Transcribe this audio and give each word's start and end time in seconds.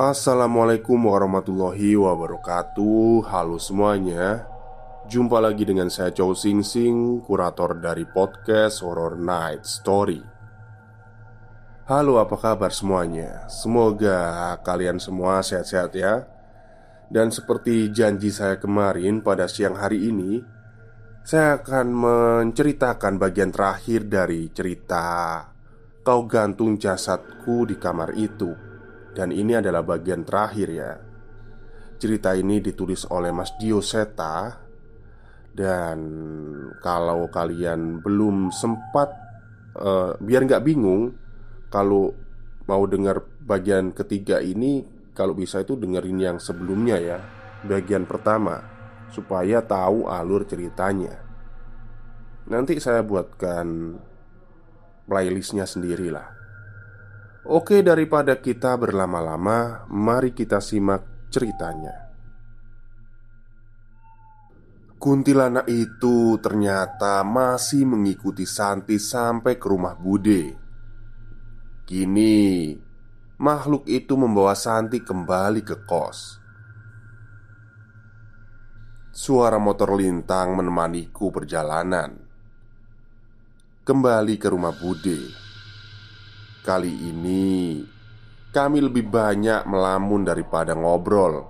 Assalamualaikum 0.00 0.96
warahmatullahi 0.96 1.92
wabarakatuh. 1.92 3.20
Halo 3.28 3.60
semuanya. 3.60 4.48
Jumpa 5.04 5.36
lagi 5.44 5.68
dengan 5.68 5.92
saya 5.92 6.08
Chow 6.08 6.32
Sing 6.32 6.64
Sing 6.64 7.20
Kurator 7.20 7.76
dari 7.76 8.08
podcast 8.08 8.80
Horror 8.80 9.20
Night 9.20 9.68
Story. 9.68 10.24
Halo 11.84 12.16
apa 12.16 12.32
kabar 12.40 12.72
semuanya? 12.72 13.44
Semoga 13.52 14.56
kalian 14.64 14.96
semua 14.96 15.44
sehat-sehat 15.44 15.92
ya. 15.92 16.24
Dan 17.12 17.28
seperti 17.28 17.92
janji 17.92 18.32
saya 18.32 18.56
kemarin 18.56 19.20
pada 19.20 19.52
siang 19.52 19.76
hari 19.76 20.08
ini 20.08 20.40
Saya 21.26 21.60
akan 21.60 21.86
menceritakan 21.90 23.18
bagian 23.18 23.50
terakhir 23.50 24.06
dari 24.06 24.46
cerita 24.54 25.42
Kau 26.06 26.30
gantung 26.30 26.78
jasadku 26.78 27.66
di 27.66 27.74
kamar 27.82 28.14
itu 28.14 28.69
dan 29.14 29.34
ini 29.34 29.58
adalah 29.58 29.82
bagian 29.82 30.22
terakhir 30.22 30.68
ya. 30.70 30.92
Cerita 32.00 32.32
ini 32.32 32.64
ditulis 32.64 33.04
oleh 33.12 33.28
Mas 33.28 33.52
Dio 33.60 33.84
Seta 33.84 34.56
Dan 35.52 36.00
kalau 36.80 37.28
kalian 37.28 38.00
belum 38.00 38.48
sempat 38.48 39.12
uh, 39.76 40.16
Biar 40.16 40.48
nggak 40.48 40.64
bingung 40.64 41.12
Kalau 41.68 42.16
mau 42.64 42.88
dengar 42.88 43.20
bagian 43.44 43.92
ketiga 43.92 44.40
ini 44.40 44.80
Kalau 45.12 45.36
bisa 45.36 45.60
itu 45.60 45.76
dengerin 45.76 46.16
yang 46.24 46.38
sebelumnya 46.40 46.96
ya. 46.96 47.20
Bagian 47.68 48.08
pertama 48.08 48.64
Supaya 49.12 49.60
tahu 49.60 50.08
alur 50.08 50.48
ceritanya. 50.48 51.20
Nanti 52.48 52.80
saya 52.80 53.04
buatkan 53.04 54.00
playlistnya 55.04 55.68
sendirilah 55.68 56.39
Oke, 57.50 57.82
daripada 57.82 58.38
kita 58.38 58.78
berlama-lama, 58.78 59.82
mari 59.90 60.30
kita 60.30 60.62
simak 60.62 61.26
ceritanya. 61.34 62.14
Kuntilanak 64.94 65.66
itu 65.66 66.38
ternyata 66.38 67.26
masih 67.26 67.90
mengikuti 67.90 68.46
Santi 68.46 69.02
sampai 69.02 69.58
ke 69.58 69.66
rumah 69.66 69.98
Bude. 69.98 70.54
Kini, 71.90 72.70
makhluk 73.42 73.82
itu 73.90 74.14
membawa 74.14 74.54
Santi 74.54 75.02
kembali 75.02 75.66
ke 75.66 75.82
kos. 75.82 76.38
Suara 79.10 79.58
motor 79.58 79.98
lintang 79.98 80.54
menemaniku 80.54 81.34
perjalanan 81.34 82.14
kembali 83.82 84.38
ke 84.38 84.46
rumah 84.46 84.70
Bude. 84.70 85.49
Kali 86.60 86.92
ini 87.08 87.80
kami 88.52 88.84
lebih 88.84 89.08
banyak 89.08 89.64
melamun 89.64 90.28
daripada 90.28 90.76
ngobrol, 90.76 91.48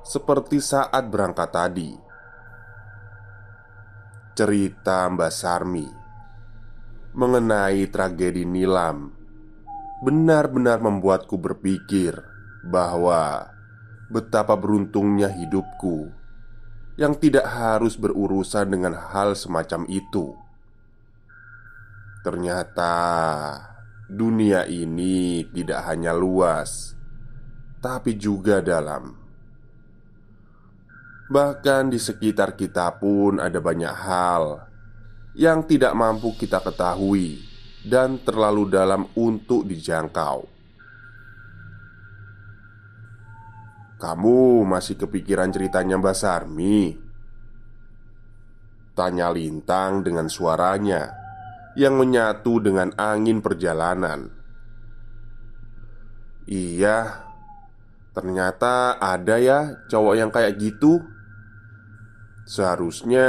seperti 0.00 0.64
saat 0.64 1.12
berangkat 1.12 1.50
tadi. 1.52 1.90
Cerita 4.32 5.12
Mbak 5.12 5.32
Sarmi 5.32 5.88
mengenai 7.16 7.84
tragedi 7.92 8.48
Nilam 8.48 9.12
benar-benar 10.00 10.80
membuatku 10.80 11.36
berpikir 11.36 12.16
bahwa 12.64 13.52
betapa 14.08 14.56
beruntungnya 14.56 15.32
hidupku 15.32 16.12
yang 16.96 17.12
tidak 17.16 17.44
harus 17.44 17.96
berurusan 18.00 18.72
dengan 18.72 18.96
hal 18.96 19.36
semacam 19.36 19.84
itu. 19.88 20.32
Ternyata 22.24 22.96
dunia 24.06 24.62
ini 24.70 25.42
tidak 25.50 25.82
hanya 25.90 26.14
luas, 26.14 26.94
tapi 27.82 28.14
juga 28.14 28.62
dalam. 28.62 29.18
Bahkan 31.26 31.90
di 31.90 31.98
sekitar 31.98 32.54
kita 32.54 33.02
pun 33.02 33.42
ada 33.42 33.58
banyak 33.58 33.90
hal 33.90 34.70
yang 35.34 35.66
tidak 35.66 35.90
mampu 35.98 36.38
kita 36.38 36.62
ketahui 36.62 37.42
dan 37.82 38.22
terlalu 38.22 38.70
dalam 38.70 39.10
untuk 39.18 39.66
dijangkau. 39.66 40.46
Kamu 43.96 44.62
masih 44.62 44.94
kepikiran 45.02 45.50
ceritanya 45.50 45.98
Mbak 45.98 46.14
Sarmi? 46.14 46.94
Tanya 48.94 49.28
Lintang 49.34 50.06
dengan 50.06 50.30
suaranya 50.30 51.25
yang 51.76 52.00
menyatu 52.00 52.58
dengan 52.58 52.90
angin 52.96 53.44
perjalanan. 53.44 54.32
Iya, 56.48 57.20
ternyata 58.16 58.96
ada 58.96 59.36
ya 59.36 59.84
cowok 59.92 60.14
yang 60.16 60.32
kayak 60.32 60.56
gitu. 60.56 61.04
Seharusnya 62.48 63.28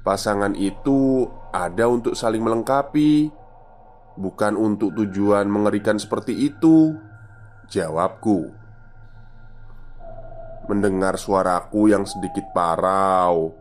pasangan 0.00 0.56
itu 0.56 1.28
ada 1.52 1.92
untuk 1.92 2.16
saling 2.16 2.40
melengkapi, 2.40 3.28
bukan 4.16 4.56
untuk 4.56 4.96
tujuan 4.96 5.44
mengerikan 5.44 6.00
seperti 6.00 6.48
itu. 6.48 6.96
Jawabku. 7.68 8.48
Mendengar 10.72 11.20
suaraku 11.20 11.92
yang 11.92 12.08
sedikit 12.08 12.48
parau, 12.50 13.54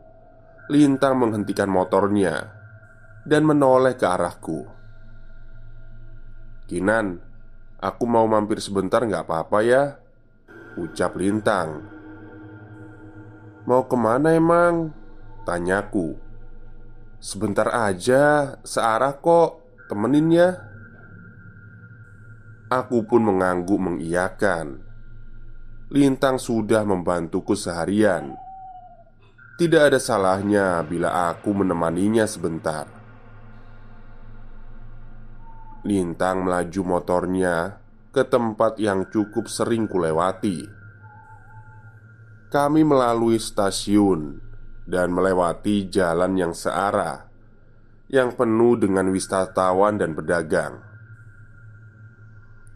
Lintang 0.70 1.22
menghentikan 1.22 1.70
motornya 1.70 2.65
dan 3.26 3.42
menoleh 3.44 3.98
ke 3.98 4.06
arahku. 4.06 4.64
"Kinan, 6.70 7.20
aku 7.82 8.06
mau 8.06 8.30
mampir 8.30 8.62
sebentar 8.62 9.02
nggak 9.02 9.26
apa-apa 9.26 9.60
ya?" 9.66 9.84
Ucap 10.78 11.18
Lintang. 11.18 11.84
"Mau 13.66 13.90
ke 13.90 13.98
mana 13.98 14.38
emang?" 14.38 14.94
Tanyaku. 15.46 16.16
"Sebentar 17.18 17.70
aja, 17.74 18.56
searah 18.62 19.18
kok, 19.18 19.62
temenin 19.90 20.30
ya." 20.30 20.50
Aku 22.66 23.06
pun 23.06 23.22
mengangguk 23.22 23.78
mengiyakan. 23.78 24.82
Lintang 25.94 26.42
sudah 26.42 26.82
membantuku 26.82 27.54
seharian. 27.54 28.34
Tidak 29.56 29.80
ada 29.94 30.02
salahnya 30.02 30.82
bila 30.82 31.30
aku 31.30 31.54
menemaninya 31.54 32.26
sebentar. 32.26 32.95
Lintang 35.86 36.50
melaju 36.50 36.82
motornya 36.98 37.78
ke 38.10 38.26
tempat 38.26 38.82
yang 38.82 39.06
cukup 39.14 39.46
sering 39.46 39.86
kulewati. 39.86 40.66
Kami 42.50 42.82
melalui 42.82 43.38
stasiun 43.38 44.42
dan 44.90 45.14
melewati 45.14 45.86
jalan 45.86 46.34
yang 46.34 46.58
searah 46.58 47.30
yang 48.10 48.34
penuh 48.34 48.82
dengan 48.82 49.14
wisatawan 49.14 50.02
dan 50.02 50.18
pedagang. 50.18 50.82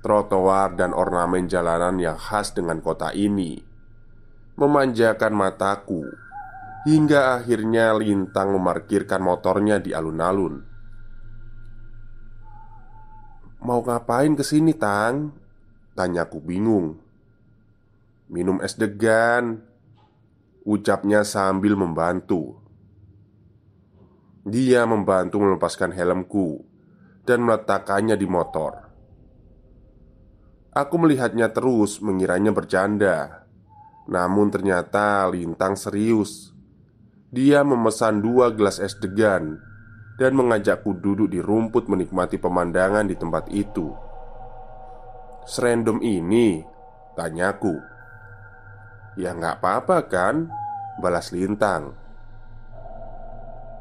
Trotoar 0.05 0.77
dan 0.77 0.93
ornamen 0.93 1.49
jalanan 1.49 1.97
yang 1.97 2.15
khas 2.15 2.53
dengan 2.53 2.77
kota 2.77 3.09
ini 3.09 3.57
memanjakan 4.53 5.33
mataku 5.33 6.05
Hingga 6.79 7.41
akhirnya 7.41 7.91
Lintang 7.91 8.55
memarkirkan 8.55 9.19
motornya 9.19 9.83
di 9.83 9.91
alun-alun 9.91 10.68
Mau 13.59 13.83
ngapain 13.83 14.31
ke 14.39 14.43
sini 14.43 14.71
Tang? 14.71 15.35
Tanyaku 15.91 16.39
bingung. 16.39 16.95
Minum 18.31 18.63
es 18.63 18.79
degan 18.79 19.59
Ucapnya 20.63 21.27
sambil 21.27 21.75
membantu. 21.75 22.55
Dia 24.47 24.87
membantu 24.87 25.43
melepaskan 25.43 25.91
helmku 25.91 26.63
Dan 27.27 27.43
meletakkannya 27.43 28.15
di 28.15 28.23
motor. 28.23 28.87
Aku 30.71 30.95
melihatnya 30.95 31.51
terus 31.51 31.99
mengiranya 31.99 32.55
bercanda. 32.55 33.43
Namun 34.07 34.55
ternyata 34.55 35.27
Lintang 35.27 35.75
serius. 35.75 36.55
Dia 37.27 37.67
memesan 37.67 38.23
dua 38.23 38.55
gelas 38.55 38.79
es 38.79 38.95
degan 38.95 39.68
dan 40.19 40.35
mengajakku 40.35 40.99
duduk 40.99 41.31
di 41.31 41.39
rumput 41.39 41.87
menikmati 41.87 42.35
pemandangan 42.35 43.07
di 43.07 43.15
tempat 43.15 43.47
itu. 43.55 43.95
Serandom 45.47 46.03
ini, 46.03 46.59
tanyaku. 47.15 47.79
Ya 49.15 49.31
nggak 49.31 49.63
apa-apa 49.63 49.97
kan, 50.11 50.51
balas 50.99 51.31
Lintang. 51.31 51.95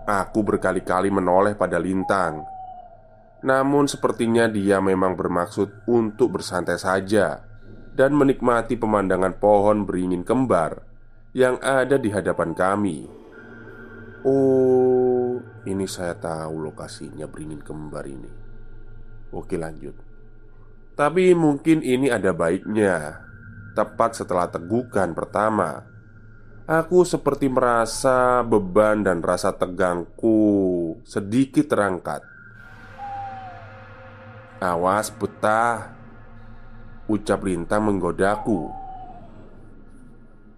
Aku 0.08 0.40
berkali-kali 0.46 1.12
menoleh 1.12 1.58
pada 1.58 1.76
Lintang. 1.76 2.46
Namun 3.44 3.90
sepertinya 3.90 4.49
dia 4.49 4.81
memang 4.81 5.19
bermaksud 5.19 5.85
untuk 5.90 6.40
bersantai 6.40 6.79
saja 6.81 7.44
dan 7.99 8.14
menikmati 8.14 8.79
pemandangan 8.79 9.37
pohon 9.37 9.82
beringin 9.85 10.23
kembar 10.23 10.87
yang 11.35 11.58
ada 11.61 11.99
di 11.99 12.08
hadapan 12.14 12.55
kami. 12.55 13.11
Oh, 14.26 15.17
ini 15.68 15.84
saya 15.84 16.16
tahu 16.16 16.64
lokasinya 16.72 17.28
beringin 17.28 17.60
kembar 17.60 18.08
ini. 18.08 18.32
Oke 19.36 19.60
lanjut. 19.60 19.92
Tapi 20.96 21.36
mungkin 21.36 21.84
ini 21.84 22.08
ada 22.08 22.32
baiknya. 22.32 23.20
Tepat 23.76 24.18
setelah 24.18 24.48
tegukan 24.48 25.12
pertama. 25.12 25.84
Aku 26.64 27.04
seperti 27.04 27.48
merasa 27.48 28.42
beban 28.44 29.04
dan 29.04 29.20
rasa 29.20 29.54
tegangku 29.54 30.96
sedikit 31.04 31.68
terangkat. 31.70 32.24
Awas 34.58 35.14
betah 35.14 35.94
Ucap 37.08 37.40
Lintang 37.46 37.88
menggodaku. 37.88 38.68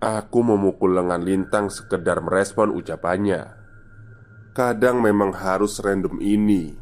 Aku 0.00 0.40
memukul 0.40 0.96
lengan 0.96 1.20
Lintang 1.20 1.68
sekedar 1.68 2.24
merespon 2.24 2.72
ucapannya 2.72 3.59
Kadang 4.50 4.98
memang 4.98 5.30
harus 5.30 5.78
random 5.78 6.18
ini. 6.18 6.74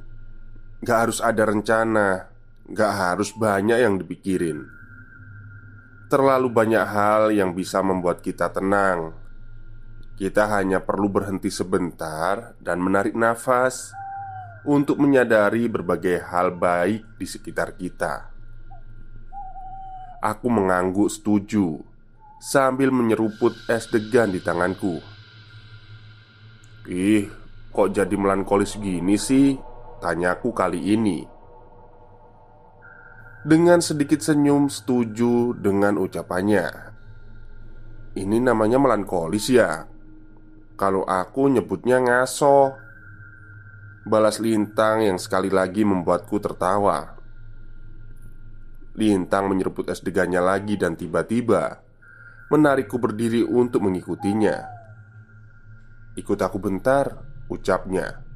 Gak 0.80 0.98
harus 1.04 1.20
ada 1.20 1.44
rencana. 1.44 2.32
Gak 2.64 2.92
harus 2.96 3.36
banyak 3.36 3.84
yang 3.84 4.00
dipikirin. 4.00 4.64
Terlalu 6.08 6.48
banyak 6.48 6.80
hal 6.88 7.28
yang 7.28 7.52
bisa 7.52 7.84
membuat 7.84 8.24
kita 8.24 8.48
tenang. 8.48 9.12
Kita 10.16 10.48
hanya 10.56 10.80
perlu 10.80 11.12
berhenti 11.12 11.52
sebentar 11.52 12.56
dan 12.58 12.82
menarik 12.82 13.14
nafas 13.14 13.94
Untuk 14.66 14.98
menyadari 14.98 15.70
berbagai 15.70 16.24
hal 16.24 16.50
baik 16.56 17.04
di 17.20 17.26
sekitar 17.28 17.76
kita. 17.78 18.32
Aku 20.24 20.50
mengangguk 20.50 21.08
setuju 21.08 21.78
Sambil 22.42 22.90
menyeruput 22.94 23.54
es 23.70 23.86
degan 23.90 24.34
di 24.34 24.42
tanganku. 24.42 24.98
Ih, 26.88 27.28
Kok 27.78 27.94
jadi 27.94 28.18
melankolis 28.18 28.74
gini 28.82 29.14
sih? 29.14 29.54
Tanyaku 30.02 30.50
kali 30.50 30.98
ini. 30.98 31.22
Dengan 33.46 33.78
sedikit 33.78 34.18
senyum 34.18 34.66
setuju 34.66 35.54
dengan 35.54 35.94
ucapannya. 35.94 36.66
Ini 38.18 38.42
namanya 38.42 38.82
melankolis 38.82 39.46
ya? 39.54 39.86
Kalau 40.74 41.06
aku 41.06 41.54
nyebutnya 41.54 42.02
ngaso. 42.02 42.74
Balas 44.10 44.42
Lintang 44.42 45.06
yang 45.06 45.22
sekali 45.22 45.46
lagi 45.46 45.86
membuatku 45.86 46.34
tertawa. 46.42 47.14
Lintang 48.98 49.46
menyeruput 49.46 49.86
es 49.86 50.02
degannya 50.02 50.42
lagi 50.42 50.74
dan 50.74 50.98
tiba-tiba 50.98 51.78
Menarikku 52.50 52.98
berdiri 52.98 53.46
untuk 53.46 53.86
mengikutinya. 53.86 54.66
Ikut 56.18 56.42
aku 56.42 56.58
bentar 56.58 57.27
Ucapnya. 57.48 58.28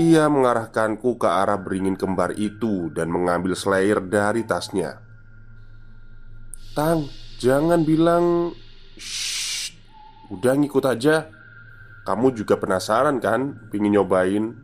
Ia 0.00 0.30
mengarahkanku 0.32 1.20
ke 1.20 1.26
arah 1.28 1.58
beringin 1.58 1.98
kembar 1.98 2.30
itu 2.38 2.86
Dan 2.94 3.10
mengambil 3.10 3.58
slayer 3.58 3.98
dari 4.00 4.46
tasnya. 4.46 5.02
Tang, 6.72 7.10
jangan 7.42 7.82
bilang 7.82 8.54
Shh, 8.94 9.74
Udah 10.30 10.54
ngikut 10.54 10.86
aja 10.86 11.26
Kamu 12.06 12.30
juga 12.30 12.56
penasaran 12.56 13.18
kan? 13.18 13.68
Pingin 13.74 13.98
nyobain? 13.98 14.54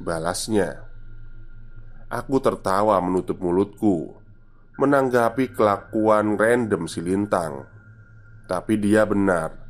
Balasnya. 0.00 0.88
Aku 2.08 2.40
tertawa 2.40 2.96
menutup 3.04 3.38
mulutku 3.44 4.16
Menanggapi 4.80 5.52
kelakuan 5.52 6.40
random 6.40 6.88
si 6.88 7.04
Lintang. 7.04 7.68
Tapi 8.48 8.80
dia 8.80 9.04
benar 9.04 9.69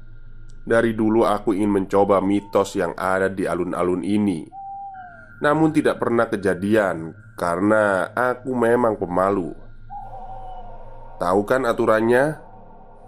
dari 0.70 0.94
dulu 0.94 1.26
aku 1.26 1.50
ingin 1.50 1.82
mencoba 1.82 2.22
mitos 2.22 2.78
yang 2.78 2.94
ada 2.94 3.26
di 3.26 3.43
alun-alun 3.43 4.06
ini. 4.06 4.46
Namun 5.43 5.75
tidak 5.75 5.99
pernah 5.99 6.31
kejadian 6.31 7.11
Karena 7.34 8.12
aku 8.12 8.52
memang 8.52 9.00
pemalu. 9.00 9.56
Tahu 11.17 11.40
kan 11.49 11.64
aturannya? 11.64 12.37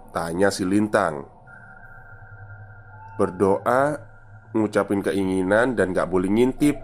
Tanya 0.09 0.49
si 0.49 0.65
Lintang. 0.65 1.21
Berdoa 3.13 3.93
Ngucapin 4.57 5.05
keinginan 5.05 5.77
dan 5.77 5.93
gak 5.93 6.09
boleh 6.09 6.33
ngintip. 6.33 6.81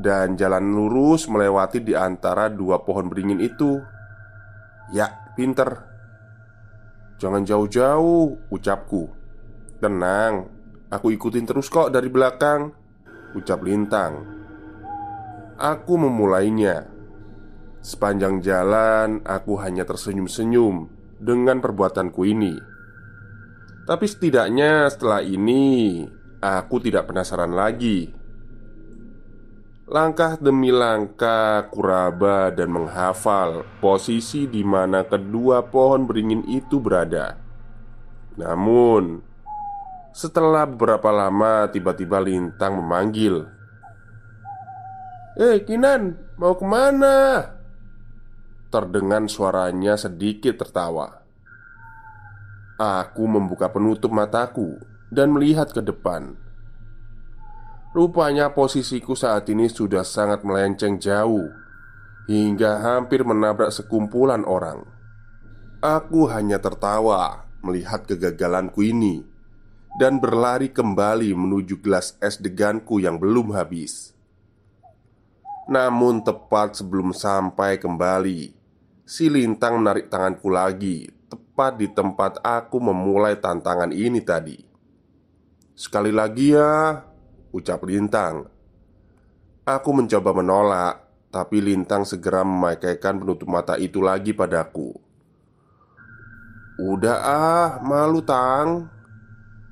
Dan 0.00 0.40
jalan 0.40 0.72
lurus 0.72 1.28
melewati 1.28 1.84
di 1.84 1.92
antara 1.92 2.48
dua 2.48 2.80
pohon 2.80 3.12
beringin 3.12 3.44
itu. 3.44 3.76
Ya, 4.96 5.12
pinter. 5.36 5.68
Jangan 7.20 7.44
jauh-jauh, 7.44 8.48
ucapku 8.48 9.21
Tenang, 9.82 10.46
aku 10.94 11.10
ikutin 11.10 11.42
terus 11.42 11.66
kok 11.66 11.90
dari 11.90 12.06
belakang 12.06 12.70
Ucap 13.34 13.66
Lintang. 13.66 14.22
Aku 15.58 15.98
memulainya. 15.98 16.86
Sepanjang 17.82 18.38
jalan 18.38 19.26
aku 19.26 19.58
hanya 19.58 19.82
tersenyum-senyum 19.82 20.86
Dengan 21.18 21.58
perbuatanku 21.58 22.22
ini. 22.22 22.54
Tapi 23.82 24.06
setidaknya 24.06 24.86
setelah 24.86 25.18
ini 25.18 26.06
Aku 26.38 26.78
tidak 26.78 27.10
penasaran 27.10 27.50
lagi. 27.50 28.06
Langkah 29.90 30.38
demi 30.38 30.70
langkah 30.70 31.66
kuraba 31.74 32.54
dan 32.54 32.70
menghafal 32.70 33.66
posisi 33.82 34.46
di 34.46 34.62
mana 34.62 35.02
kedua 35.02 35.66
pohon 35.66 36.06
beringin 36.06 36.46
itu 36.46 36.78
berada. 36.78 37.34
Namun, 38.38 39.31
setelah 40.12 40.68
beberapa 40.68 41.08
lama, 41.08 41.68
tiba-tiba 41.72 42.20
Lintang 42.20 42.78
memanggil. 42.78 43.48
Eh, 45.40 45.64
Kinan, 45.64 46.36
mau 46.36 46.52
ke 46.56 46.64
mana? 46.68 47.48
Terdengar 48.68 49.24
suaranya 49.28 49.96
sedikit 49.96 50.60
tertawa. 50.60 51.24
Aku 52.76 53.24
membuka 53.28 53.68
penutup 53.72 54.12
mataku 54.12 54.76
dan 55.08 55.32
melihat 55.32 55.72
ke 55.72 55.80
depan. 55.80 56.36
Rupanya 57.92 58.52
posisiku 58.52 59.12
saat 59.12 59.48
ini 59.52 59.68
sudah 59.68 60.00
sangat 60.00 60.40
melenceng 60.48 60.96
jauh 60.96 61.62
Hingga 62.22 62.86
hampir 62.86 63.26
menabrak 63.26 63.74
sekumpulan 63.74 64.46
orang. 64.46 64.86
Aku 65.82 66.30
hanya 66.30 66.62
tertawa 66.62 67.50
melihat 67.66 68.06
kegagalanku 68.06 68.86
ini 68.86 69.26
dan 69.92 70.16
berlari 70.16 70.72
kembali 70.72 71.36
menuju 71.36 71.84
gelas 71.84 72.16
es 72.24 72.40
deganku 72.40 72.96
yang 72.96 73.20
belum 73.20 73.52
habis. 73.52 74.16
Namun, 75.68 76.24
tepat 76.24 76.80
sebelum 76.80 77.12
sampai 77.14 77.78
kembali, 77.78 78.50
si 79.04 79.28
lintang 79.28 79.78
menarik 79.78 80.08
tanganku 80.08 80.48
lagi, 80.48 81.06
tepat 81.28 81.78
di 81.78 81.88
tempat 81.92 82.40
aku 82.40 82.80
memulai 82.80 83.38
tantangan 83.38 83.92
ini 83.92 84.20
tadi. 84.24 84.58
"Sekali 85.76 86.10
lagi 86.10 86.56
ya," 86.56 87.04
ucap 87.52 87.84
lintang. 87.84 88.48
Aku 89.62 89.94
mencoba 89.94 90.34
menolak, 90.34 90.94
tapi 91.30 91.62
lintang 91.62 92.02
segera 92.02 92.42
memakaikan 92.42 93.22
penutup 93.22 93.46
mata 93.46 93.78
itu 93.78 94.02
lagi 94.02 94.34
padaku. 94.34 94.90
"Udah 96.82 97.18
ah, 97.22 97.68
malu, 97.84 98.24
Tang." 98.24 99.01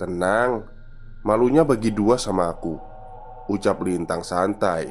Tenang, 0.00 0.64
malunya 1.20 1.60
bagi 1.60 1.92
dua 1.92 2.16
sama 2.16 2.48
aku 2.48 2.72
Ucap 3.52 3.84
Lintang 3.84 4.24
santai. 4.24 4.88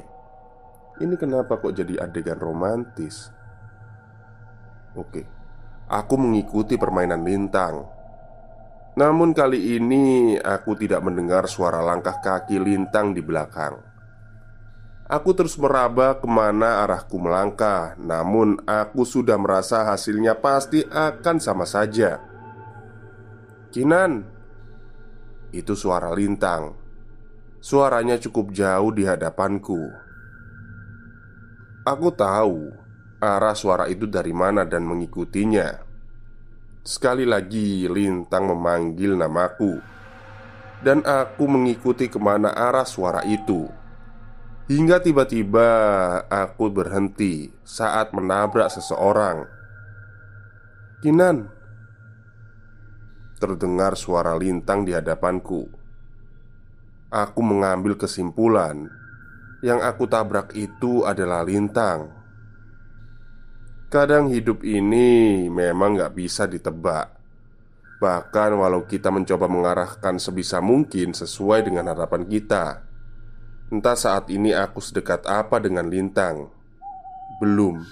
Ini 1.02 1.16
kenapa 1.18 1.58
kok 1.58 1.74
jadi 1.74 1.98
adegan 1.98 2.38
romantis? 2.38 3.32
Oke, 4.94 5.26
aku 5.90 6.14
mengikuti 6.20 6.78
permainan 6.78 7.26
Lintang. 7.26 7.88
Namun 9.00 9.34
kali 9.34 9.80
ini 9.80 10.36
aku 10.38 10.78
tidak 10.78 11.02
mendengar 11.02 11.50
suara 11.50 11.82
langkah 11.82 12.20
kaki 12.22 12.62
Lintang 12.62 13.16
di 13.16 13.24
belakang. 13.24 13.80
Aku 15.10 15.34
terus 15.34 15.58
meraba 15.58 16.22
ke 16.22 16.30
mana 16.30 16.86
arahku 16.86 17.18
melangkah 17.18 17.98
Namun 17.98 18.62
aku 18.70 19.02
sudah 19.10 19.42
merasa 19.42 19.82
hasilnya 19.90 20.38
pasti 20.38 20.86
akan 20.86 21.42
sama 21.42 21.66
saja. 21.66 22.22
Kinan 23.74 24.39
itu 25.52 25.74
suara 25.74 26.14
lintang. 26.14 26.74
Suaranya 27.60 28.16
cukup 28.16 28.56
jauh 28.56 28.94
di 28.96 29.04
hadapanku. 29.04 29.92
Aku 31.84 32.08
tahu 32.14 32.72
arah 33.20 33.56
suara 33.58 33.92
itu 33.92 34.08
dari 34.08 34.32
mana 34.32 34.64
dan 34.64 34.88
mengikutinya. 34.88 35.84
Sekali 36.86 37.28
lagi 37.28 37.86
Lintang 37.92 38.48
memanggil 38.48 39.20
namaku. 39.20 39.78
Dan 40.80 41.04
aku 41.04 41.44
mengikuti 41.44 42.08
ke 42.08 42.16
mana 42.16 42.56
arah 42.56 42.88
suara 42.88 43.28
itu. 43.28 43.68
Hingga 44.72 45.04
tiba-tiba 45.04 45.68
aku 46.32 46.72
berhenti 46.72 47.52
saat 47.68 48.16
menabrak 48.16 48.72
seseorang. 48.72 49.44
Kinan 51.04 51.59
Terdengar 53.40 53.96
suara 53.96 54.36
lintang 54.36 54.84
di 54.84 54.92
hadapanku. 54.92 55.64
Aku 57.08 57.40
mengambil 57.40 57.96
kesimpulan 57.96 58.92
yang 59.64 59.80
aku 59.80 60.12
tabrak 60.12 60.52
itu 60.60 61.08
adalah 61.08 61.48
lintang. 61.48 62.12
Kadang 63.88 64.28
hidup 64.28 64.60
ini 64.68 65.48
memang 65.48 65.96
gak 65.96 66.20
bisa 66.20 66.52
ditebak. 66.52 67.16
Bahkan 68.04 68.60
walau 68.60 68.84
kita 68.84 69.08
mencoba 69.08 69.48
mengarahkan 69.48 70.20
sebisa 70.20 70.60
mungkin 70.60 71.12
sesuai 71.12 71.68
dengan 71.68 71.92
harapan 71.92 72.24
kita 72.24 72.80
Entah 73.76 74.00
saat 74.00 74.32
ini 74.32 74.56
aku 74.56 74.80
sedekat 74.80 75.28
apa 75.28 75.60
dengan 75.60 75.92
lintang 75.92 76.48
Belum 77.44 77.84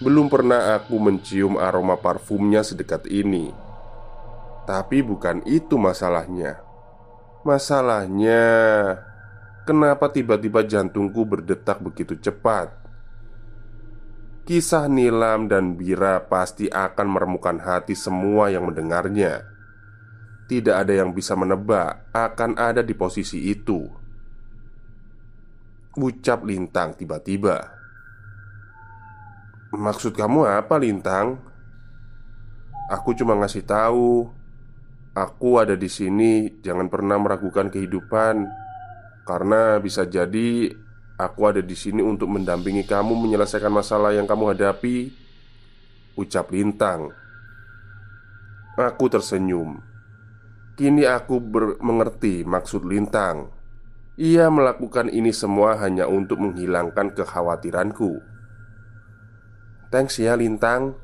Belum 0.00 0.32
pernah 0.32 0.72
aku 0.72 0.96
mencium 0.96 1.60
aroma 1.60 2.00
parfumnya 2.00 2.64
sedekat 2.64 3.04
ini 3.12 3.63
tapi 4.64 5.04
bukan 5.04 5.44
itu 5.44 5.76
masalahnya. 5.76 6.60
Masalahnya, 7.44 8.42
kenapa 9.68 10.08
tiba-tiba 10.08 10.64
jantungku 10.64 11.28
berdetak 11.28 11.80
begitu 11.84 12.16
cepat? 12.16 12.72
Kisah 14.44 14.88
Nilam 14.92 15.48
dan 15.48 15.76
Bira 15.76 16.20
pasti 16.28 16.68
akan 16.68 17.16
meremukan 17.16 17.60
hati 17.64 17.96
semua 17.96 18.52
yang 18.52 18.68
mendengarnya. 18.68 19.44
Tidak 20.44 20.76
ada 20.76 20.92
yang 20.92 21.16
bisa 21.16 21.32
menebak 21.32 22.12
akan 22.12 22.60
ada 22.60 22.84
di 22.84 22.92
posisi 22.92 23.48
itu. 23.48 23.88
Ucap 25.96 26.44
Lintang 26.44 26.92
tiba-tiba. 26.92 27.72
"Maksud 29.72 30.12
kamu 30.12 30.44
apa, 30.44 30.76
Lintang?" 30.76 31.40
Aku 32.92 33.16
cuma 33.16 33.32
ngasih 33.40 33.64
tahu 33.64 34.28
Aku 35.14 35.62
ada 35.62 35.78
di 35.78 35.86
sini, 35.86 36.58
jangan 36.58 36.90
pernah 36.90 37.14
meragukan 37.22 37.70
kehidupan, 37.70 38.50
karena 39.22 39.78
bisa 39.78 40.02
jadi 40.02 40.74
aku 41.14 41.40
ada 41.46 41.62
di 41.62 41.78
sini 41.78 42.02
untuk 42.02 42.34
mendampingi 42.34 42.82
kamu 42.82 43.14
menyelesaikan 43.14 43.70
masalah 43.70 44.10
yang 44.10 44.26
kamu 44.26 44.58
hadapi. 44.58 45.14
Ucap 46.18 46.50
Lintang. 46.50 47.14
Aku 48.74 49.06
tersenyum. 49.06 49.78
Kini 50.74 51.06
aku 51.06 51.38
mengerti 51.78 52.42
maksud 52.42 52.82
Lintang. 52.82 53.54
Ia 54.18 54.50
melakukan 54.50 55.10
ini 55.10 55.30
semua 55.30 55.78
hanya 55.78 56.10
untuk 56.10 56.42
menghilangkan 56.42 57.14
kekhawatiranku. 57.14 58.18
Thanks 59.94 60.18
ya, 60.18 60.34
Lintang. 60.34 60.98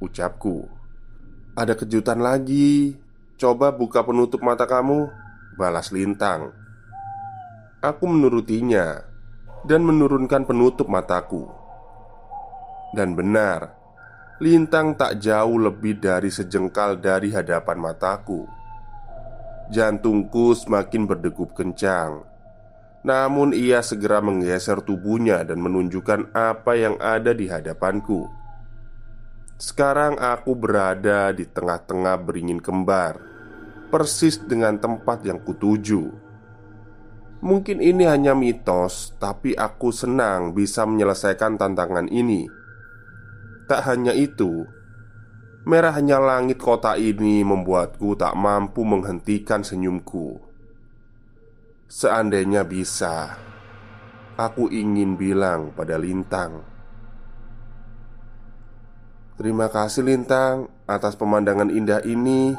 Ucapku. 0.00 0.68
Ada 1.52 1.76
kejutan 1.76 2.24
lagi. 2.24 3.01
Coba 3.42 3.74
buka 3.74 4.06
penutup 4.06 4.38
mata 4.38 4.70
kamu. 4.70 5.10
Balas 5.58 5.90
lintang. 5.90 6.54
Aku 7.82 8.06
menurutinya 8.06 9.02
Dan 9.66 9.82
menurunkan 9.82 10.46
penutup 10.46 10.86
mataku. 10.86 11.50
Dan 12.94 13.18
benar 13.18 13.74
Lintang 14.38 14.94
tak 14.94 15.18
jauh 15.18 15.58
lebih 15.58 15.98
dari 15.98 16.30
sejengkal 16.30 17.02
dari 17.02 17.34
hadapan 17.34 17.82
mataku. 17.82 18.46
Jantungku 19.74 20.54
semakin 20.54 21.10
berdegup 21.10 21.50
kencang. 21.58 22.22
Namun 23.02 23.58
ia 23.58 23.82
segera 23.82 24.22
menggeser 24.22 24.86
tubuhnya 24.86 25.42
dan 25.42 25.58
menunjukkan 25.58 26.30
apa 26.30 26.78
yang 26.78 26.94
ada 27.02 27.34
di 27.34 27.50
hadapanku. 27.50 28.30
Sekarang 29.58 30.14
aku 30.18 30.54
berada 30.54 31.34
di 31.34 31.46
tengah-tengah 31.46 32.18
beringin 32.22 32.58
kembar 32.58 33.31
persis 33.92 34.40
dengan 34.40 34.80
tempat 34.80 35.20
yang 35.28 35.36
kutuju. 35.44 36.08
Mungkin 37.44 37.84
ini 37.84 38.08
hanya 38.08 38.32
mitos, 38.32 39.12
tapi 39.20 39.52
aku 39.52 39.92
senang 39.92 40.56
bisa 40.56 40.88
menyelesaikan 40.88 41.60
tantangan 41.60 42.08
ini. 42.08 42.48
Tak 43.68 43.84
hanya 43.92 44.16
itu, 44.16 44.64
merahnya 45.68 46.16
langit 46.22 46.56
kota 46.56 46.96
ini 46.96 47.44
membuatku 47.44 48.16
tak 48.16 48.32
mampu 48.32 48.80
menghentikan 48.86 49.60
senyumku. 49.60 50.40
Seandainya 51.90 52.64
bisa, 52.64 53.36
aku 54.40 54.72
ingin 54.72 55.20
bilang 55.20 55.74
pada 55.76 56.00
Lintang, 56.00 56.64
"Terima 59.36 59.68
kasih, 59.68 60.06
Lintang, 60.06 60.70
atas 60.88 61.18
pemandangan 61.18 61.68
indah 61.68 62.00
ini 62.06 62.54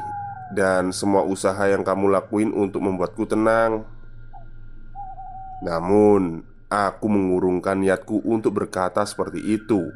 dan 0.52 0.92
semua 0.92 1.24
usaha 1.24 1.64
yang 1.64 1.80
kamu 1.80 2.12
lakuin 2.12 2.52
untuk 2.52 2.84
membuatku 2.84 3.24
tenang. 3.24 3.88
Namun, 5.64 6.44
aku 6.68 7.06
mengurungkan 7.08 7.80
niatku 7.80 8.20
untuk 8.26 8.60
berkata 8.60 9.06
seperti 9.06 9.40
itu 9.40 9.88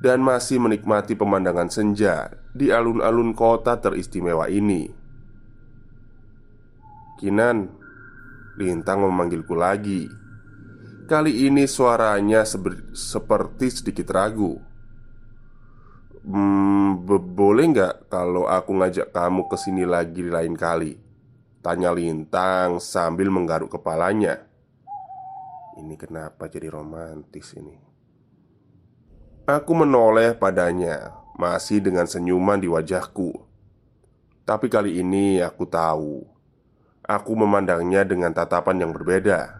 dan 0.00 0.24
masih 0.24 0.56
menikmati 0.62 1.12
pemandangan 1.18 1.68
senja 1.68 2.32
di 2.56 2.72
alun-alun 2.72 3.36
kota 3.36 3.76
teristimewa 3.76 4.48
ini. 4.48 4.88
Kinan, 7.16 7.72
Lintang 8.56 9.04
memanggilku 9.04 9.52
lagi. 9.52 10.08
Kali 11.04 11.44
ini 11.44 11.68
suaranya 11.68 12.40
seperti 12.96 13.68
sedikit 13.68 14.08
ragu. 14.08 14.56
Hmm, 16.26 17.06
boleh 17.06 17.70
nggak 17.70 18.10
kalau 18.10 18.50
aku 18.50 18.74
ngajak 18.74 19.14
kamu 19.14 19.46
ke 19.46 19.54
sini 19.54 19.86
lagi 19.86 20.26
lain 20.26 20.58
kali? 20.58 21.06
Tanya 21.66 21.90
Lintang 21.90 22.78
sambil 22.78 23.26
menggaruk 23.26 23.74
kepalanya 23.74 24.46
Ini 25.74 25.98
kenapa 25.98 26.46
jadi 26.46 26.70
romantis 26.70 27.58
ini? 27.58 27.74
Aku 29.50 29.74
menoleh 29.74 30.38
padanya 30.38 31.10
Masih 31.34 31.82
dengan 31.82 32.06
senyuman 32.06 32.62
di 32.62 32.70
wajahku 32.70 33.34
Tapi 34.46 34.70
kali 34.70 35.02
ini 35.02 35.42
aku 35.42 35.66
tahu 35.66 36.22
Aku 37.02 37.34
memandangnya 37.34 38.06
dengan 38.06 38.30
tatapan 38.30 38.86
yang 38.86 38.94
berbeda 38.94 39.58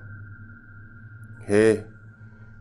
Hei, 1.46 1.82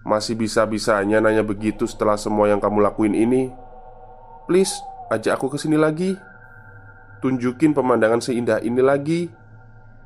masih 0.01 0.37
bisa-bisanya 0.37 1.21
nanya 1.21 1.45
begitu 1.45 1.85
setelah 1.85 2.17
semua 2.17 2.49
yang 2.49 2.61
kamu 2.61 2.81
lakuin 2.81 3.13
ini? 3.13 3.64
Please, 4.45 4.77
ajak 5.09 5.41
aku 5.41 5.53
ke 5.53 5.57
sini 5.57 5.73
lagi. 5.73 6.13
Tunjukin 7.17 7.73
pemandangan 7.73 8.21
seindah 8.21 8.61
ini 8.61 8.77
lagi. 8.77 9.25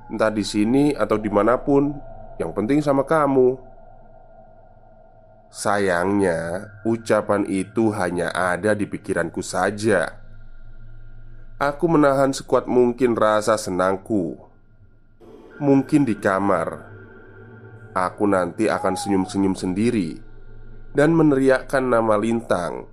Entah 0.07 0.31
di 0.31 0.47
sini 0.47 0.95
atau 0.95 1.19
di 1.19 1.27
mana 1.27 1.59
pun, 1.59 1.91
yang 2.39 2.55
penting 2.55 2.79
sama 2.79 3.03
kamu. 3.03 3.59
Sayangnya, 5.51 6.71
ucapan 6.87 7.43
itu 7.51 7.91
hanya 7.91 8.31
ada 8.31 8.71
di 8.71 8.87
pikiranku 8.87 9.43
saja. 9.43 10.15
Aku 11.59 11.91
menahan 11.91 12.31
sekuat 12.31 12.63
mungkin 12.63 13.19
rasa 13.19 13.59
senangku. 13.59 14.39
Mungkin 15.59 16.07
di 16.07 16.15
kamar, 16.15 16.87
aku 17.91 18.23
nanti 18.23 18.71
akan 18.71 18.95
senyum-senyum 18.95 19.59
sendiri 19.59 20.15
dan 20.95 21.11
meneriakkan 21.11 21.83
nama 21.91 22.15
Lintang 22.15 22.87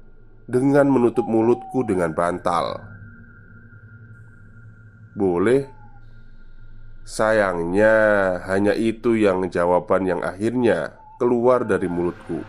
dengan 0.47 0.87
menutup 0.87 1.27
mulutku 1.27 1.83
dengan 1.83 2.15
bantal. 2.15 2.79
Boleh? 5.19 5.67
Sayangnya 7.07 7.95
hanya 8.47 8.75
itu 8.75 9.15
yang 9.15 9.47
jawaban 9.47 10.07
yang 10.07 10.23
akhirnya 10.23 10.99
keluar 11.19 11.63
dari 11.67 11.87
mulutku. 11.87 12.43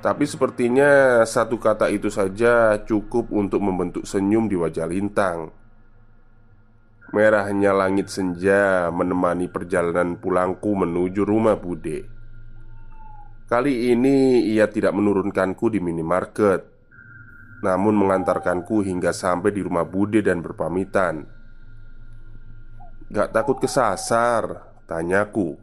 Tapi 0.00 0.24
sepertinya 0.24 1.20
satu 1.28 1.60
kata 1.60 1.92
itu 1.92 2.08
saja 2.08 2.80
cukup 2.88 3.28
untuk 3.32 3.60
membentuk 3.60 4.04
senyum 4.08 4.48
di 4.48 4.56
wajah 4.56 4.88
Lintang. 4.88 5.52
Merahnya 7.12 7.76
langit 7.76 8.08
senja 8.08 8.88
menemani 8.88 9.50
perjalanan 9.50 10.16
pulangku 10.16 10.72
menuju 10.72 11.26
rumah 11.26 11.58
Bude 11.58 12.19
Kali 13.50 13.90
ini 13.90 14.46
ia 14.46 14.70
tidak 14.70 14.94
menurunkanku 14.94 15.74
di 15.74 15.82
minimarket 15.82 16.62
Namun 17.66 17.98
mengantarkanku 17.98 18.86
hingga 18.86 19.10
sampai 19.10 19.50
di 19.50 19.60
rumah 19.60 19.82
Bude 19.82 20.22
dan 20.22 20.38
berpamitan. 20.38 21.26
Gak 23.10 23.34
takut 23.34 23.58
kesasar? 23.58 24.70
Tanyaku. 24.86 25.58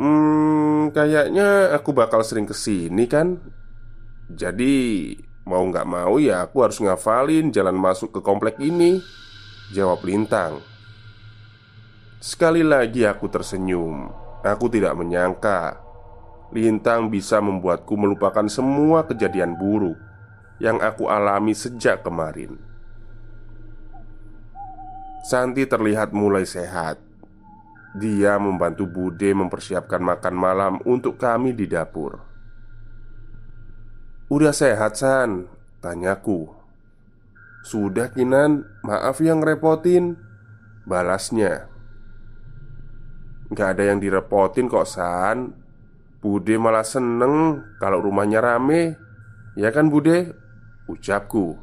Hmm, 0.00 0.90
kayaknya 0.90 1.76
aku 1.76 1.92
bakal 1.92 2.24
sering 2.24 2.48
ke 2.48 2.56
sini 2.56 3.04
kan? 3.04 3.38
Jadi 4.32 5.14
mau 5.44 5.62
gak 5.68 5.86
mau 5.86 6.16
ya 6.16 6.48
aku 6.48 6.64
harus 6.64 6.80
ngafalin 6.80 7.52
jalan 7.52 7.76
masuk 7.76 8.16
ke 8.16 8.20
komplek 8.24 8.56
ini 8.64 9.04
Jawab 9.76 10.02
Lintang. 10.08 10.64
Sekali 12.16 12.64
lagi 12.64 13.04
aku 13.04 13.28
tersenyum. 13.28 14.08
Aku 14.40 14.72
tidak 14.72 14.96
menyangka 14.96 15.83
Lintang 16.54 17.10
bisa 17.10 17.42
membuatku 17.42 17.98
melupakan 17.98 18.46
semua 18.46 19.02
kejadian 19.04 19.58
buruk 19.58 19.98
Yang 20.62 20.86
aku 20.86 21.10
alami 21.10 21.50
sejak 21.50 22.06
kemarin 22.06 22.56
Santi 25.24 25.64
terlihat 25.64 26.12
mulai 26.12 26.44
sehat. 26.44 27.00
Dia 27.96 28.36
membantu 28.36 28.84
Bude 28.84 29.32
mempersiapkan 29.32 30.04
makan 30.04 30.34
malam 30.36 30.74
untuk 30.84 31.16
kami 31.16 31.56
di 31.56 31.64
dapur. 31.64 32.20
"Udah 34.28 34.52
sehat, 34.52 35.00
San?" 35.00 35.48
tanyaku. 35.80 36.52
"Sudah, 37.64 38.12
Kinan. 38.12 38.68
Maaf 38.84 39.24
yang 39.24 39.40
repotin." 39.40 40.20
Balasnya. 40.84 41.72
Gak 43.48 43.80
ada 43.80 43.96
yang 43.96 44.04
direpotin 44.04 44.68
kok, 44.68 44.84
San. 44.84 45.56
Bude 46.24 46.56
malah 46.56 46.88
seneng 46.88 47.60
kalau 47.76 48.00
rumahnya 48.00 48.40
rame. 48.40 48.96
Ya 49.60 49.68
kan, 49.68 49.92
Bude? 49.92 50.32
Ucapku. 50.88 51.60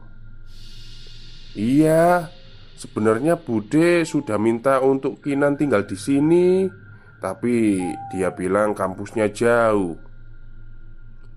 Iya, 1.58 2.30
Sebenarnya 2.82 3.38
Bude 3.38 4.02
sudah 4.10 4.42
minta 4.42 4.82
untuk 4.82 5.22
Kinan 5.22 5.54
tinggal 5.54 5.86
di 5.86 5.94
sini, 5.94 6.66
tapi 7.22 7.78
dia 8.10 8.34
bilang 8.34 8.74
kampusnya 8.74 9.30
jauh. 9.30 10.02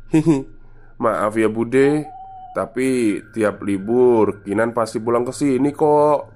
Hihi, 0.08 0.40
maaf 0.96 1.36
ya 1.36 1.52
Bude, 1.52 2.08
tapi 2.56 3.20
tiap 3.36 3.60
libur 3.60 4.40
Kinan 4.40 4.72
pasti 4.72 5.04
pulang 5.04 5.28
ke 5.28 5.36
sini 5.36 5.68
kok. 5.76 6.32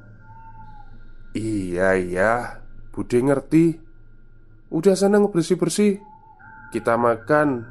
Iya 1.33 1.97
iya, 1.97 2.33
Bude 2.93 3.19
ngerti. 3.25 3.81
Udah 4.69 4.93
sana 4.93 5.17
ngebersih-bersih. 5.25 6.05
Kita 6.69 7.01
makan. 7.01 7.65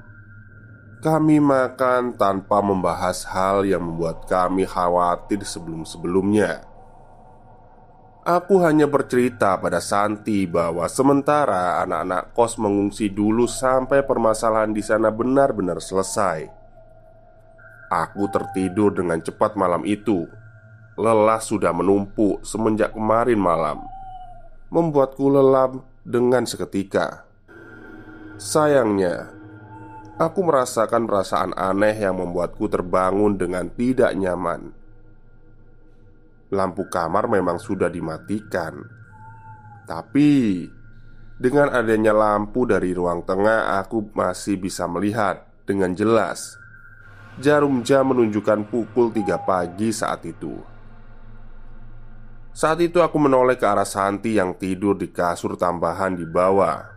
Kami 0.97 1.37
makan 1.37 2.17
tanpa 2.17 2.57
membahas 2.65 3.21
hal 3.29 3.61
yang 3.61 3.85
membuat 3.85 4.25
kami 4.25 4.65
khawatir 4.65 5.45
sebelum-sebelumnya. 5.45 6.65
Aku 8.25 8.57
hanya 8.65 8.89
bercerita 8.89 9.53
pada 9.61 9.77
Santi 9.77 10.49
bahwa 10.49 10.89
sementara 10.89 11.79
anak-anak 11.85 12.33
kos 12.33 12.57
mengungsi 12.57 13.13
dulu 13.13 13.45
sampai 13.45 14.01
permasalahan 14.01 14.73
di 14.73 14.81
sana 14.81 15.13
benar-benar 15.13 15.77
selesai. 15.77 16.49
Aku 17.93 18.25
tertidur 18.33 18.97
dengan 18.97 19.21
cepat 19.21 19.53
malam 19.53 19.85
itu. 19.85 20.25
Lelah 20.97 21.37
sudah 21.37 21.69
menumpuk 21.69 22.41
semenjak 22.41 22.97
kemarin 22.97 23.37
malam, 23.37 23.85
membuatku 24.73 25.29
lelap 25.29 25.85
dengan 26.01 26.49
seketika. 26.49 27.26
Sayangnya, 28.37 29.33
aku 30.21 30.45
merasakan 30.45 31.09
perasaan 31.09 31.57
aneh 31.57 31.97
yang 31.97 32.21
membuatku 32.21 32.69
terbangun 32.69 33.33
dengan 33.33 33.65
tidak 33.73 34.13
nyaman. 34.13 34.77
Lampu 36.53 36.85
kamar 36.85 37.27
memang 37.27 37.59
sudah 37.59 37.91
dimatikan 37.91 38.79
Tapi 39.83 40.63
Dengan 41.35 41.67
adanya 41.75 42.15
lampu 42.15 42.63
dari 42.63 42.95
ruang 42.95 43.19
tengah 43.27 43.83
Aku 43.83 44.15
masih 44.15 44.55
bisa 44.55 44.87
melihat 44.87 45.43
Dengan 45.67 45.91
jelas. 45.91 46.55
Jarum 47.43 47.83
jam 47.83 48.07
menunjukkan 48.13 48.69
pukul 48.71 49.11
3 49.11 49.43
pagi 49.43 49.91
saat 49.91 50.23
itu. 50.23 50.55
Saat 52.55 52.79
itu 52.85 53.03
aku 53.03 53.17
menoleh 53.17 53.59
ke 53.59 53.65
arah 53.67 53.85
Santi 53.85 54.39
yang 54.39 54.55
tidur 54.55 54.95
di 54.95 55.11
kasur 55.11 55.59
tambahan 55.59 56.15
di 56.15 56.23
bawah 56.23 56.96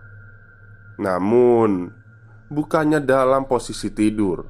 Namun 1.01 2.01
Bukannya 2.51 2.99
dalam 2.99 3.47
posisi 3.47 3.95
tidur 3.95 4.43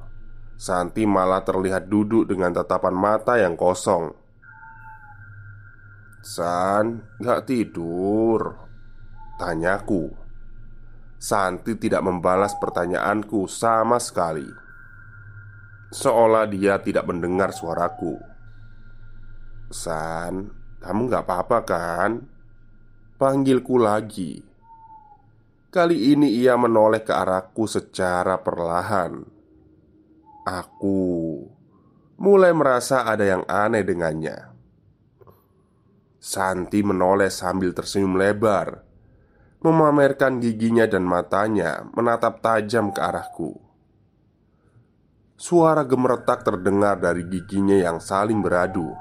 Santi 0.57 1.05
malah 1.05 1.45
terlihat 1.45 1.85
duduk 1.85 2.25
dengan 2.25 2.49
tatapan 2.49 2.97
mata 2.97 3.37
yang 3.37 3.53
kosong. 3.53 4.09
San, 6.25 7.05
gak 7.21 7.45
tidur 7.45 8.57
Tanyaku 9.37 10.09
Santi 11.21 11.77
tidak 11.77 12.01
membalas 12.01 12.57
pertanyaanku 12.57 13.45
sama 13.45 14.01
sekali. 14.01 14.49
Seolah 15.93 16.49
dia 16.49 16.81
tidak 16.81 17.05
mendengar 17.05 17.53
suaraku. 17.53 18.17
San, 19.69 20.49
kamu 20.81 21.01
gak 21.05 21.29
apa-apa 21.29 21.59
kan? 21.61 22.25
Panggilku 23.21 23.77
lagi 23.77 24.50
Kali 25.71 26.11
ini 26.11 26.35
ia 26.35 26.59
menoleh 26.59 26.99
ke 26.99 27.15
arahku 27.15 27.63
secara 27.63 28.43
perlahan. 28.43 29.23
Aku 30.43 30.99
mulai 32.19 32.51
merasa 32.51 33.07
ada 33.07 33.23
yang 33.23 33.47
aneh 33.47 33.79
dengannya. 33.79 34.51
Santi 36.19 36.83
menoleh 36.83 37.31
sambil 37.33 37.73
tersenyum 37.73 38.13
lebar 38.13 38.85
Memamerkan 39.65 40.37
giginya 40.37 40.85
dan 40.85 41.01
matanya 41.01 41.81
Menatap 41.97 42.45
tajam 42.45 42.93
ke 42.93 42.99
arahku. 43.01 43.55
Suara 45.39 45.87
gemeretak 45.87 46.43
terdengar 46.43 46.99
dari 46.99 47.23
giginya 47.25 47.79
yang 47.79 48.03
saling 48.03 48.43
beradu. 48.43 48.91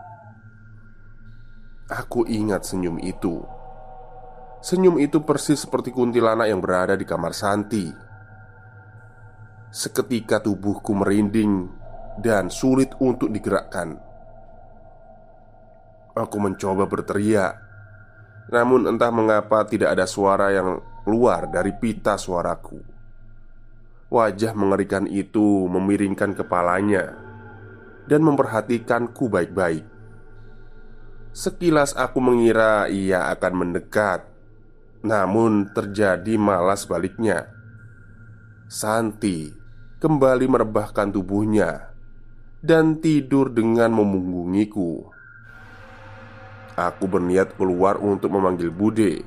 Aku 1.90 2.24
ingat 2.30 2.62
senyum 2.62 3.02
itu 3.02 3.59
Senyum 4.60 5.00
itu 5.00 5.24
persis 5.24 5.64
seperti 5.64 5.88
kuntilanak 5.88 6.52
yang 6.52 6.60
berada 6.60 6.92
di 6.92 7.08
kamar 7.08 7.32
Santi. 7.32 7.88
Seketika 9.72 10.42
tubuhku 10.44 10.92
merinding 10.92 11.80
Dan 12.20 12.52
sulit 12.52 12.92
untuk 13.00 13.32
digerakkan. 13.32 13.96
Aku 16.12 16.36
mencoba 16.36 16.84
berteriak 16.84 17.56
Namun 18.52 18.84
entah 18.84 19.08
mengapa 19.08 19.64
tidak 19.64 19.96
ada 19.96 20.04
suara 20.04 20.52
yang 20.52 20.84
keluar 21.08 21.48
dari 21.48 21.72
pita 21.80 22.20
suaraku. 22.20 22.84
Wajah 24.12 24.52
mengerikan 24.52 25.08
itu 25.08 25.72
memiringkan 25.72 26.36
kepalanya 26.36 27.16
Dan 28.04 28.28
memperhatikanku 28.28 29.32
baik-baik. 29.32 29.88
Sekilas 31.32 31.96
aku 31.96 32.20
mengira 32.20 32.90
ia 32.92 33.32
akan 33.32 33.52
mendekat 33.56 34.29
Namun 35.00 35.72
terjadi 35.72 36.36
malah 36.36 36.76
sebaliknya 36.76 37.48
Santi 38.68 39.48
kembali 39.96 40.44
merebahkan 40.44 41.08
tubuhnya 41.08 41.96
Dan 42.60 43.00
tidur 43.00 43.48
dengan 43.48 43.96
memunggungiku. 43.96 45.08
Aku 46.76 47.04
berniat 47.08 47.56
keluar 47.56 47.96
untuk 47.96 48.36
memanggil 48.36 48.68
Bude. 48.68 49.24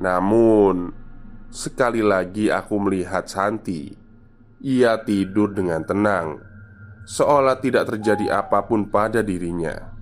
Namun 0.00 0.96
Sekali 1.52 2.00
lagi 2.00 2.48
aku 2.48 2.74
melihat 2.80 3.28
Santi. 3.28 3.92
Ia 4.64 4.96
tidur 5.04 5.52
dengan 5.52 5.84
tenang 5.84 6.40
Seolah 7.04 7.60
tidak 7.60 7.92
terjadi 7.92 8.40
apa 8.40 8.64
pun 8.64 8.88
pada 8.88 9.20
dirinya 9.20 9.93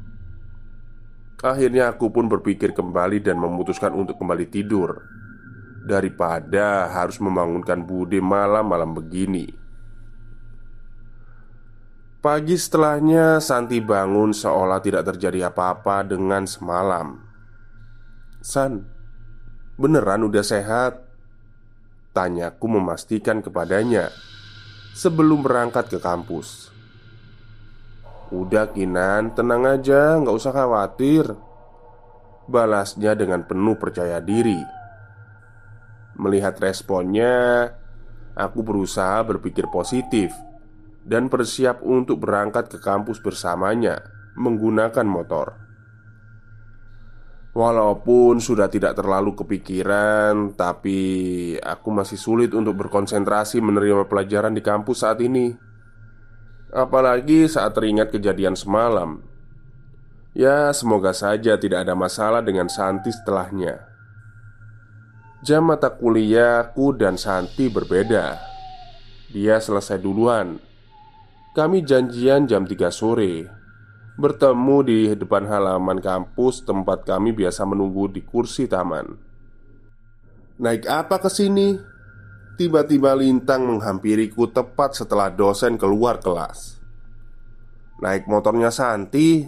Akhirnya 1.43 1.91
aku 1.91 2.15
pun 2.15 2.31
berpikir 2.31 2.71
kembali 2.71 3.19
dan 3.19 3.37
memutuskan 3.37 3.91
untuk 3.93 4.15
kembali 4.15 4.47
tidur 4.47 5.03
Daripada 5.83 6.87
harus 6.95 7.19
membangunkan 7.19 7.83
Bude 7.83 8.23
malam-malam 8.23 8.95
begini 8.95 9.51
Pagi 12.23 12.55
setelahnya, 12.55 13.43
Santi 13.43 13.83
bangun 13.83 14.31
seolah 14.31 14.79
tidak 14.79 15.11
terjadi 15.11 15.51
apa-apa 15.51 16.07
dengan 16.07 16.47
semalam. 16.47 17.19
"San, 18.39 18.87
beneran 19.75 20.23
udah 20.31 20.47
sehat?" 20.47 21.03
Tanyaku 22.15 22.79
memastikan 22.79 23.43
kepadanya 23.43 24.15
sebelum 24.95 25.43
berangkat 25.43 25.91
ke 25.91 25.99
kampus. 25.99 26.72
"Udah, 28.33 28.73
Kinan, 28.73 29.37
tenang 29.37 29.69
aja, 29.69 30.17
nggak 30.17 30.33
usah 30.33 30.57
khawatir." 30.57 31.29
Balasnya 32.49 33.13
dengan 33.13 33.45
penuh 33.45 33.77
percaya 33.77 34.19
diri. 34.19 34.59
Melihat 36.17 36.57
responnya, 36.59 37.71
aku 38.35 38.65
berusaha 38.65 39.23
berpikir 39.23 39.69
positif 39.69 40.33
dan 41.05 41.29
bersiap 41.29 41.85
untuk 41.85 42.23
berangkat 42.25 42.73
ke 42.73 42.79
kampus 42.81 43.21
bersamanya 43.21 44.01
menggunakan 44.39 45.07
motor. 45.07 45.63
Walaupun 47.53 48.41
sudah 48.41 48.73
tidak 48.73 48.97
terlalu 48.97 49.37
kepikiran, 49.37 50.57
tapi 50.57 51.53
aku 51.61 51.89
masih 51.93 52.17
sulit 52.17 52.57
untuk 52.57 52.81
berkonsentrasi 52.81 53.61
menerima 53.61 54.09
pelajaran 54.09 54.57
di 54.57 54.65
kampus 54.65 55.05
saat 55.05 55.21
ini. 55.21 55.53
Apalagi 56.73 57.47
saat 57.47 57.77
teringat 57.77 58.11
kejadian 58.11 58.57
semalam. 58.57 59.21
Ya, 60.33 60.73
semoga 60.73 61.13
saja 61.13 61.61
tidak 61.61 61.85
ada 61.85 61.93
masalah 61.93 62.41
dengan 62.41 62.73
Santi 62.73 63.13
setelahnya. 63.13 63.85
Jam 65.45 65.69
mata 65.69 65.93
kuliahku 65.93 66.97
dan 66.97 67.21
Santi 67.21 67.69
berbeda. 67.69 68.41
Dia 69.29 69.61
selesai 69.61 70.01
duluan 70.01 70.73
kami 71.53 71.85
janjian 71.85 72.49
jam 72.49 72.65
3 72.65 72.89
sore 72.89 73.45
Bertemu 74.17 74.77
di 74.89 74.99
depan 75.13 75.45
halaman 75.45 76.01
kampus 76.01 76.65
tempat 76.65 77.05
kami 77.05 77.37
biasa 77.37 77.69
menunggu 77.69 78.09
di 78.09 78.25
kursi 78.25 78.65
taman 78.65 79.05
Naik 80.57 80.89
apa 80.89 81.21
ke 81.21 81.29
sini? 81.29 81.77
Tiba-tiba 82.63 83.19
Lintang 83.19 83.67
menghampiriku 83.67 84.47
tepat 84.47 84.95
setelah 84.95 85.35
dosen 85.35 85.75
keluar 85.75 86.23
kelas 86.23 86.79
Naik 87.99 88.31
motornya 88.31 88.71
Santi 88.71 89.43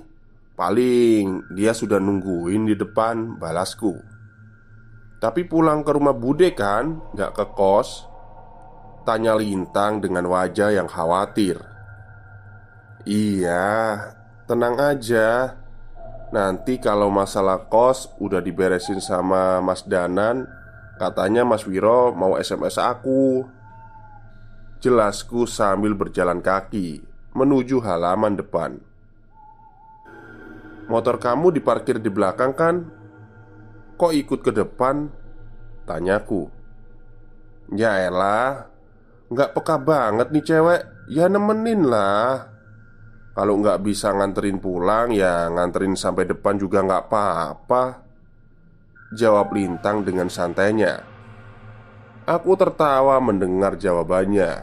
Paling 0.58 1.54
dia 1.54 1.70
sudah 1.70 2.02
nungguin 2.02 2.66
di 2.66 2.74
depan 2.74 3.38
balasku 3.38 3.94
Tapi 5.22 5.46
pulang 5.46 5.86
ke 5.86 5.94
rumah 5.94 6.10
Bude 6.10 6.58
kan? 6.58 7.14
Gak 7.14 7.38
ke 7.38 7.46
kos 7.54 8.02
Tanya 9.06 9.38
Lintang 9.38 10.02
dengan 10.02 10.26
wajah 10.26 10.74
yang 10.74 10.90
khawatir 10.90 11.62
Iya, 13.06 13.94
tenang 14.50 14.74
aja. 14.82 15.54
Nanti 16.34 16.82
kalau 16.82 17.14
masalah 17.14 17.70
kos 17.70 18.10
udah 18.18 18.42
diberesin 18.42 18.98
sama 18.98 19.62
Mas 19.62 19.84
Danan, 19.84 20.48
katanya 20.96 21.42
Mas 21.42 21.66
Wiro 21.66 22.14
mau 22.14 22.36
SMS 22.38 22.78
aku. 22.78 23.46
Jelasku 24.84 25.48
sambil 25.48 25.96
berjalan 25.96 26.44
kaki 26.44 27.00
menuju 27.32 27.80
halaman 27.80 28.36
depan. 28.36 28.76
Motor 30.84 31.16
kamu 31.16 31.56
diparkir 31.56 31.96
di 31.96 32.12
belakang 32.12 32.52
kan? 32.52 32.84
Kok 33.96 34.12
ikut 34.12 34.40
ke 34.44 34.52
depan? 34.52 35.08
Tanyaku 35.84 36.48
Ya 37.72 38.00
elah 38.04 38.68
Nggak 39.28 39.52
peka 39.56 39.76
banget 39.80 40.28
nih 40.32 40.44
cewek 40.44 40.82
Ya 41.12 41.28
nemenin 41.28 41.88
lah 41.88 42.54
kalau 43.34 43.58
nggak 43.58 43.82
bisa 43.82 44.14
nganterin 44.14 44.62
pulang 44.62 45.10
ya 45.10 45.50
nganterin 45.50 45.98
sampai 45.98 46.22
depan 46.22 46.54
juga 46.54 46.86
nggak 46.86 47.10
apa-apa 47.10 48.03
Jawab 49.14 49.54
Lintang 49.54 50.02
dengan 50.02 50.26
santainya. 50.26 51.06
Aku 52.26 52.58
tertawa 52.58 53.22
mendengar 53.22 53.78
jawabannya. 53.78 54.58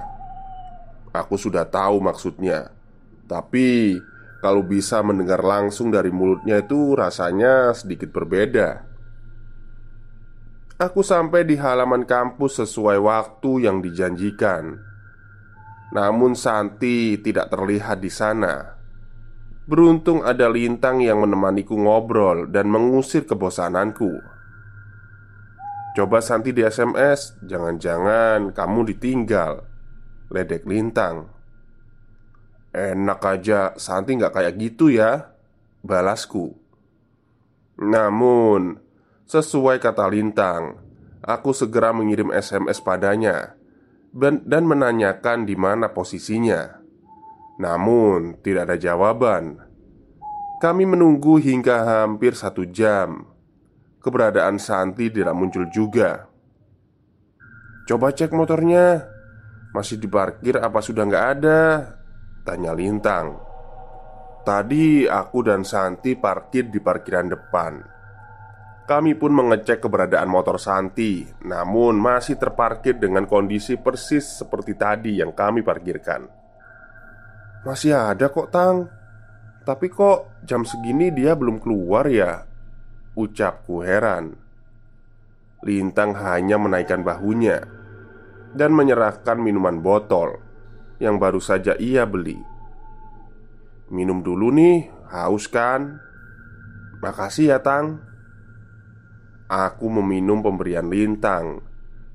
Aku 1.16 1.40
sudah 1.40 1.64
tahu 1.64 2.04
maksudnya. 2.04 2.76
Tapi 3.32 3.96
kalau 4.44 4.60
bisa 4.66 5.00
mendengar 5.00 5.40
langsung 5.40 5.88
dari 5.88 6.12
mulutnya 6.12 6.60
itu 6.60 7.00
rasanya 7.00 7.72
sedikit 7.72 8.12
berbeda. 8.12 8.84
Aku 10.82 11.06
sampai 11.06 11.46
di 11.46 11.56
halaman 11.62 12.10
kampus 12.10 12.66
sesuai 12.66 12.98
waktu 12.98 13.70
yang 13.70 13.80
dijanjikan. 13.80 14.82
Namun 15.94 16.34
Santi 16.34 17.22
tidak 17.22 17.54
terlihat 17.54 18.02
di 18.02 18.10
sana. 18.10 18.82
Beruntung 19.70 20.26
ada 20.26 20.50
Lintang 20.50 21.06
yang 21.06 21.22
menemaniku 21.22 21.78
ngobrol 21.78 22.50
dan 22.50 22.66
mengusir 22.66 23.30
kebosananku. 23.30 24.31
Coba 25.92 26.24
Santi 26.24 26.56
di 26.56 26.64
SMS, 26.64 27.36
jangan-jangan 27.44 28.56
kamu 28.56 28.96
ditinggal. 28.96 29.68
Ledek 30.32 30.64
Lintang. 30.64 31.28
Enak 32.72 33.20
aja, 33.28 33.76
Santi 33.76 34.16
nggak 34.16 34.32
kayak 34.32 34.56
gitu 34.56 34.88
ya. 34.88 35.36
Balasku. 35.84 36.56
Namun, 37.76 38.80
sesuai 39.28 39.84
kata 39.84 40.08
Lintang, 40.08 40.80
aku 41.20 41.52
segera 41.52 41.92
mengirim 41.92 42.32
SMS 42.32 42.80
padanya 42.80 43.60
dan 44.16 44.64
menanyakan 44.64 45.44
di 45.44 45.60
mana 45.60 45.92
posisinya. 45.92 46.80
Namun, 47.60 48.40
tidak 48.40 48.72
ada 48.72 48.78
jawaban. 48.80 49.60
Kami 50.62 50.84
menunggu 50.86 51.42
hingga 51.42 51.84
hampir 51.84 52.38
satu 52.38 52.64
jam. 52.64 53.31
Keberadaan 54.02 54.58
Santi 54.58 55.14
tidak 55.14 55.38
muncul 55.38 55.70
juga. 55.70 56.26
Coba 57.86 58.10
cek 58.10 58.34
motornya, 58.34 59.06
masih 59.78 60.02
diparkir 60.02 60.58
apa 60.58 60.82
sudah 60.82 61.06
nggak 61.06 61.28
ada? 61.38 61.62
Tanya 62.42 62.74
Lintang. 62.74 63.38
Tadi 64.42 65.06
aku 65.06 65.46
dan 65.46 65.62
Santi 65.62 66.18
parkir 66.18 66.74
di 66.74 66.82
parkiran 66.82 67.30
depan. 67.30 67.74
Kami 68.90 69.14
pun 69.14 69.32
mengecek 69.38 69.86
keberadaan 69.86 70.28
motor 70.28 70.58
Santi, 70.58 71.24
namun 71.46 72.02
masih 72.02 72.42
terparkir 72.42 72.98
dengan 72.98 73.30
kondisi 73.30 73.78
persis 73.78 74.42
seperti 74.42 74.74
tadi 74.74 75.22
yang 75.22 75.32
kami 75.32 75.62
parkirkan. 75.62 76.26
Masih 77.62 77.94
ada 77.94 78.34
kok, 78.34 78.50
Tang. 78.50 78.90
Tapi 79.62 79.94
kok 79.94 80.42
jam 80.42 80.66
segini 80.66 81.14
dia 81.14 81.38
belum 81.38 81.62
keluar 81.62 82.10
ya? 82.10 82.51
Ucapku 83.12 83.84
heran. 83.84 84.40
Lintang 85.62 86.16
hanya 86.16 86.56
menaikkan 86.56 87.04
bahunya 87.04 87.68
dan 88.56 88.72
menyerahkan 88.72 89.36
minuman 89.38 89.84
botol 89.84 90.40
yang 90.98 91.20
baru 91.20 91.44
saja 91.44 91.76
ia 91.76 92.08
beli. 92.08 92.40
Minum 93.92 94.24
dulu 94.24 94.50
nih, 94.56 94.88
haus 95.12 95.52
kan? 95.52 96.00
Makasih 97.04 97.52
ya, 97.52 97.60
Tang. 97.60 98.00
Aku 99.52 99.92
meminum 99.92 100.40
pemberian 100.40 100.88
lintang 100.88 101.60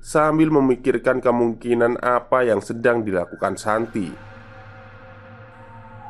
Sambil 0.01 0.49
memikirkan 0.49 1.21
kemungkinan 1.21 2.01
apa 2.01 2.41
yang 2.41 2.65
sedang 2.65 3.05
dilakukan 3.05 3.53
Santi 3.61 4.09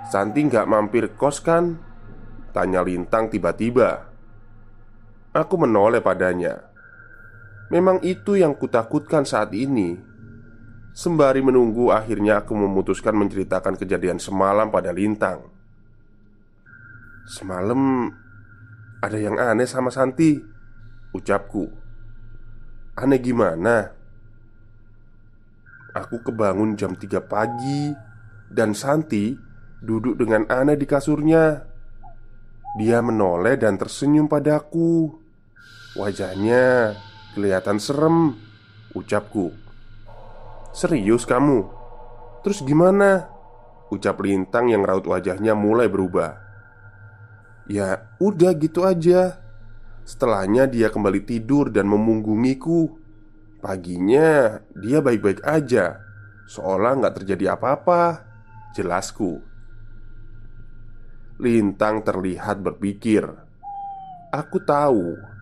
Santi 0.08 0.40
nggak 0.48 0.72
mampir 0.72 1.12
kos 1.20 1.44
kan? 1.44 1.76
Tanya 2.56 2.80
Lintang 2.80 3.28
tiba-tiba 3.28 4.07
Aku 5.38 5.54
menoleh 5.62 6.02
padanya. 6.02 6.66
Memang 7.70 8.02
itu 8.02 8.34
yang 8.34 8.58
kutakutkan 8.58 9.22
saat 9.22 9.54
ini. 9.54 9.94
Sembari 10.98 11.46
menunggu 11.46 11.94
akhirnya 11.94 12.42
aku 12.42 12.58
memutuskan 12.58 13.14
menceritakan 13.14 13.78
kejadian 13.78 14.18
semalam 14.18 14.74
pada 14.74 14.90
Lintang. 14.90 15.46
Semalam 17.30 18.10
ada 18.98 19.18
yang 19.22 19.38
aneh 19.38 19.70
sama 19.70 19.94
Santi 19.94 20.42
Ucapku. 21.14 21.70
Aneh 22.98 23.22
gimana? 23.22 23.94
Aku 25.94 26.26
kebangun 26.26 26.74
jam 26.74 26.98
3 26.98 27.22
pagi 27.30 27.94
Dan 28.50 28.74
Santi 28.74 29.38
duduk 29.86 30.18
dengan 30.18 30.50
aneh 30.50 30.82
di 30.82 30.90
kasurnya. 30.90 31.62
Dia 32.82 33.06
menoleh 33.06 33.54
dan 33.62 33.78
tersenyum 33.78 34.26
padaku 34.26 35.27
Wajahnya 35.98 36.94
kelihatan 37.34 37.82
serem 37.82 38.38
Ucapku. 38.94 39.50
Serius 40.70 41.26
kamu? 41.26 41.66
Terus 42.46 42.62
gimana? 42.62 43.34
Ucap 43.90 44.22
Lintang 44.22 44.70
yang 44.70 44.86
raut 44.86 45.10
wajahnya 45.10 45.58
mulai 45.58 45.90
berubah. 45.90 46.38
Ya 47.66 48.14
udah 48.22 48.54
gitu 48.54 48.86
aja. 48.86 49.42
Setelahnya 50.06 50.70
dia 50.70 50.94
kembali 50.94 51.26
tidur 51.26 51.74
dan 51.74 51.90
memunggungiku. 51.90 52.94
Paginya 53.58 54.62
dia 54.78 55.02
baik-baik 55.02 55.42
aja. 55.50 55.98
Seolah 56.46 56.94
nggak 57.02 57.26
terjadi 57.26 57.58
apa-apa. 57.58 58.22
Jelasku. 58.78 59.42
Lintang 61.42 62.06
terlihat 62.06 62.62
berpikir. 62.62 63.26
Aku 64.30 64.62
tahu 64.62 65.37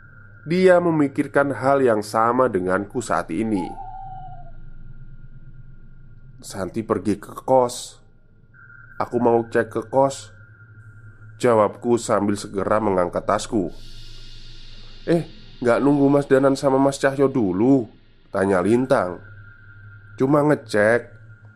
dia 0.46 0.78
memikirkan 0.78 1.50
hal 1.50 1.82
yang 1.82 2.06
sama 2.06 2.46
denganku 2.46 3.02
saat 3.02 3.34
ini. 3.34 3.66
Santi 6.38 6.86
pergi 6.86 7.18
ke 7.18 7.34
kos. 7.42 7.98
Aku 9.02 9.18
mau 9.18 9.42
cek 9.50 9.74
ke 9.74 9.82
kos. 9.90 10.30
Jawabku 11.42 11.98
sambil 11.98 12.38
segera 12.38 12.78
mengangkat 12.78 13.26
tasku. 13.26 13.74
Eh, 15.10 15.26
nggak 15.66 15.82
nunggu 15.82 16.06
Mas 16.14 16.30
Danan 16.30 16.54
sama 16.54 16.78
Mas 16.78 17.02
Cahyo 17.02 17.26
dulu? 17.26 17.90
Tanya 18.30 18.62
Lintang. 18.62 19.20
Cuma 20.16 20.46
ngecek 20.46 21.12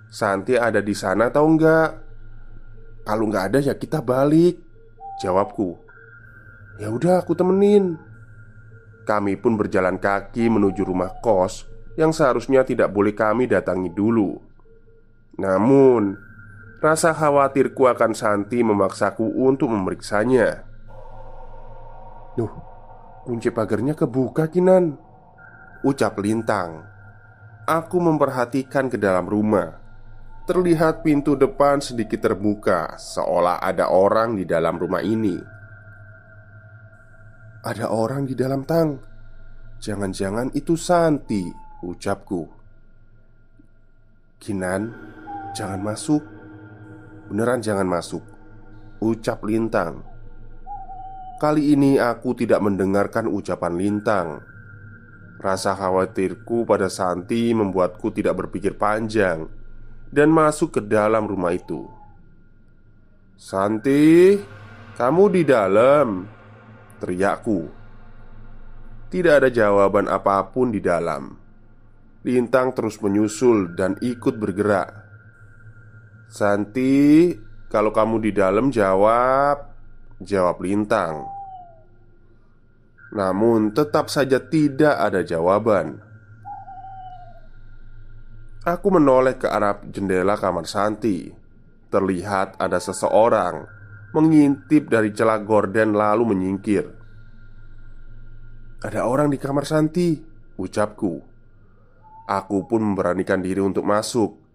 Santi 0.10 0.58
ada 0.58 0.82
di 0.82 0.98
sana 0.98 1.30
atau 1.30 1.46
enggak? 1.46 2.02
Kalau 3.06 3.30
nggak 3.30 3.54
ada 3.54 3.60
ya 3.62 3.78
kita 3.78 4.02
balik. 4.02 4.58
Jawabku. 5.22 5.78
Ya 6.82 6.90
udah, 6.90 7.22
aku 7.22 7.38
temenin. 7.38 8.09
Kami 9.10 9.42
pun 9.42 9.58
berjalan 9.58 9.98
kaki 9.98 10.54
menuju 10.54 10.86
rumah 10.86 11.18
kos 11.18 11.66
yang 11.98 12.14
seharusnya 12.14 12.62
tidak 12.62 12.94
boleh 12.94 13.18
kami 13.18 13.50
datangi 13.50 13.90
dulu. 13.90 14.38
Namun, 15.42 16.14
rasa 16.78 17.18
khawatirku 17.18 17.90
akan 17.90 18.14
Santi 18.14 18.62
memaksaku 18.62 19.26
untuk 19.42 19.74
memeriksanya. 19.74 20.62
Duh, 22.38 22.54
kunci 23.26 23.50
pagarnya 23.50 23.98
kebuka 23.98 24.48
Kinan 24.48 24.96
Ucap 25.82 26.22
Lintang 26.22 26.86
Aku 27.66 28.00
memperhatikan 28.00 28.88
ke 28.88 28.96
dalam 28.96 29.28
rumah 29.28 29.76
Terlihat 30.48 31.04
pintu 31.04 31.36
depan 31.36 31.84
sedikit 31.84 32.22
terbuka 32.24 32.96
Seolah 32.96 33.60
ada 33.60 33.92
orang 33.92 34.40
di 34.40 34.48
dalam 34.48 34.80
rumah 34.80 35.04
ini 35.04 35.59
Ada 37.60 37.92
orang 37.92 38.24
di 38.24 38.40
dalam 38.40 38.64
tang. 38.64 38.96
Jangan-jangan 39.84 40.56
itu 40.56 40.80
Santi 40.80 41.44
Ucapku. 41.84 42.48
Kinan 44.40 44.96
Jangan 45.52 45.82
masuk. 45.82 46.24
Beneran 47.30 47.62
jangan 47.62 47.86
masuk 47.86 48.24
Ucap 49.04 49.44
Lintang. 49.44 50.08
Kali 51.40 51.72
ini 51.76 51.96
aku 51.96 52.36
tidak 52.36 52.64
mendengarkan 52.64 53.28
ucapan 53.28 53.74
Lintang. 53.76 54.28
Rasa 55.40 55.72
khawatirku 55.76 56.68
pada 56.68 56.92
Santi 56.92 57.56
membuatku 57.56 58.12
tidak 58.12 58.44
berpikir 58.44 58.76
panjang 58.76 59.48
Dan 60.12 60.36
masuk 60.36 60.76
ke 60.76 60.82
dalam 60.84 61.24
rumah 61.24 61.56
itu. 61.56 61.88
Santi, 63.40 64.36
kamu 65.00 65.24
di 65.32 65.42
dalam 65.48 66.28
Teriakku. 67.00 67.72
Tidak 69.10 69.34
ada 69.42 69.50
jawaban 69.50 70.06
apa 70.06 70.46
pun 70.54 70.70
di 70.70 70.84
dalam. 70.84 71.34
Lintang 72.28 72.76
terus 72.76 73.00
menyusul 73.00 73.74
dan 73.74 73.98
ikut 74.04 74.36
bergerak. 74.38 74.92
Santi, 76.30 77.34
kalau 77.72 77.90
kamu 77.90 78.22
di 78.22 78.32
dalam 78.36 78.70
jawab. 78.70 79.72
Jawab 80.20 80.60
Lintang. 80.60 81.26
Namun 83.16 83.72
tetap 83.72 84.12
saja 84.12 84.38
tidak 84.38 85.00
ada 85.00 85.24
jawaban. 85.24 86.04
Aku 88.68 88.92
menoleh 88.92 89.40
ke 89.40 89.48
arah 89.48 89.80
jendela 89.88 90.36
kamar 90.36 90.68
Santi. 90.68 91.32
Terlihat 91.90 92.60
ada 92.62 92.78
seseorang 92.78 93.79
Mengintip 94.16 94.90
dari 94.90 95.14
celah 95.14 95.42
gorden 95.46 95.94
lalu 95.94 96.34
menyingkir 96.34 96.86
Ada 98.82 99.06
orang 99.06 99.30
di 99.30 99.38
kamar 99.38 99.66
Santi 99.70 100.18
Ucapku 100.58 101.22
Aku 102.30 102.58
pun 102.66 102.82
memberanikan 102.82 103.42
diri 103.42 103.62
untuk 103.62 103.86
masuk 103.86 104.50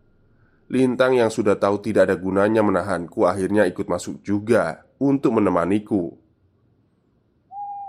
Lintang 0.65 1.13
yang 1.13 1.29
sudah 1.29 1.61
tahu 1.61 1.85
tidak 1.85 2.09
ada 2.09 2.17
gunanya 2.17 2.65
menahanku 2.65 3.29
akhirnya 3.29 3.69
ikut 3.69 3.85
masuk 3.85 4.25
juga 4.25 4.89
untuk 4.97 5.37
menemaniku. 5.37 6.17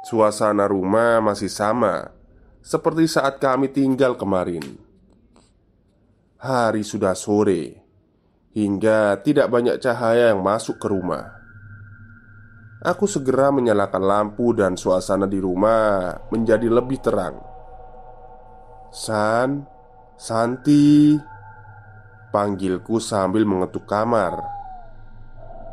Suasana 0.05 0.67
rumah 0.67 1.23
masih 1.23 1.47
sama 1.47 2.11
seperti 2.59 3.07
saat 3.07 3.39
kami 3.39 3.71
tinggal 3.71 4.19
kemarin. 4.19 4.61
Hari 6.35 6.83
sudah 6.83 7.15
sore 7.15 7.79
hingga 8.51 9.23
tidak 9.23 9.47
banyak 9.47 9.79
cahaya 9.79 10.35
yang 10.35 10.43
masuk 10.43 10.75
ke 10.75 10.85
rumah. 10.91 11.44
Aku 12.85 13.09
segera 13.09 13.49
menyalakan 13.49 14.03
lampu 14.05 14.53
dan 14.53 14.77
suasana 14.77 15.25
di 15.25 15.41
rumah 15.41 16.21
menjadi 16.29 16.69
lebih 16.69 17.01
terang. 17.01 17.41
San, 18.93 19.65
Santi, 20.13 21.17
Panggilku 22.29 23.01
sambil 23.01 23.41
mengetuk 23.41 23.89
kamar. 23.89 24.37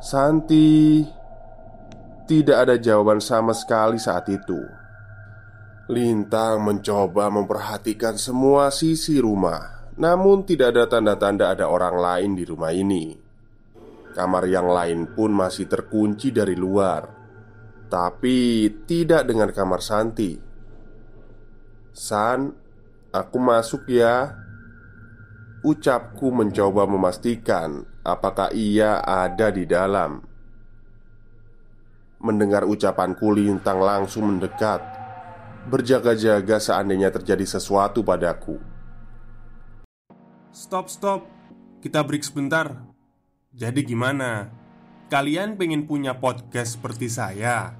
Santi 0.00 1.04
Tidak 2.24 2.56
ada 2.56 2.80
jawaban 2.80 3.20
sama 3.20 3.52
sekali 3.52 4.00
saat 4.00 4.32
itu. 4.32 4.56
Lintang 5.92 6.64
mencoba 6.64 7.28
memperhatikan 7.28 8.16
semua 8.16 8.72
sisi 8.72 9.20
rumah 9.20 9.92
Namun 10.00 10.46
tidak 10.48 10.72
ada 10.72 10.88
tanda-tanda 10.88 11.52
ada 11.52 11.68
orang 11.68 11.98
lain 11.98 12.30
di 12.38 12.46
rumah 12.46 12.72
ini 12.72 13.21
Kamar 14.12 14.44
yang 14.44 14.68
lain 14.68 15.08
pun 15.16 15.32
masih 15.32 15.68
terkunci 15.68 16.30
dari 16.30 16.52
luar 16.52 17.08
Tapi 17.88 18.68
tidak 18.84 19.24
dengan 19.24 19.48
kamar 19.48 19.80
Santi 19.80 20.36
San, 21.92 22.52
aku 23.12 23.36
masuk 23.40 23.88
ya 23.88 24.36
Ucapku 25.62 26.34
mencoba 26.34 26.90
memastikan 26.90 27.86
apakah 28.02 28.50
ia 28.50 28.98
ada 28.98 29.54
di 29.54 29.62
dalam. 29.62 30.18
Mendengar 32.18 32.66
ucapanku, 32.66 33.30
Lintang 33.30 33.78
langsung 33.78 34.26
mendekat, 34.26 34.82
berjaga-jaga 35.70 36.58
seandainya 36.58 37.10
terjadi 37.10 37.46
sesuatu 37.46 38.02
padaku. 38.02 38.58
Stop, 40.50 40.90
stop, 40.90 41.26
kita 41.78 42.02
break 42.02 42.26
sebentar. 42.26 42.91
Jadi, 43.52 43.84
gimana? 43.84 44.48
Kalian 45.12 45.60
pengen 45.60 45.84
punya 45.84 46.16
podcast 46.16 46.80
seperti 46.80 47.12
saya? 47.12 47.76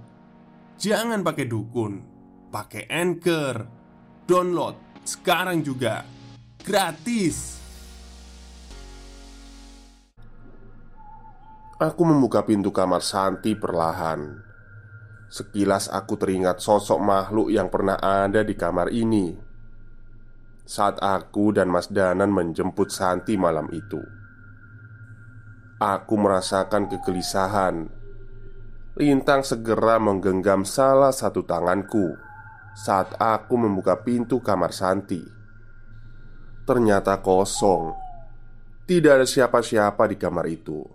Jangan 0.76 1.24
pakai 1.24 1.48
dukun, 1.48 2.04
pakai 2.52 2.84
anchor, 2.92 3.64
download 4.28 4.76
sekarang 5.00 5.64
juga 5.64 6.04
gratis. 6.60 7.56
Aku 11.80 12.02
membuka 12.04 12.44
pintu 12.44 12.68
kamar 12.68 13.00
Santi 13.00 13.56
perlahan. 13.56 14.44
Sekilas 15.32 15.88
aku 15.88 16.20
teringat 16.20 16.60
sosok 16.60 17.00
makhluk 17.00 17.48
yang 17.48 17.72
pernah 17.72 17.96
ada 17.96 18.44
di 18.44 18.52
kamar 18.52 18.92
ini 18.92 19.32
saat 20.68 21.00
aku 21.00 21.56
dan 21.56 21.72
Mas 21.72 21.88
Danan 21.88 22.28
menjemput 22.28 22.92
Santi 22.92 23.40
malam 23.40 23.66
itu. 23.72 24.21
Aku 25.82 26.14
merasakan 26.14 26.86
kegelisahan. 26.86 27.90
Lintang 28.94 29.42
segera 29.42 29.98
menggenggam 29.98 30.62
salah 30.62 31.10
satu 31.10 31.42
tanganku 31.42 32.14
saat 32.78 33.18
aku 33.18 33.58
membuka 33.58 33.98
pintu 33.98 34.38
kamar 34.38 34.70
Santi. 34.70 35.26
Ternyata 36.62 37.18
kosong, 37.18 37.98
tidak 38.86 39.18
ada 39.18 39.26
siapa-siapa 39.26 40.06
di 40.06 40.14
kamar 40.14 40.46
itu. 40.46 40.86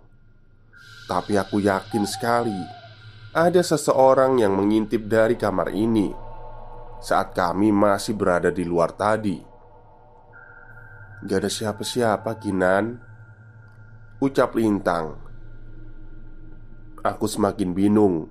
Tapi 1.08 1.39
aku 1.39 1.63
yakin 1.63 2.04
sekali 2.04 2.60
Ada 3.32 3.63
seseorang 3.63 4.43
yang 4.43 4.60
mengintip 4.60 5.08
dari 5.08 5.39
kamar 5.39 5.71
ini 5.71 6.12
Saat 7.00 7.32
kami 7.32 7.71
masih 7.71 8.12
berada 8.12 8.52
di 8.52 8.67
luar 8.67 8.91
tadi 8.91 9.39
Gak 11.23 11.39
ada 11.39 11.47
siapa-siapa 11.47 12.36
Kinan 12.43 13.07
Ucap 14.17 14.58
Lintang. 14.58 15.13
Aku 17.06 17.25
semakin 17.30 17.71
bingung. 17.71 18.30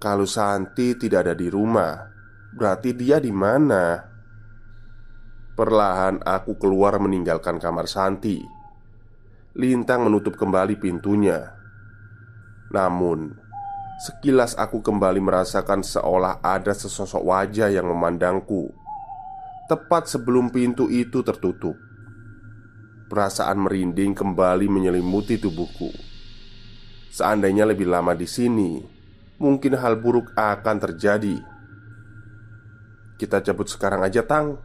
Kalau 0.00 0.24
Santi 0.24 0.96
tidak 0.96 1.28
ada 1.28 1.34
di 1.36 1.52
rumah 1.52 2.10
Berarti 2.50 2.90
dia 2.98 3.22
di 3.22 3.30
mana? 3.30 4.02
Perlahan 5.54 6.18
aku 6.26 6.58
keluar 6.58 6.98
meninggalkan 6.98 7.62
kamar 7.62 7.86
Santi. 7.86 8.42
Lintang 9.54 10.10
menutup 10.10 10.34
kembali 10.34 10.74
pintunya. 10.82 11.54
Namun, 12.74 13.38
sekilas 14.02 14.58
aku 14.58 14.82
kembali 14.82 15.22
merasakan 15.22 15.86
seolah 15.86 16.42
ada 16.42 16.74
sesosok 16.74 17.22
wajah 17.22 17.70
yang 17.70 17.86
memandangku. 17.86 18.74
Tepat 19.70 20.10
sebelum 20.10 20.50
pintu 20.50 20.90
itu 20.90 21.22
tertutup. 21.22 21.78
Perasaan 23.10 23.58
merinding 23.66 24.14
kembali 24.14 24.70
menyelimuti 24.70 25.34
tubuhku. 25.34 25.90
Seandainya 27.10 27.66
lebih 27.66 27.90
lama 27.90 28.14
di 28.14 28.22
sini, 28.22 28.78
mungkin 29.42 29.74
hal 29.74 29.98
buruk 29.98 30.30
akan 30.38 30.76
terjadi. 30.78 31.42
Kita 33.18 33.42
cabut 33.42 33.66
sekarang 33.66 34.06
aja, 34.06 34.22
Tang. 34.22 34.62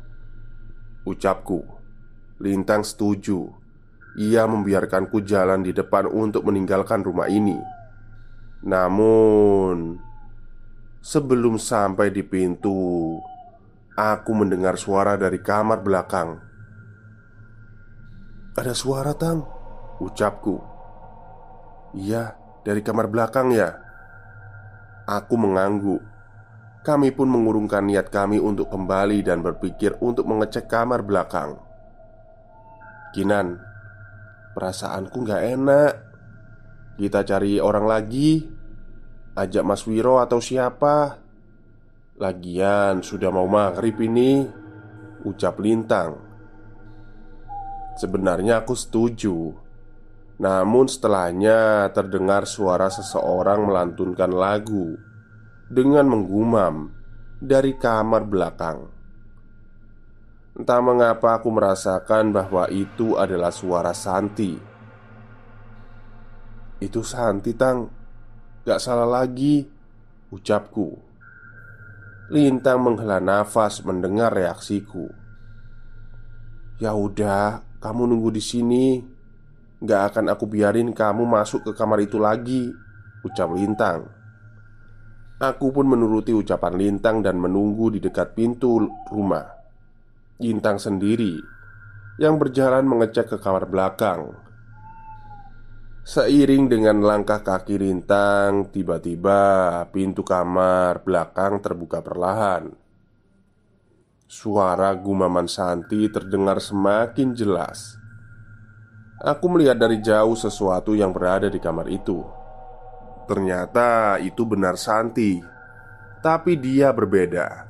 Ucapku. 1.10 1.66
Lintang 2.38 2.86
setuju. 2.86 3.50
Ia 4.14 4.46
membiarkanku 4.46 5.26
jalan 5.26 5.66
di 5.66 5.74
depan 5.74 6.06
untuk 6.06 6.46
meninggalkan 6.46 7.02
rumah 7.02 7.26
ini. 7.26 7.58
Namun, 8.62 9.98
sebelum 11.02 11.58
sampai 11.58 12.14
di 12.14 12.22
pintu, 12.22 13.18
aku 13.98 14.32
mendengar 14.38 14.78
suara 14.78 15.18
dari 15.18 15.42
kamar 15.42 15.82
belakang. 15.82 16.54
Ada 18.56 18.72
suara, 18.72 19.12
Tang. 19.12 19.44
Ucapku. 20.00 20.56
Iya, 21.92 22.40
dari 22.64 22.80
kamar 22.80 23.12
belakang 23.12 23.52
ya. 23.52 23.76
Aku 25.04 25.36
mengangguk. 25.36 26.00
Kami 26.88 27.12
pun 27.12 27.28
mengurungkan 27.28 27.84
niat 27.84 28.08
kami 28.08 28.40
untuk 28.40 28.72
kembali 28.72 29.20
dan 29.28 29.44
berpikir 29.44 30.00
untuk 30.00 30.24
mengecek 30.32 30.72
kamar 30.72 31.04
belakang. 31.04 31.60
Kinan 33.12 33.60
Perasaanku 34.56 35.28
gak 35.28 35.44
enak. 35.52 35.94
Kita 36.96 37.28
cari 37.28 37.60
orang 37.60 37.86
lagi. 37.92 38.40
Ajak 39.36 39.68
Mas 39.68 39.84
Wiro 39.84 40.24
atau 40.24 40.40
siapa? 40.40 41.20
Lagian 42.16 43.04
sudah 43.04 43.36
mau 43.36 43.52
maghrib 43.52 44.00
ini. 44.00 44.48
Ucap 45.28 45.60
Lintang 45.60 46.25
Sebenarnya 47.96 48.64
aku 48.64 48.76
setuju. 48.76 49.56
Namun 50.36 50.86
setelahnya 50.92 51.88
terdengar 51.96 52.44
suara 52.44 52.92
seseorang 52.92 53.72
melantunkan 53.72 54.36
lagu 54.36 55.00
Dengan 55.72 56.12
menggumam 56.12 56.92
dari 57.40 57.74
kamar 57.80 58.28
belakang. 58.28 58.92
Entah 60.56 60.80
mengapa 60.80 61.40
aku 61.40 61.52
merasakan 61.52 62.32
bahwa 62.32 62.70
itu 62.72 63.20
adalah 63.20 63.52
suara 63.52 63.92
Santi. 63.92 64.56
Itu 66.80 67.02
Santi 67.04 67.52
tang. 67.58 67.92
Gak 68.64 68.80
salah 68.80 69.08
lagi 69.08 69.68
Ucapku. 70.36 70.98
Lintang 72.34 72.82
menghela 72.82 73.22
nafas 73.22 73.86
mendengar 73.86 74.34
reaksiku. 74.34 75.08
Ya 76.82 76.92
udah, 76.92 77.62
kamu 77.80 78.08
nunggu 78.10 78.30
di 78.32 78.44
sini. 78.44 78.86
Gak 79.86 80.02
akan 80.14 80.32
aku 80.32 80.48
biarin 80.48 80.96
kamu 80.96 81.28
masuk 81.28 81.68
ke 81.68 81.72
kamar 81.76 82.00
itu 82.00 82.16
lagi 82.16 82.72
Ucap 83.28 83.52
Lintang. 83.54 84.08
Aku 85.36 85.76
pun 85.76 85.84
menuruti 85.84 86.32
ucapan 86.32 86.80
Lintang 86.80 87.20
dan 87.20 87.36
menunggu 87.36 87.92
di 87.92 88.00
dekat 88.00 88.34
pintu 88.38 88.88
rumah. 89.12 89.52
Lintang 90.40 90.80
sendiri 90.80 91.36
Yang 92.16 92.36
berjalan 92.40 92.88
mengecek 92.88 93.36
ke 93.36 93.38
kamar 93.44 93.68
belakang. 93.68 94.32
Seiring 96.06 96.72
dengan 96.72 97.02
langkah 97.02 97.42
kaki 97.42 97.82
Lintang 97.82 98.70
Tiba-tiba 98.70 99.42
pintu 99.90 100.22
kamar 100.22 101.02
belakang 101.02 101.60
terbuka 101.60 102.06
perlahan 102.06 102.85
Suara 104.26 104.90
gumaman 104.98 105.46
Santi 105.46 106.10
terdengar 106.10 106.58
semakin 106.58 107.38
jelas. 107.38 107.94
Aku 109.22 109.46
melihat 109.54 109.78
dari 109.78 110.02
jauh 110.02 110.34
sesuatu 110.34 110.98
yang 110.98 111.14
berada 111.14 111.46
di 111.46 111.62
kamar 111.62 111.86
itu. 111.94 112.26
Ternyata 113.30 114.18
itu 114.18 114.42
benar 114.50 114.82
Santi, 114.82 115.38
tapi 116.26 116.58
dia 116.58 116.90
berbeda. 116.90 117.70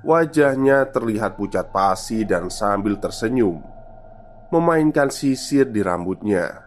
Wajahnya 0.00 0.88
terlihat 0.88 1.36
pucat 1.36 1.68
pasi 1.68 2.24
dan 2.24 2.48
sambil 2.48 2.96
tersenyum, 2.96 3.60
memainkan 4.48 5.12
sisir 5.12 5.68
di 5.68 5.84
rambutnya. 5.84 6.64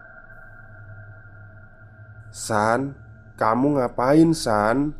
"San, 2.30 2.94
kamu 3.34 3.82
ngapain, 3.82 4.30
San?" 4.30 4.94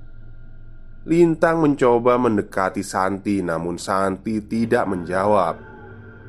Lintang 1.08 1.64
mencoba 1.64 2.20
mendekati 2.20 2.84
Santi, 2.84 3.40
namun 3.40 3.80
Santi 3.80 4.44
tidak 4.44 4.84
menjawab, 4.92 5.56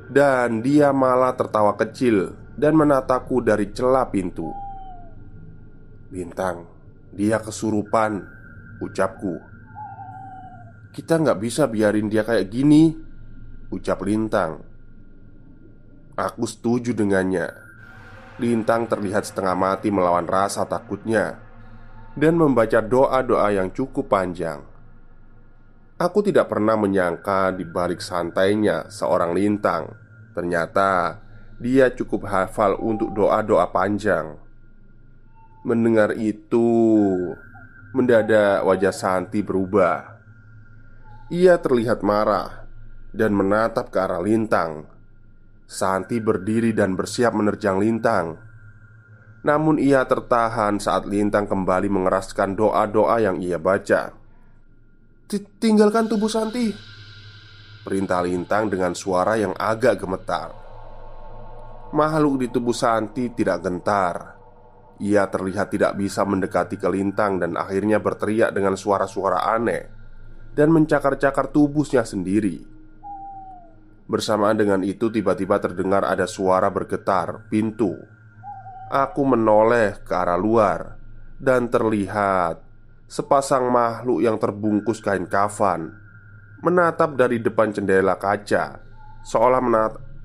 dan 0.08 0.64
dia 0.64 0.96
malah 0.96 1.36
tertawa 1.36 1.76
kecil 1.76 2.32
dan 2.56 2.80
menataku 2.80 3.44
dari 3.44 3.76
celah 3.76 4.08
pintu. 4.08 4.48
"Lintang, 6.16 6.64
dia 7.12 7.44
kesurupan," 7.44 8.24
ucapku. 8.80 9.36
"Kita 10.96 11.20
nggak 11.20 11.40
bisa 11.44 11.68
biarin 11.68 12.08
dia 12.08 12.24
kayak 12.24 12.48
gini," 12.48 12.96
ucap 13.76 14.00
Lintang. 14.08 14.64
Aku 16.16 16.48
setuju 16.48 16.96
dengannya. 16.96 17.52
Lintang 18.40 18.88
terlihat 18.88 19.28
setengah 19.28 19.60
mati 19.60 19.92
melawan 19.92 20.24
rasa 20.24 20.64
takutnya 20.64 21.36
dan 22.16 22.40
membaca 22.40 22.80
doa-doa 22.80 23.52
yang 23.52 23.76
cukup 23.76 24.08
panjang. 24.08 24.69
Aku 26.00 26.24
tidak 26.24 26.48
pernah 26.48 26.80
menyangka 26.80 27.52
di 27.52 27.68
balik 27.68 28.00
santainya 28.00 28.88
seorang 28.88 29.36
lintang. 29.36 30.00
Ternyata 30.32 31.20
dia 31.60 31.92
cukup 31.92 32.24
hafal 32.24 32.80
untuk 32.80 33.12
doa-doa 33.12 33.68
panjang. 33.68 34.40
Mendengar 35.68 36.16
itu 36.16 36.72
Mendadak 37.92 38.64
wajah 38.64 38.96
Santi 38.96 39.44
berubah. 39.44 40.24
Ia 41.36 41.60
terlihat 41.60 42.00
marah 42.00 42.64
Dan 43.12 43.36
menatap 43.36 43.92
ke 43.92 44.00
arah 44.00 44.24
lintang. 44.24 44.88
Santi 45.68 46.24
berdiri 46.24 46.72
dan 46.72 46.96
bersiap 46.96 47.36
menerjang 47.36 47.76
lintang. 47.76 48.40
Namun 49.44 49.76
ia 49.76 50.08
tertahan 50.08 50.80
saat 50.80 51.04
lintang 51.04 51.44
kembali 51.44 51.92
mengeraskan 51.92 52.56
doa-doa 52.56 53.20
yang 53.20 53.44
ia 53.44 53.60
baca 53.60 54.19
Tinggalkan 55.30 56.10
tubuh 56.10 56.26
Santi. 56.26 56.74
Perintah 57.86 58.26
Lintang 58.26 58.66
dengan 58.66 58.98
suara 58.98 59.38
yang 59.38 59.54
agak 59.54 60.02
gemetar. 60.02 60.50
Makhluk 61.94 62.42
di 62.42 62.48
tubuh 62.50 62.74
Santi 62.74 63.30
tidak 63.38 63.62
gentar. 63.62 64.42
Ia 64.98 65.30
terlihat 65.30 65.70
tidak 65.70 65.94
bisa 66.02 66.26
mendekati 66.26 66.76
ke 66.76 66.92
Lintang 66.92 67.40
Dan 67.40 67.56
akhirnya 67.56 68.04
berteriak 68.04 68.52
dengan 68.52 68.76
suara-suara 68.76 69.48
aneh 69.48 69.88
Dan 70.52 70.76
mencakar-cakar 70.76 71.54
tubuhnya 71.54 72.02
sendiri. 72.04 72.66
Bersamaan 74.10 74.58
dengan 74.58 74.82
itu 74.82 75.14
tiba-tiba 75.14 75.62
terdengar 75.62 76.10
ada 76.10 76.26
suara 76.26 76.74
bergetar 76.74 77.46
pintu. 77.54 77.94
Aku 78.90 79.22
menoleh 79.30 80.02
ke 80.02 80.14
arah 80.18 80.42
luar 80.42 80.98
Dan 81.38 81.70
terlihat 81.70 82.69
Sepasang 83.10 83.74
makhluk 83.74 84.22
yang 84.22 84.38
terbungkus 84.38 85.02
kain 85.02 85.26
kafan 85.26 85.98
Menatap 86.62 87.18
dari 87.18 87.42
depan 87.42 87.74
jendela 87.74 88.22
kaca 88.22 88.78
Seolah 89.26 89.58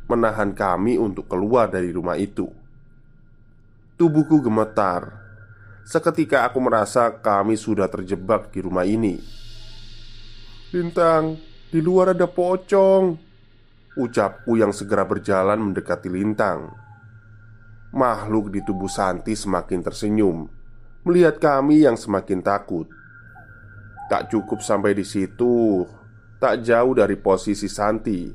menahan 0.05 0.53
kami 0.53 1.01
untuk 1.01 1.33
keluar 1.33 1.73
dari 1.73 1.89
rumah 1.89 2.21
itu. 2.21 2.45
Tubuhku 3.97 4.45
gemetar 4.45 5.17
Seketika 5.89 6.45
aku 6.45 6.61
merasa 6.61 7.09
kami 7.25 7.57
sudah 7.57 7.89
terjebak 7.89 8.53
di 8.53 8.61
rumah 8.61 8.85
ini. 8.85 9.17
Lintang, 10.77 11.41
di 11.73 11.81
luar 11.81 12.13
ada 12.13 12.29
pocong 12.29 13.17
Ucapku 13.97 14.61
yang 14.61 14.77
segera 14.77 15.09
berjalan 15.09 15.57
mendekati 15.57 16.13
Lintang. 16.13 16.69
Makhluk 17.97 18.53
di 18.53 18.61
tubuh 18.61 18.93
Santi 18.93 19.33
semakin 19.33 19.81
tersenyum 19.81 20.64
melihat 21.05 21.37
kami 21.37 21.85
yang 21.85 21.95
semakin 21.95 22.41
takut. 22.41 22.89
Tak 24.09 24.29
cukup 24.33 24.61
sampai 24.61 24.93
di 24.97 25.05
situ, 25.05 25.85
tak 26.41 26.61
jauh 26.61 26.93
dari 26.93 27.17
posisi 27.17 27.69
Santi, 27.69 28.29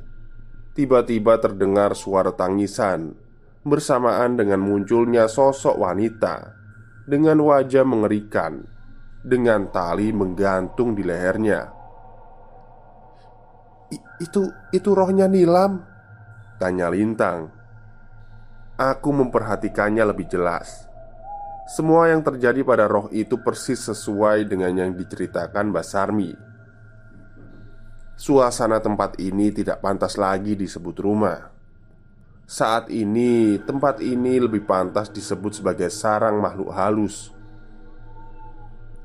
tiba-tiba 0.74 1.38
terdengar 1.38 1.93
suara 1.93 2.34
tangisan 2.34 3.13
bersamaan 3.61 4.39
dengan 4.39 4.63
munculnya 4.63 5.28
sosok 5.30 5.78
wanita 5.78 6.57
dengan 7.05 7.38
wajah 7.41 7.86
mengerikan, 7.86 8.65
dengan 9.22 9.70
tali 9.70 10.09
menggantung 10.09 10.97
di 10.97 11.05
lehernya. 11.05 11.70
"Itu 14.17 14.49
itu 14.74 14.89
rohnya 14.93 15.30
Nilam?" 15.30 15.86
tanya 16.57 16.89
Lintang. 16.89 17.55
Aku 18.80 19.11
memperhatikannya 19.11 20.07
lebih 20.07 20.32
jelas. 20.32 20.89
Semua 21.70 22.09
yang 22.09 22.26
terjadi 22.26 22.65
pada 22.65 22.89
roh 22.89 23.13
itu 23.13 23.38
persis 23.45 23.78
sesuai 23.78 24.49
dengan 24.49 24.74
yang 24.74 24.97
diceritakan 24.97 25.70
Mbak 25.70 25.86
Sarmi. 25.86 26.34
Suasana 28.17 28.82
tempat 28.82 29.22
ini 29.22 29.53
tidak 29.53 29.78
pantas 29.78 30.17
lagi 30.17 30.57
disebut 30.57 30.97
rumah. 30.97 31.53
Saat 32.49 32.89
ini, 32.89 33.61
tempat 33.61 34.01
ini 34.01 34.41
lebih 34.41 34.65
pantas 34.65 35.13
disebut 35.13 35.61
sebagai 35.61 35.93
sarang 35.93 36.41
makhluk 36.41 36.74
halus 36.74 37.30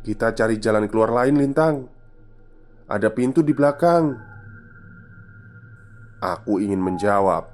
Kita 0.01 0.33
cari 0.33 0.57
jalan 0.57 0.89
keluar 0.89 1.13
lain, 1.13 1.37
Lintang. 1.37 1.85
Ada 2.89 3.13
pintu 3.13 3.45
di 3.45 3.53
belakang. 3.53 4.17
Aku 6.25 6.65
ingin 6.65 6.81
menjawab, 6.81 7.45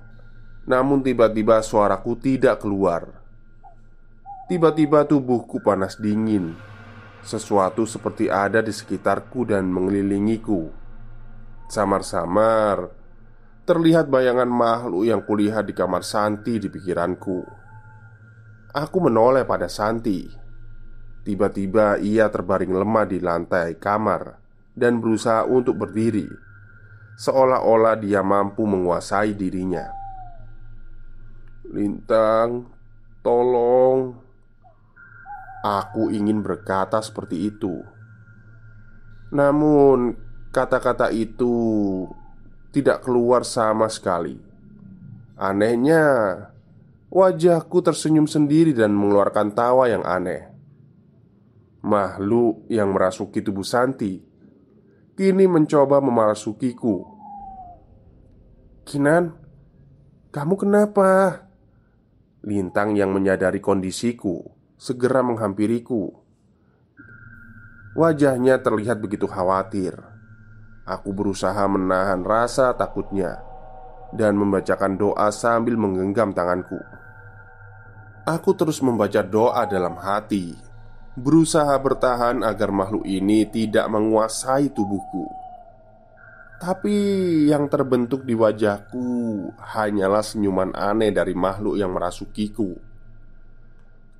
namun 0.70 1.02
tiba-tiba 1.02 1.58
suaraku 1.62 2.14
tidak 2.14 2.62
keluar. 2.62 3.19
Tiba-tiba 4.50 5.06
tubuhku 5.06 5.62
panas 5.62 5.94
dingin. 5.94 6.58
Sesuatu 7.22 7.86
seperti 7.86 8.26
ada 8.26 8.58
di 8.58 8.74
sekitarku 8.74 9.46
dan 9.46 9.70
mengelilingiku. 9.70 10.66
Samar-samar 11.70 12.90
terlihat 13.62 14.10
bayangan 14.10 14.50
makhluk 14.50 15.06
yang 15.06 15.22
kulihat 15.22 15.70
di 15.70 15.74
kamar 15.78 16.02
Santi 16.02 16.58
di 16.58 16.66
pikiranku. 16.66 17.46
Aku 18.74 18.98
menoleh 18.98 19.46
pada 19.46 19.70
Santi. 19.70 20.26
Tiba-tiba 21.22 22.02
ia 22.02 22.26
terbaring 22.26 22.74
lemah 22.74 23.06
di 23.06 23.22
lantai 23.22 23.78
kamar 23.78 24.34
dan 24.74 24.98
berusaha 24.98 25.46
untuk 25.46 25.78
berdiri, 25.78 26.26
seolah-olah 27.22 27.94
dia 28.02 28.26
mampu 28.26 28.66
menguasai 28.66 29.30
dirinya. 29.38 29.86
"Lintang, 31.70 32.66
tolong!" 33.22 34.29
Aku 35.60 36.08
ingin 36.08 36.40
berkata 36.40 37.04
seperti 37.04 37.52
itu, 37.52 37.84
namun 39.28 40.16
kata-kata 40.56 41.12
itu 41.12 41.52
tidak 42.72 43.04
keluar 43.04 43.44
sama 43.44 43.92
sekali. 43.92 44.40
Anehnya, 45.36 46.00
wajahku 47.12 47.84
tersenyum 47.84 48.24
sendiri 48.24 48.72
dan 48.72 48.96
mengeluarkan 48.96 49.52
tawa 49.52 49.84
yang 49.92 50.00
aneh. 50.00 50.48
Makhluk 51.84 52.64
yang 52.72 52.96
merasuki 52.96 53.44
tubuh 53.44 53.64
Santi 53.64 54.16
kini 55.12 55.44
mencoba 55.44 56.00
memasukiku. 56.00 57.04
"Kinan, 58.88 59.36
kamu 60.32 60.54
kenapa?" 60.56 61.08
Lintang 62.40 62.96
yang 62.96 63.12
menyadari 63.12 63.60
kondisiku 63.60 64.59
segera 64.80 65.20
menghampiriku. 65.20 66.08
Wajahnya 67.92 68.64
terlihat 68.64 68.96
begitu 69.04 69.28
khawatir. 69.28 69.92
Aku 70.88 71.12
berusaha 71.12 71.60
menahan 71.68 72.24
rasa 72.24 72.72
takutnya 72.72 73.44
dan 74.16 74.40
membacakan 74.40 74.96
doa 74.96 75.28
sambil 75.36 75.76
menggenggam 75.76 76.32
tanganku. 76.32 76.80
Aku 78.24 78.56
terus 78.56 78.80
membaca 78.80 79.20
doa 79.20 79.68
dalam 79.68 80.00
hati 80.00 80.56
berusaha 81.12 81.76
bertahan 81.76 82.40
agar 82.40 82.72
makhluk 82.72 83.04
ini 83.04 83.44
tidak 83.44 83.84
menguasai 83.84 84.72
tubuhku. 84.72 85.28
Tapi 86.56 86.96
yang 87.48 87.68
terbentuk 87.68 88.24
di 88.24 88.32
wajahku 88.32 89.48
hanyalah 89.60 90.24
senyuman 90.24 90.72
aneh 90.72 91.12
dari 91.12 91.36
makhluk 91.36 91.76
yang 91.76 91.92
merasukiku. 91.92 92.89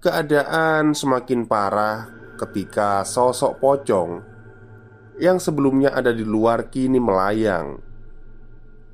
Keadaan 0.01 0.97
semakin 0.97 1.45
parah 1.45 2.09
ketika 2.41 3.05
sosok 3.05 3.61
pocong 3.61 4.25
yang 5.21 5.37
sebelumnya 5.37 5.93
ada 5.93 6.09
di 6.09 6.25
luar 6.25 6.73
kini 6.73 6.97
melayang, 6.97 7.77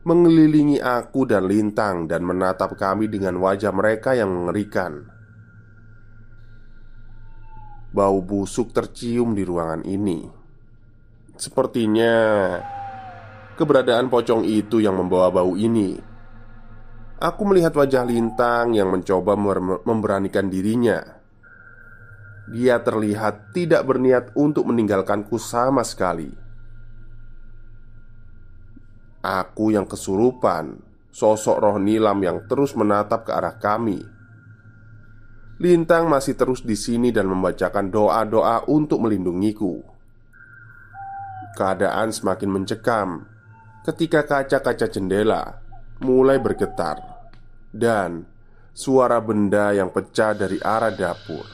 mengelilingi 0.02 0.82
aku 0.82 1.22
dan 1.30 1.46
Lintang, 1.46 2.10
dan 2.10 2.26
menatap 2.26 2.74
kami 2.74 3.06
dengan 3.06 3.38
wajah 3.38 3.70
mereka 3.70 4.18
yang 4.18 4.34
mengerikan. 4.34 5.06
Bau 7.94 8.18
busuk 8.18 8.74
tercium 8.74 9.38
di 9.38 9.46
ruangan 9.46 9.86
ini. 9.86 10.26
Sepertinya 11.38 12.14
keberadaan 13.54 14.10
pocong 14.10 14.42
itu 14.42 14.82
yang 14.82 14.98
membawa 14.98 15.30
bau 15.30 15.54
ini. 15.54 16.15
Aku 17.16 17.48
melihat 17.48 17.72
wajah 17.72 18.04
Lintang 18.04 18.76
yang 18.76 18.92
mencoba 18.92 19.34
memberanikan 19.84 20.52
dirinya. 20.52 21.00
Dia 22.52 22.78
terlihat 22.84 23.56
tidak 23.56 23.82
berniat 23.88 24.36
untuk 24.36 24.68
meninggalkanku 24.68 25.40
sama 25.40 25.82
sekali. 25.82 26.30
Aku 29.24 29.74
yang 29.74 29.88
kesurupan, 29.88 30.78
sosok 31.10 31.56
roh 31.58 31.76
nilam 31.82 32.22
yang 32.22 32.46
terus 32.46 32.78
menatap 32.78 33.26
ke 33.26 33.32
arah 33.34 33.58
kami 33.58 34.16
Lintang 35.56 36.12
masih 36.12 36.36
terus 36.36 36.60
di 36.60 36.76
sini 36.76 37.08
dan 37.08 37.32
membacakan 37.32 37.88
doa-doa 37.88 38.68
untuk 38.68 39.00
melindungiku. 39.00 39.80
Keadaan 41.56 42.12
semakin 42.12 42.50
mencekam 42.52 43.24
ketika 43.80 44.28
kaca-kaca 44.28 44.84
jendela 44.92 45.64
mulai 46.02 46.36
bergetar 46.40 47.00
dan 47.72 48.24
suara 48.76 49.20
benda 49.20 49.72
yang 49.72 49.92
pecah 49.92 50.36
dari 50.36 50.60
arah 50.60 50.92
dapur. 50.92 51.46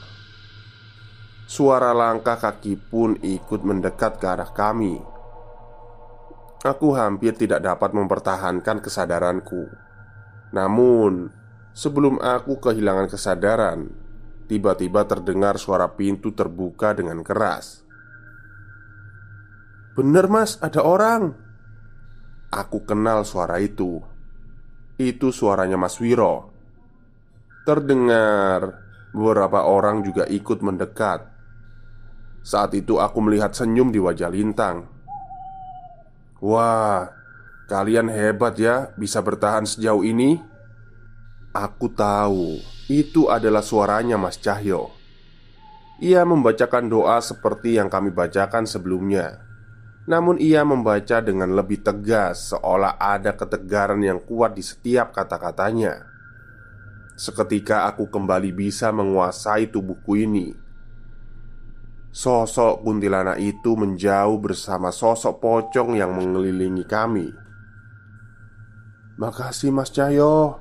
Suara 1.47 1.93
langkah 1.93 2.39
kaki 2.39 2.79
pun 2.89 3.19
ikut 3.19 3.61
mendekat 3.61 4.17
ke 4.17 4.25
arah 4.25 4.49
kami. 4.49 4.97
Aku 6.63 6.95
hampir 6.95 7.35
tidak 7.35 7.59
dapat 7.61 7.91
mempertahankan 7.91 8.79
kesadaranku. 8.79 9.67
Namun, 10.55 11.43
Sebelum 11.73 12.21
aku 12.21 12.61
kehilangan 12.61 13.09
kesadaran, 13.09 13.89
tiba-tiba 14.45 15.09
terdengar 15.09 15.57
suara 15.57 15.89
pintu 15.89 16.29
terbuka 16.29 16.93
dengan 16.93 17.25
keras. 17.25 17.81
"Bener, 19.97 20.29
Mas, 20.29 20.61
ada 20.61 20.85
orang." 20.85 21.33
Aku 22.53 22.85
kenal 22.85 23.25
suara 23.25 23.57
itu. 23.57 24.05
Itu 24.97 25.33
suaranya 25.33 25.77
Mas 25.77 25.97
Wiro. 25.97 26.53
Terdengar 27.65 28.83
beberapa 29.13 29.65
orang 29.65 30.05
juga 30.05 30.27
ikut 30.29 30.59
mendekat. 30.61 31.25
Saat 32.43 32.75
itu 32.75 32.99
aku 32.99 33.23
melihat 33.23 33.55
senyum 33.55 33.89
di 33.89 33.97
wajah 34.03 34.27
Lintang. 34.27 34.89
"Wah, 36.43 37.07
kalian 37.71 38.11
hebat 38.11 38.59
ya, 38.59 38.91
bisa 38.99 39.23
bertahan 39.23 39.63
sejauh 39.63 40.03
ini." 40.03 40.43
Aku 41.53 41.87
tahu 41.93 42.57
itu 42.89 43.29
adalah 43.29 43.61
suaranya 43.61 44.17
Mas 44.17 44.41
Cahyo. 44.41 44.89
Ia 46.01 46.25
membacakan 46.25 46.89
doa 46.89 47.21
seperti 47.21 47.77
yang 47.79 47.87
kami 47.87 48.09
bacakan 48.11 48.65
sebelumnya. 48.67 49.39
Namun 50.03 50.35
ia 50.35 50.67
membaca 50.67 51.23
dengan 51.23 51.55
lebih 51.55 51.79
tegas 51.79 52.51
seolah 52.51 52.99
ada 52.99 53.31
ketegaran 53.39 54.03
yang 54.03 54.19
kuat 54.19 54.51
di 54.51 54.63
setiap 54.63 55.15
kata-katanya. 55.15 56.03
Seketika 57.15 57.87
aku 57.87 58.11
kembali 58.11 58.51
bisa 58.51 58.91
menguasai 58.91 59.71
tubuhku 59.71 60.19
ini. 60.19 60.51
Sosok 62.13 62.83
kuntilanak 62.83 63.39
itu 63.39 63.79
menjauh 63.79 64.37
bersama 64.43 64.91
sosok 64.91 65.39
pocong 65.39 65.95
yang 65.97 66.13
mengelilingi 66.13 66.83
kami. 66.83 67.31
Makasih 69.13 69.69
Mas 69.69 69.93
Cahyo 69.93 70.57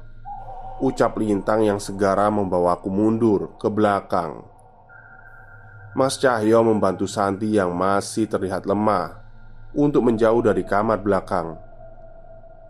Ucap 0.85 1.17
Lintang 1.17 1.65
yang 1.65 1.81
segera 1.81 2.29
membawaku 2.29 2.93
mundur 2.93 3.57
ke 3.57 3.73
belakang 3.73 4.45
Mas 5.97 6.21
Cahyo 6.21 6.61
membantu 6.61 7.09
Santi 7.09 7.57
yang 7.57 7.73
masih 7.73 8.29
terlihat 8.29 8.69
lemah 8.69 9.22
Untuk 9.73 10.05
menjauh 10.05 10.45
dari 10.45 10.63
kamar 10.63 11.01
belakang 11.01 11.57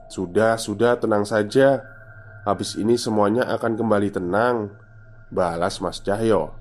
Sudah, 0.07 0.55
sudah 0.59 0.99
tenang 0.99 1.27
saja 1.27 1.83
Habis 2.47 2.79
ini 2.79 2.95
semuanya 2.95 3.47
akan 3.51 3.79
kembali 3.79 4.09
tenang 4.15 4.71
Balas 5.31 5.83
Mas 5.83 5.99
Cahyo 5.99 6.55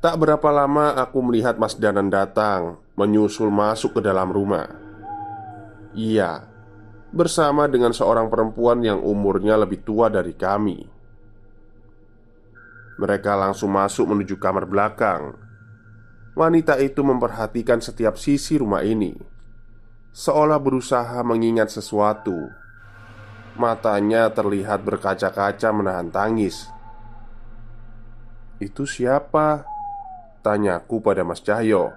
Tak 0.00 0.16
berapa 0.16 0.48
lama 0.52 0.96
aku 0.96 1.20
melihat 1.20 1.60
Mas 1.60 1.76
Danan 1.76 2.08
datang 2.08 2.80
Menyusul 2.96 3.52
masuk 3.52 3.98
ke 3.98 4.00
dalam 4.00 4.32
rumah 4.32 4.68
Iya 5.92 6.48
bersama 7.08 7.64
dengan 7.64 7.96
seorang 7.96 8.28
perempuan 8.28 8.84
yang 8.84 9.00
umurnya 9.00 9.56
lebih 9.56 9.80
tua 9.80 10.12
dari 10.12 10.36
kami. 10.36 10.84
Mereka 12.98 13.32
langsung 13.38 13.72
masuk 13.72 14.10
menuju 14.10 14.36
kamar 14.36 14.66
belakang. 14.66 15.38
Wanita 16.38 16.78
itu 16.78 17.02
memperhatikan 17.02 17.82
setiap 17.82 18.14
sisi 18.14 18.62
rumah 18.62 18.86
ini, 18.86 19.10
seolah 20.14 20.62
berusaha 20.62 21.18
mengingat 21.26 21.74
sesuatu. 21.74 22.46
Matanya 23.58 24.30
terlihat 24.30 24.86
berkaca-kaca 24.86 25.74
menahan 25.74 26.14
tangis. 26.14 26.70
"Itu 28.62 28.86
siapa?" 28.86 29.66
tanyaku 30.46 31.02
pada 31.02 31.26
Mas 31.26 31.42
Cahyo. 31.42 31.90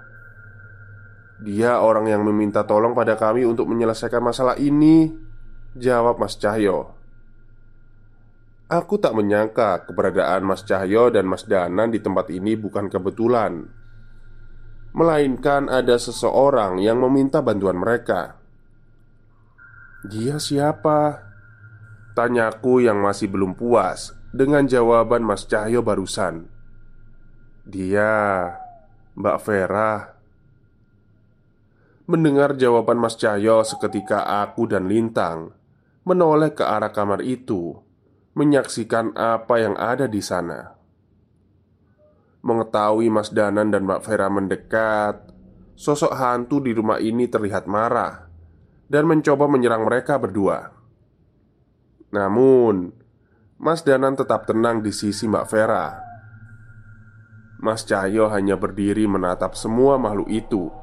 Dia 1.46 1.78
orang 1.78 2.10
yang 2.10 2.26
meminta 2.26 2.66
tolong 2.66 2.98
pada 2.98 3.14
kami 3.22 3.46
untuk 3.46 3.66
menyelesaikan 3.70 4.22
masalah 4.22 4.62
ini 4.62 5.10
Jawab 5.74 6.22
Mas 6.22 6.38
Cahyo 6.38 6.94
Aku 8.70 9.02
tak 9.02 9.18
menyangka 9.18 9.90
keberadaan 9.90 10.46
Mas 10.46 10.62
Cahyo 10.62 11.10
dan 11.10 11.26
Mas 11.26 11.50
Danan 11.50 11.90
di 11.90 11.98
tempat 11.98 12.30
ini 12.30 12.54
bukan 12.54 12.94
kebetulan 12.94 13.81
Melainkan 14.92 15.72
ada 15.72 15.96
seseorang 15.96 16.84
yang 16.84 17.00
meminta 17.00 17.40
bantuan 17.40 17.80
mereka. 17.80 18.36
Dia 20.04 20.36
siapa? 20.36 21.24
Tanyaku 22.12 22.84
yang 22.84 23.00
masih 23.00 23.32
belum 23.32 23.56
puas 23.56 24.12
dengan 24.36 24.68
jawaban 24.68 25.24
Mas 25.24 25.48
Cahyo 25.48 25.80
barusan. 25.80 26.52
Dia 27.64 28.12
Mbak 29.16 29.38
Vera. 29.48 30.20
Mendengar 32.12 32.60
jawaban 32.60 33.00
Mas 33.00 33.16
Cahyo 33.16 33.64
seketika 33.64 34.44
aku 34.44 34.68
dan 34.68 34.92
Lintang 34.92 35.56
Menoleh 36.04 36.52
ke 36.52 36.66
arah 36.66 36.92
kamar 36.92 37.24
itu 37.24 37.80
Menyaksikan 38.36 39.16
apa 39.16 39.62
yang 39.64 39.80
ada 39.80 40.12
di 40.12 40.20
sana 40.20 40.81
Mengetahui 42.42 43.14
Mas 43.14 43.30
Danan 43.30 43.70
dan 43.70 43.86
Mbak 43.86 44.02
Vera 44.02 44.26
mendekat. 44.26 45.30
Sosok 45.78 46.14
hantu 46.18 46.62
di 46.62 46.74
rumah 46.78 47.02
ini 47.02 47.26
terlihat 47.26 47.66
marah 47.66 48.30
Dan 48.86 49.10
mencoba 49.10 49.50
menyerang 49.50 49.86
mereka 49.86 50.18
berdua. 50.18 50.74
Namun 52.10 52.92
Mas 53.62 53.86
Danan 53.86 54.18
tetap 54.18 54.50
tenang 54.50 54.82
di 54.82 54.90
sisi 54.90 55.30
Mbak 55.30 55.46
Vera. 55.54 56.02
Mas 57.62 57.86
Cahyo 57.86 58.26
hanya 58.34 58.58
berdiri 58.58 59.06
menatap 59.06 59.54
semua 59.54 60.02
makhluk 60.02 60.30
itu 60.34 60.74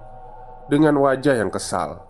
Dengan 0.71 0.95
wajah 1.03 1.43
yang 1.43 1.51
kesal. 1.51 2.07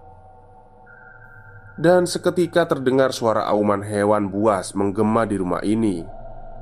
Dan 1.80 2.05
seketika 2.05 2.68
terdengar 2.68 3.16
suara 3.16 3.49
auman 3.49 3.80
hewan 3.80 4.28
buas 4.28 4.76
menggema 4.76 5.24
di 5.24 5.40
rumah 5.40 5.64
ini 5.64 6.05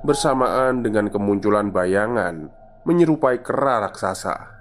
Bersamaan 0.07 0.87
dengan 0.87 1.11
kemunculan 1.11 1.75
bayangan 1.75 2.66
Menyerupai 2.87 3.43
kera 3.43 3.83
raksasa. 3.83 4.55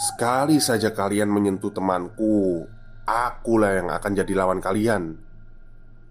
Sekali 0.00 0.56
saja 0.64 0.96
kalian 0.96 1.28
menyentuh 1.28 1.68
temanku 1.68 2.64
Akulah 3.04 3.76
yang 3.76 3.92
akan 3.92 4.12
jadi 4.16 4.32
lawan 4.32 4.64
kalian. 4.64 5.20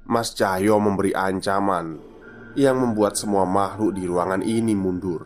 Mas 0.05 0.38
Cahyo 0.38 0.77
memberi 0.77 1.09
ancaman 1.17 1.97
Yang 2.53 2.77
membuat 2.77 3.17
semua 3.17 3.49
makhluk 3.49 3.97
di 3.97 4.05
ruangan 4.05 4.45
ini 4.45 4.77
mundur. 4.77 5.25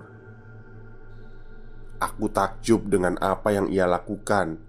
Aku 2.00 2.32
takjub 2.32 2.88
dengan 2.88 3.20
apa 3.20 3.52
yang 3.52 3.68
ia 3.68 3.84
lakukan. 3.84 4.64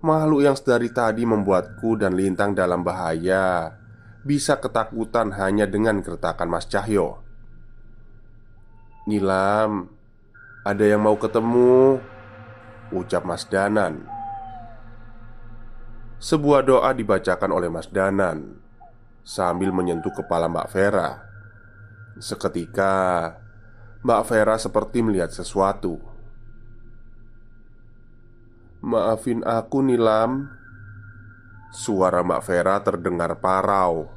Makhluk 0.00 0.40
yang 0.40 0.56
sedari 0.56 0.88
tadi 0.88 1.28
membuatku 1.28 2.00
dan 2.00 2.16
Lintang 2.16 2.56
dalam 2.56 2.80
bahaya 2.80 3.76
Bisa 4.24 4.56
ketakutan 4.56 5.36
hanya 5.36 5.68
dengan 5.68 6.00
keretakan 6.00 6.48
Mas 6.48 6.64
Cahyo. 6.64 7.20
Nilam 9.04 9.95
Ada 10.66 10.82
yang 10.82 11.06
mau 11.06 11.14
ketemu 11.14 12.02
Ucap 12.90 13.22
Mas 13.22 13.46
Danan. 13.46 14.02
Sebuah 16.18 16.66
doa 16.66 16.90
dibacakan 16.90 17.54
oleh 17.54 17.70
Mas 17.70 17.86
Danan 17.86 18.58
Sambil 19.22 19.70
menyentuh 19.70 20.10
kepala 20.10 20.50
Mbak 20.50 20.66
Vera. 20.74 21.22
Seketika 22.18 23.30
Mbak 24.02 24.22
Vera 24.26 24.58
seperti 24.58 25.06
melihat 25.06 25.30
sesuatu. 25.30 26.02
Maafin 28.82 29.46
aku 29.46 29.86
Nilam 29.86 30.50
Suara 31.70 32.26
Mbak 32.26 32.42
Vera 32.42 32.82
terdengar 32.82 33.38
parau. 33.38 34.10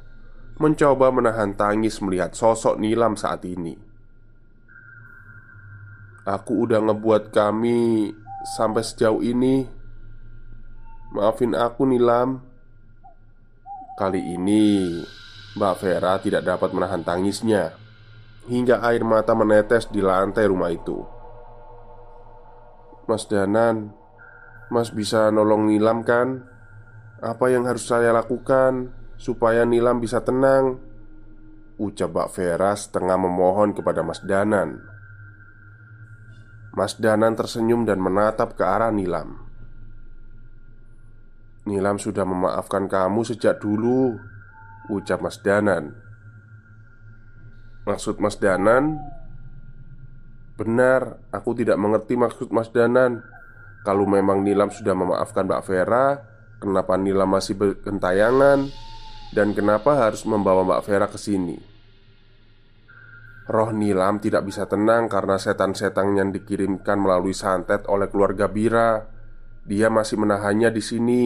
Mencoba 0.58 1.14
menahan 1.14 1.54
tangis 1.54 2.02
melihat 2.02 2.34
sosok 2.34 2.74
Nilam 2.74 3.14
saat 3.14 3.46
ini 3.46 3.89
Aku 6.30 6.62
udah 6.62 6.78
ngebuat 6.78 7.34
kami 7.34 8.06
sampai 8.54 8.86
sejauh 8.86 9.18
ini 9.18 9.66
Maafin 11.10 11.58
aku 11.58 11.82
Nilam 11.90 12.38
Kali 13.98 14.38
ini 14.38 14.94
Mbak 15.58 15.74
Vera 15.82 16.22
tidak 16.22 16.46
dapat 16.46 16.70
menahan 16.70 17.02
tangisnya 17.02 17.74
Hingga 18.46 18.78
air 18.86 19.02
mata 19.02 19.34
menetes 19.34 19.90
di 19.90 19.98
lantai 19.98 20.46
rumah 20.46 20.70
itu 20.70 21.02
Mas 23.10 23.26
Danan 23.26 23.90
Mas 24.70 24.94
bisa 24.94 25.34
nolong 25.34 25.66
Nilam 25.66 26.06
kan? 26.06 26.46
Apa 27.18 27.50
yang 27.50 27.66
harus 27.66 27.90
saya 27.90 28.14
lakukan 28.14 28.94
supaya 29.18 29.66
Nilam 29.66 29.98
bisa 29.98 30.22
tenang? 30.22 30.78
Ucap 31.74 32.14
Mbak 32.14 32.28
Vera 32.38 32.70
setengah 32.78 33.18
memohon 33.18 33.74
kepada 33.74 34.06
Mas 34.06 34.22
Danan 34.22 34.99
Mas 36.70 36.94
Danan 36.98 37.34
tersenyum 37.34 37.82
dan 37.82 37.98
menatap 37.98 38.54
ke 38.54 38.62
arah 38.62 38.94
Nilam. 38.94 39.38
Nilam 41.66 41.98
sudah 41.98 42.22
memaafkan 42.22 42.86
kamu 42.86 43.26
sejak 43.26 43.58
dulu 43.58 44.16
Ucap 44.90 45.22
Mas 45.22 45.38
Danan. 45.42 45.94
Maksud 47.86 48.18
Mas 48.22 48.38
Danan? 48.38 48.98
Benar, 50.58 51.18
aku 51.34 51.56
tidak 51.56 51.78
mengerti 51.80 52.14
maksud 52.14 52.54
Mas 52.54 52.70
Danan. 52.70 53.22
Kalau 53.82 54.04
memang 54.04 54.42
Nilam 54.44 54.68
sudah 54.68 54.92
memaafkan 54.92 55.48
Mbak 55.48 55.64
Vera 55.64 56.06
Kenapa 56.60 57.00
Nilam 57.00 57.32
masih 57.32 57.56
bergentayangan? 57.56 58.68
Dan 59.32 59.56
kenapa 59.56 59.96
harus 59.96 60.28
membawa 60.28 60.60
Mbak 60.60 60.82
Vera 60.84 61.08
ke 61.08 61.16
sini 61.16 61.69
Roh 63.50 63.74
Nilam 63.74 64.22
tidak 64.22 64.46
bisa 64.46 64.70
tenang 64.70 65.10
karena 65.10 65.34
setan-setan 65.34 66.14
yang 66.14 66.30
dikirimkan 66.30 67.02
melalui 67.02 67.34
santet 67.34 67.82
oleh 67.90 68.06
keluarga 68.06 68.46
Bira. 68.46 69.10
Dia 69.66 69.90
masih 69.90 70.22
menahannya 70.22 70.70
di 70.70 70.78
sini. 70.78 71.22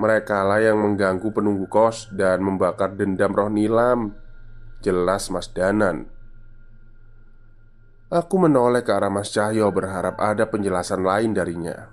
Mereka 0.00 0.48
lah 0.48 0.64
yang 0.64 0.80
mengganggu 0.80 1.28
penunggu 1.28 1.68
kos 1.68 2.08
dan 2.16 2.40
membakar 2.40 2.96
dendam 2.96 3.36
roh 3.36 3.52
Nilam. 3.52 4.16
Jelas 4.80 5.28
Mas 5.28 5.52
Danan. 5.52 6.08
Aku 8.08 8.40
menoleh 8.40 8.80
ke 8.80 8.90
arah 8.96 9.12
Mas 9.12 9.28
Cahyo 9.28 9.68
berharap 9.76 10.16
ada 10.16 10.48
penjelasan 10.48 11.04
lain 11.04 11.36
darinya. 11.36 11.84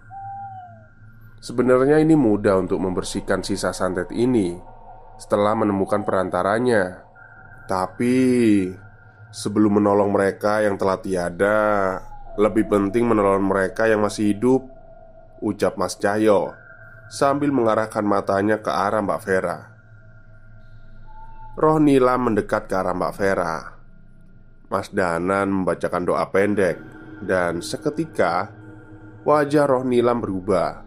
Sebenarnya 1.44 2.00
ini 2.00 2.16
mudah 2.16 2.64
untuk 2.64 2.82
membersihkan 2.82 3.46
sisa 3.46 3.70
santet 3.70 4.10
ini 4.10 4.58
Setelah 5.20 5.54
menemukan 5.54 6.08
perantaranya. 6.08 7.04
Tapi 7.68 8.16
Sebelum 9.38 9.78
menolong 9.78 10.10
mereka 10.10 10.66
yang 10.66 10.82
telah 10.82 10.98
tiada. 10.98 12.02
Lebih 12.42 12.66
penting 12.66 13.06
menolong 13.06 13.46
mereka 13.46 13.86
yang 13.86 14.02
masih 14.02 14.34
hidup 14.34 14.66
Ucap 15.42 15.78
Mas 15.78 15.98
Cahyo 15.98 16.54
Sambil 17.10 17.54
mengarahkan 17.54 18.02
matanya 18.02 18.62
ke 18.62 18.70
arah 18.74 19.02
Mbak 19.06 19.22
Vera. 19.22 19.58
Roh 21.54 21.78
Nila 21.78 22.18
mendekat 22.18 22.66
ke 22.66 22.74
arah 22.78 22.98
Mbak 22.98 23.14
Vera. 23.14 23.56
Mas 24.74 24.90
Danan 24.90 25.54
membacakan 25.54 26.02
doa 26.06 26.26
pendek 26.34 26.82
Dan 27.22 27.62
seketika 27.62 28.50
Wajah 29.22 29.66
roh 29.70 29.86
Nilam 29.86 30.18
berubah. 30.18 30.82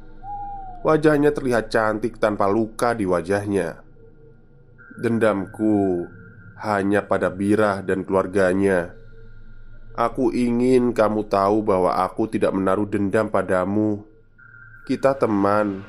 Wajahnya 0.81 1.31
terlihat 1.31 1.69
cantik 1.69 2.17
tanpa 2.17 2.49
luka 2.49 2.97
di 2.97 3.05
wajahnya. 3.05 3.85
Dendamku 4.97 6.09
hanya 6.61 7.09
pada 7.09 7.33
Birah 7.33 7.81
dan 7.81 8.05
keluarganya. 8.05 8.93
Aku 9.97 10.31
ingin 10.31 10.93
kamu 10.93 11.27
tahu 11.27 11.65
bahwa 11.65 11.97
aku 12.05 12.29
tidak 12.29 12.53
menaruh 12.53 12.87
dendam 12.87 13.29
padamu. 13.29 14.05
Kita 14.85 15.17
teman 15.17 15.85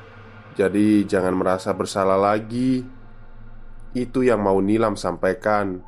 Jadi 0.52 1.08
jangan 1.08 1.32
merasa 1.32 1.72
bersalah 1.72 2.20
lagi. 2.20 2.84
Itu 3.96 4.20
yang 4.20 4.44
mau 4.44 4.60
Nilam 4.60 5.00
sampaikan 5.00 5.80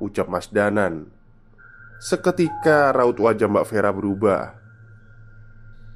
Ucap 0.00 0.24
Mas 0.32 0.48
Danan. 0.48 1.12
Seketika 2.00 2.96
raut 2.96 3.20
wajah 3.20 3.44
Mbak 3.44 3.68
Vera 3.68 3.92
berubah. 3.92 4.56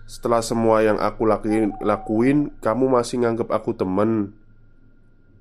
Setelah 0.04 0.44
semua 0.44 0.84
yang 0.84 1.00
aku 1.00 1.24
lakuin, 1.24 1.72
lakuin 1.80 2.52
Kamu 2.60 2.92
masih 2.92 3.24
nganggep 3.24 3.48
aku 3.48 3.72
temen 3.72 4.36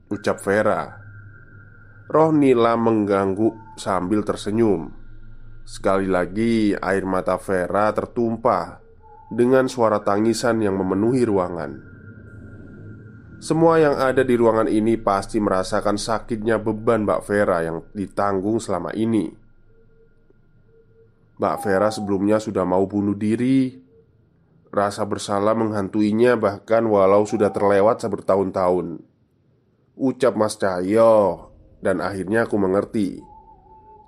Ucap 0.08 0.40
Vera 0.40 1.03
Roh 2.04 2.36
Nila 2.36 2.76
mengganggu 2.76 3.80
sambil 3.80 4.28
tersenyum. 4.28 4.92
Sekali 5.64 6.12
lagi 6.12 6.76
air 6.76 7.08
mata 7.08 7.40
Vera 7.40 7.88
tertumpah 7.96 8.84
Dengan 9.32 9.72
suara 9.72 10.04
tangisan 10.04 10.60
yang 10.62 10.78
memenuhi 10.78 11.24
ruangan. 11.26 11.80
Semua 13.40 13.82
yang 13.82 13.98
ada 13.98 14.22
di 14.22 14.36
ruangan 14.38 14.70
ini 14.70 14.94
pasti 15.00 15.42
merasakan 15.42 15.98
sakitnya 15.98 16.62
beban 16.62 17.08
Mbak 17.08 17.22
Vera 17.26 17.66
yang 17.66 17.82
ditanggung 17.98 18.62
selama 18.62 18.94
ini. 18.94 19.34
Mbak 21.42 21.56
Vera 21.66 21.90
sebelumnya 21.90 22.38
sudah 22.38 22.62
mau 22.62 22.86
bunuh 22.86 23.18
diri. 23.18 23.74
Rasa 24.70 25.08
bersalah 25.08 25.58
menghantuinya 25.58 26.38
bahkan 26.38 26.86
walau 26.86 27.26
sudah 27.26 27.50
terlewat 27.50 28.06
sebertahun-tahun. 28.06 29.02
Ucap 29.98 30.38
Mas 30.38 30.54
Cahyo 30.60 31.53
Dan 31.84 32.00
akhirnya 32.00 32.48
aku 32.48 32.56
mengerti 32.56 33.20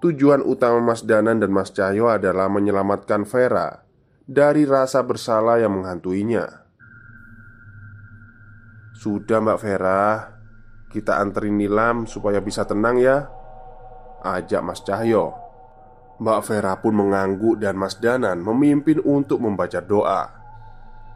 Tujuan 0.06 0.46
utama 0.46 0.94
Mas 0.94 1.02
Danan 1.02 1.42
dan 1.42 1.50
Mas 1.50 1.74
Cahyo 1.74 2.14
adalah 2.14 2.46
menyelamatkan 2.46 3.26
Vera 3.26 3.82
dari 4.22 4.62
rasa 4.62 5.02
bersalah 5.02 5.58
yang 5.58 5.82
menghantuinya. 5.82 6.46
Sudah, 8.94 9.42
Mbak 9.42 9.60
Vera, 9.66 10.30
kita 10.94 11.18
anterin 11.18 11.58
Nilam 11.58 12.06
supaya 12.06 12.38
bisa 12.38 12.70
tenang 12.70 13.02
ya. 13.02 13.34
Ajak 14.22 14.62
Mas 14.62 14.86
Cahyo. 14.86 15.34
Mbak 16.22 16.42
Vera 16.54 16.78
pun 16.78 16.94
mengangguk 16.94 17.58
dan 17.58 17.74
Mas 17.74 17.98
Danan 17.98 18.46
memimpin 18.46 19.02
untuk 19.02 19.42
membaca 19.42 19.82
doa. 19.82 20.38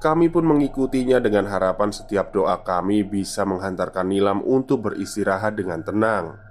Kami 0.02 0.34
pun 0.34 0.50
mengikutinya 0.50 1.22
dengan 1.22 1.46
harapan 1.46 1.94
setiap 1.94 2.34
doa 2.34 2.58
kami 2.66 3.06
bisa 3.06 3.46
menghantarkan 3.46 4.10
Nilam 4.10 4.42
untuk 4.42 4.90
beristirahat 4.90 5.62
dengan 5.62 5.86
tenang. 5.86 6.49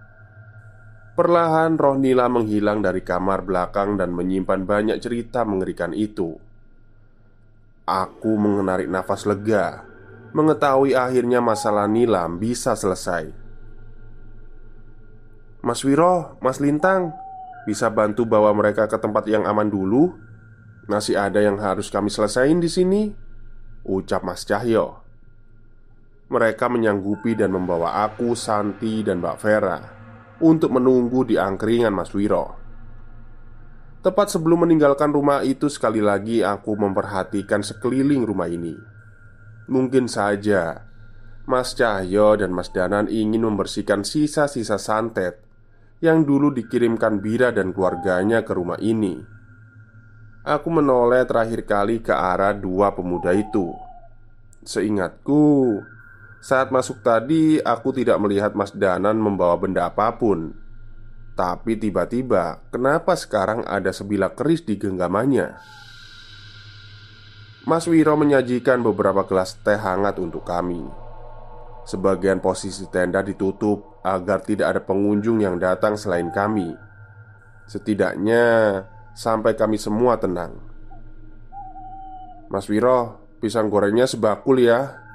Perlahan 1.18 1.74
roh 1.74 1.98
Nilam 1.98 2.38
menghilang 2.38 2.78
dari 2.78 3.02
kamar 3.02 3.42
belakang 3.42 3.98
dan 3.98 4.14
menyimpan 4.14 4.62
banyak 4.62 5.02
cerita 5.02 5.42
mengerikan 5.42 5.90
itu. 5.90 6.38
Aku 7.90 8.38
mengenarik 8.38 8.86
nafas 8.86 9.26
lega, 9.26 9.82
mengetahui 10.30 10.94
akhirnya 10.94 11.42
masalah 11.42 11.90
Nilam 11.90 12.38
bisa 12.38 12.78
selesai. 12.78 13.34
Mas 15.58 15.82
Wiro, 15.82 16.38
Mas 16.38 16.62
Lintang, 16.62 17.10
bisa 17.66 17.90
bantu 17.90 18.22
bawa 18.22 18.54
mereka 18.54 18.86
ke 18.86 18.94
tempat 19.02 19.26
yang 19.26 19.42
aman 19.42 19.66
dulu? 19.66 20.14
Masih 20.86 21.18
ada 21.18 21.42
yang 21.42 21.58
harus 21.58 21.90
kami 21.90 22.14
selesaiin 22.14 22.62
di 22.62 22.70
sini. 22.70 23.10
Ucap 23.82 24.22
Mas 24.22 24.46
Cahyo 24.46 25.02
Mereka 26.30 26.70
menyanggupi 26.70 27.34
dan 27.34 27.50
membawa 27.50 28.06
aku, 28.06 28.38
Santi, 28.38 29.02
dan 29.02 29.18
Mbak 29.18 29.38
Vera 29.42 29.97
Untuk 30.38 30.70
menunggu 30.70 31.26
di 31.26 31.34
angkringan 31.34 31.90
Mas 31.90 32.14
Wiro. 32.14 32.54
Tepat 33.98 34.30
sebelum 34.30 34.62
meninggalkan 34.62 35.10
rumah 35.10 35.42
itu 35.42 35.66
sekali 35.66 35.98
lagi 35.98 36.46
aku 36.46 36.78
memperhatikan 36.78 37.66
sekeliling 37.66 38.22
rumah 38.22 38.46
ini. 38.46 38.78
Mungkin 39.66 40.06
saja 40.06 40.86
Mas 41.50 41.74
Cahyo 41.74 42.38
dan 42.38 42.54
Mas 42.54 42.70
Danan 42.70 43.10
ingin 43.10 43.42
membersihkan 43.50 44.06
sisa-sisa 44.06 44.78
santet 44.78 45.42
Yang 45.98 46.30
dulu 46.30 46.54
dikirimkan 46.54 47.18
Bira 47.18 47.50
dan 47.50 47.74
keluarganya 47.74 48.46
ke 48.46 48.54
rumah 48.54 48.78
ini. 48.78 49.18
Aku 50.46 50.70
menoleh 50.70 51.26
terakhir 51.26 51.66
kali 51.66 51.98
ke 51.98 52.14
arah 52.14 52.54
dua 52.54 52.94
pemuda 52.94 53.34
itu. 53.34 53.74
Seingatku, 54.62 55.82
saat 56.38 56.70
masuk 56.70 57.02
tadi 57.02 57.58
aku 57.62 57.90
tidak 57.94 58.18
melihat 58.22 58.54
Mas 58.54 58.70
Danan 58.74 59.18
membawa 59.18 59.58
benda 59.58 59.90
apa 59.90 60.14
pun. 60.16 60.54
Tapi 61.38 61.78
tiba-tiba, 61.78 62.66
kenapa 62.74 63.14
sekarang 63.14 63.62
ada 63.62 63.94
sebilah 63.94 64.34
keris 64.34 64.66
di 64.66 64.74
genggamannya? 64.74 65.54
Mas 67.62 67.86
Wiro 67.86 68.18
menyajikan 68.18 68.82
beberapa 68.82 69.22
gelas 69.22 69.54
teh 69.62 69.78
hangat 69.78 70.18
untuk 70.18 70.42
kami. 70.42 70.82
Sebagian 71.86 72.42
posisi 72.42 72.90
tenda 72.90 73.22
ditutup 73.22 74.02
agar 74.02 74.42
tidak 74.42 74.66
ada 74.74 74.82
pengunjung 74.82 75.38
yang 75.38 75.62
datang 75.62 75.94
selain 75.94 76.34
kami. 76.34 76.74
Setidaknya, 77.70 78.44
Sampai 79.18 79.58
kami 79.58 79.82
semua 79.82 80.14
tenang 80.14 80.54
Mas 82.46 82.70
Wiro, 82.70 83.18
pisang 83.42 83.66
gorengnya 83.66 84.06
sebakul 84.06 84.62
ya 84.62 85.07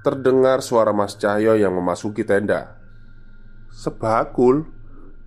Terdengar 0.00 0.64
suara 0.64 0.96
Mas 0.96 1.20
Cahyo 1.20 1.60
yang 1.60 1.76
memasuki 1.76 2.24
tenda 2.24 2.80
Sebakul? 3.68 4.64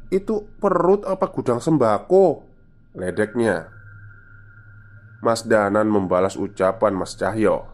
Itu 0.10 0.50
perut 0.58 1.06
apa 1.06 1.30
gudang 1.30 1.62
sembako? 1.62 2.42
Ledeknya 2.98 3.70
Mas 5.22 5.46
Danan 5.46 5.86
membalas 5.94 6.34
ucapan 6.34 6.98
Mas 6.98 7.14
Cahyo 7.14 7.70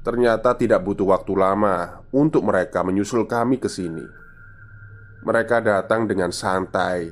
Ternyata 0.00 0.56
tidak 0.56 0.80
butuh 0.88 1.12
waktu 1.12 1.36
lama 1.36 2.04
untuk 2.12 2.44
mereka 2.44 2.84
menyusul 2.84 3.24
kami 3.24 3.56
ke 3.56 3.72
sini. 3.72 4.04
Mereka 5.24 5.64
datang 5.64 6.04
dengan 6.04 6.28
santai, 6.28 7.08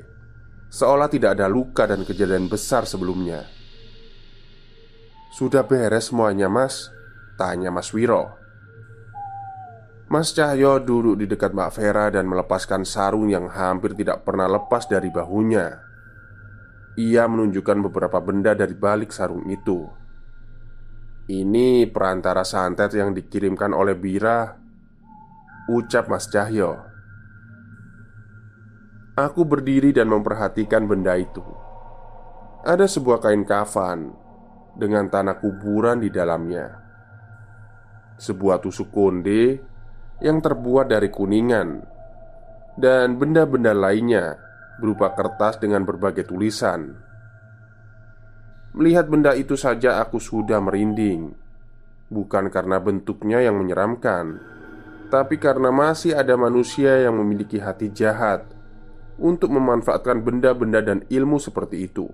Seolah 0.73 1.09
tidak 1.09 1.37
ada 1.37 1.45
luka 1.45 1.85
dan 1.85 2.01
kejadian 2.01 2.49
besar 2.49 2.89
sebelumnya 2.89 3.45
Sudah 5.37 5.61
beres 5.61 6.09
semuanya 6.09 6.49
mas? 6.49 6.89
Tanya 7.37 7.69
Mas 7.69 7.93
Wiro 7.93 8.42
Mas 10.13 10.29
Cahyo 10.29 10.77
duduk 10.77 11.17
di 11.17 11.25
dekat 11.25 11.57
Mbak 11.57 11.73
Vera 11.73 12.13
dan 12.13 12.29
melepaskan 12.29 12.85
sarung 12.85 13.33
yang 13.33 13.49
hampir 13.49 13.97
tidak 13.97 14.21
pernah 14.21 14.45
lepas 14.45 14.85
dari 14.85 15.09
bahunya 15.09 15.65
Ia 17.01 17.25
menunjukkan 17.25 17.89
beberapa 17.89 18.21
benda 18.21 18.53
dari 18.53 18.77
balik 18.77 19.09
sarung 19.09 19.49
itu 19.49 19.89
Ini 21.33 21.89
perantara 21.89 22.45
santet 22.45 22.93
yang 22.93 23.17
dikirimkan 23.17 23.73
oleh 23.73 23.97
Bira 23.97 24.53
Ucap 25.73 26.05
Mas 26.05 26.29
Cahyo 26.29 26.93
Aku 29.17 29.45
berdiri 29.45 29.93
dan 29.93 30.09
memperhatikan 30.09 30.89
benda 30.89 31.13
itu. 31.13 31.45
Ada 32.65 32.89
sebuah 32.89 33.21
kain 33.21 33.45
kafan 33.45 34.09
dengan 34.73 35.05
tanah 35.05 35.37
kuburan 35.37 36.01
di 36.01 36.09
dalamnya. 36.09 36.81
Sebuah 38.17 38.57
tusuk 38.57 38.89
konde 38.89 39.72
yang 40.21 40.43
terbuat 40.43 40.91
dari 40.91 41.09
kuningan 41.09 41.81
dan 42.77 43.17
benda-benda 43.17 43.73
lainnya 43.73 44.37
berupa 44.81 45.13
kertas 45.13 45.61
dengan 45.61 45.85
berbagai 45.85 46.25
tulisan. 46.25 46.97
Melihat 48.73 49.05
benda 49.05 49.37
itu 49.37 49.53
saja 49.53 50.01
aku 50.01 50.17
sudah 50.17 50.57
merinding. 50.57 51.37
Bukan 52.09 52.49
karena 52.49 52.81
bentuknya 52.81 53.41
yang 53.41 53.57
menyeramkan, 53.57 54.41
tapi 55.13 55.37
karena 55.37 55.69
masih 55.69 56.17
ada 56.17 56.33
manusia 56.33 57.05
yang 57.05 57.17
memiliki 57.21 57.61
hati 57.61 57.93
jahat 57.93 58.49
untuk 59.21 59.53
memanfaatkan 59.53 60.25
benda-benda 60.25 60.81
dan 60.81 61.05
ilmu 61.05 61.37
seperti 61.37 61.85
itu. 61.85 62.09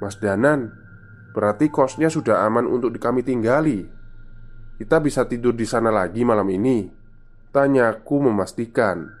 Mas 0.00 0.16
Danan, 0.16 0.72
berarti 1.36 1.68
kosnya 1.68 2.08
sudah 2.08 2.48
aman 2.48 2.64
untuk 2.64 2.96
kami 2.96 3.20
tinggali. 3.20 3.99
Kita 4.80 4.96
bisa 4.96 5.28
tidur 5.28 5.52
di 5.52 5.68
sana 5.68 5.92
lagi 5.92 6.24
malam 6.24 6.48
ini. 6.48 6.88
Tanyaku 7.52 8.32
memastikan. 8.32 9.12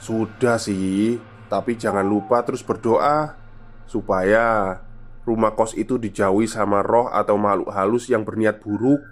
Sudah 0.00 0.56
sih, 0.56 1.20
tapi 1.52 1.76
jangan 1.76 2.08
lupa 2.08 2.40
terus 2.40 2.64
berdoa 2.64 3.36
supaya 3.84 4.80
rumah 5.28 5.52
kos 5.52 5.76
itu 5.76 6.00
dijauhi 6.00 6.48
sama 6.48 6.80
roh 6.80 7.12
atau 7.12 7.36
makhluk 7.36 7.68
halus 7.68 8.08
yang 8.08 8.24
berniat 8.24 8.64
buruk. 8.64 9.04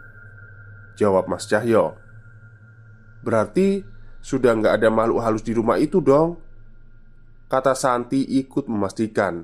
Jawab 0.97 1.29
Mas 1.29 1.45
Cahyo. 1.45 2.01
Berarti 3.21 3.85
sudah 4.25 4.57
nggak 4.57 4.81
ada 4.81 4.89
makhluk 4.89 5.21
halus 5.21 5.45
di 5.45 5.51
rumah 5.51 5.83
itu 5.83 5.99
dong 5.99 6.39
Kata 7.51 7.75
Santi 7.75 8.23
ikut 8.23 8.71
memastikan 8.71 9.43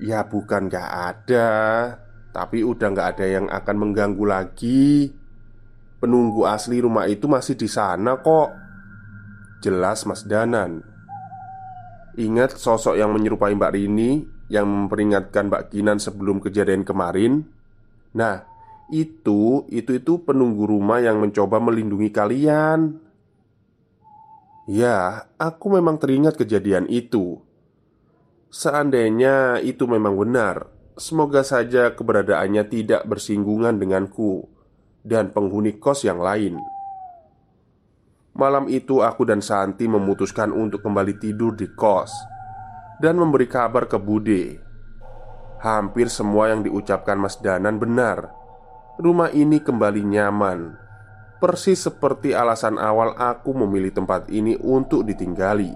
Ya 0.00 0.24
bukan 0.24 0.72
nggak 0.72 0.90
ada 0.90 1.48
Tapi 2.36 2.60
udah 2.60 2.92
nggak 2.92 3.08
ada 3.16 3.24
yang 3.24 3.46
akan 3.48 3.76
mengganggu 3.80 4.24
lagi 4.28 5.08
Penunggu 5.96 6.44
asli 6.44 6.84
rumah 6.84 7.08
itu 7.08 7.24
masih 7.24 7.56
di 7.56 7.64
sana 7.64 8.20
kok 8.20 8.52
Jelas 9.64 10.04
Mas 10.04 10.28
Danan 10.28 10.84
Ingat 12.20 12.60
sosok 12.60 13.00
yang 13.00 13.16
menyerupai 13.16 13.56
Mbak 13.56 13.72
Rini 13.72 14.20
Yang 14.52 14.66
memperingatkan 14.68 15.48
Mbak 15.48 15.72
Kinan 15.72 15.96
sebelum 15.96 16.44
kejadian 16.44 16.84
kemarin 16.84 17.48
Nah 18.12 18.56
itu, 18.86 19.66
itu 19.66 19.98
itu 19.98 20.12
penunggu 20.22 20.62
rumah 20.70 21.02
yang 21.02 21.18
mencoba 21.18 21.58
melindungi 21.58 22.14
kalian. 22.14 23.02
Ya, 24.66 25.30
aku 25.38 25.74
memang 25.74 25.98
teringat 25.98 26.38
kejadian 26.38 26.86
itu. 26.90 27.42
Seandainya 28.50 29.58
itu 29.62 29.90
memang 29.90 30.14
benar, 30.14 30.70
semoga 30.96 31.44
saja 31.44 31.92
keberadaannya 31.92 32.64
tidak 32.72 33.04
bersinggungan 33.04 33.76
denganku 33.76 34.48
dan 35.04 35.28
penghuni 35.30 35.76
kos 35.76 36.08
yang 36.08 36.18
lain. 36.18 36.56
Malam 38.36 38.68
itu 38.68 39.00
aku 39.00 39.24
dan 39.24 39.40
Santi 39.40 39.88
memutuskan 39.88 40.52
untuk 40.52 40.84
kembali 40.84 41.16
tidur 41.16 41.56
di 41.56 41.68
kos 41.72 42.12
dan 43.00 43.16
memberi 43.16 43.48
kabar 43.48 43.88
ke 43.88 43.96
Bude. 43.96 44.60
Hampir 45.60 46.12
semua 46.12 46.52
yang 46.52 46.60
diucapkan 46.64 47.16
Mas 47.16 47.40
Danan 47.40 47.80
benar 47.80 48.28
rumah 49.00 49.32
ini 49.32 49.60
kembali 49.60 50.04
nyaman 50.04 50.76
Persis 51.36 51.84
seperti 51.84 52.32
alasan 52.32 52.80
awal 52.80 53.12
aku 53.16 53.52
memilih 53.52 53.92
tempat 53.92 54.28
ini 54.32 54.56
untuk 54.56 55.04
ditinggali 55.04 55.72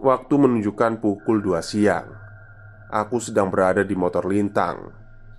Waktu 0.00 0.34
menunjukkan 0.36 1.00
pukul 1.00 1.40
2 1.40 1.60
siang 1.64 2.23
Aku 2.92 3.20
sedang 3.22 3.48
berada 3.48 3.80
di 3.80 3.96
motor 3.96 4.28
lintang 4.28 4.92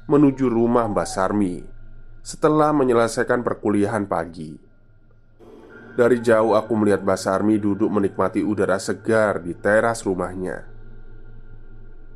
Menuju 0.10 0.50
rumah 0.50 0.86
Mbak 0.90 1.08
Sarmi 1.10 1.62
Setelah 2.26 2.74
menyelesaikan 2.74 3.46
perkuliahan 3.46 4.10
pagi. 4.10 4.58
Dari 5.96 6.20
jauh 6.20 6.60
aku 6.60 6.76
melihat 6.76 7.08
Mbak 7.08 7.20
Sarmi 7.22 7.56
duduk 7.56 7.88
menikmati 7.88 8.44
udara 8.44 8.76
segar 8.76 9.40
di 9.40 9.56
teras 9.56 10.04
rumahnya. 10.04 10.68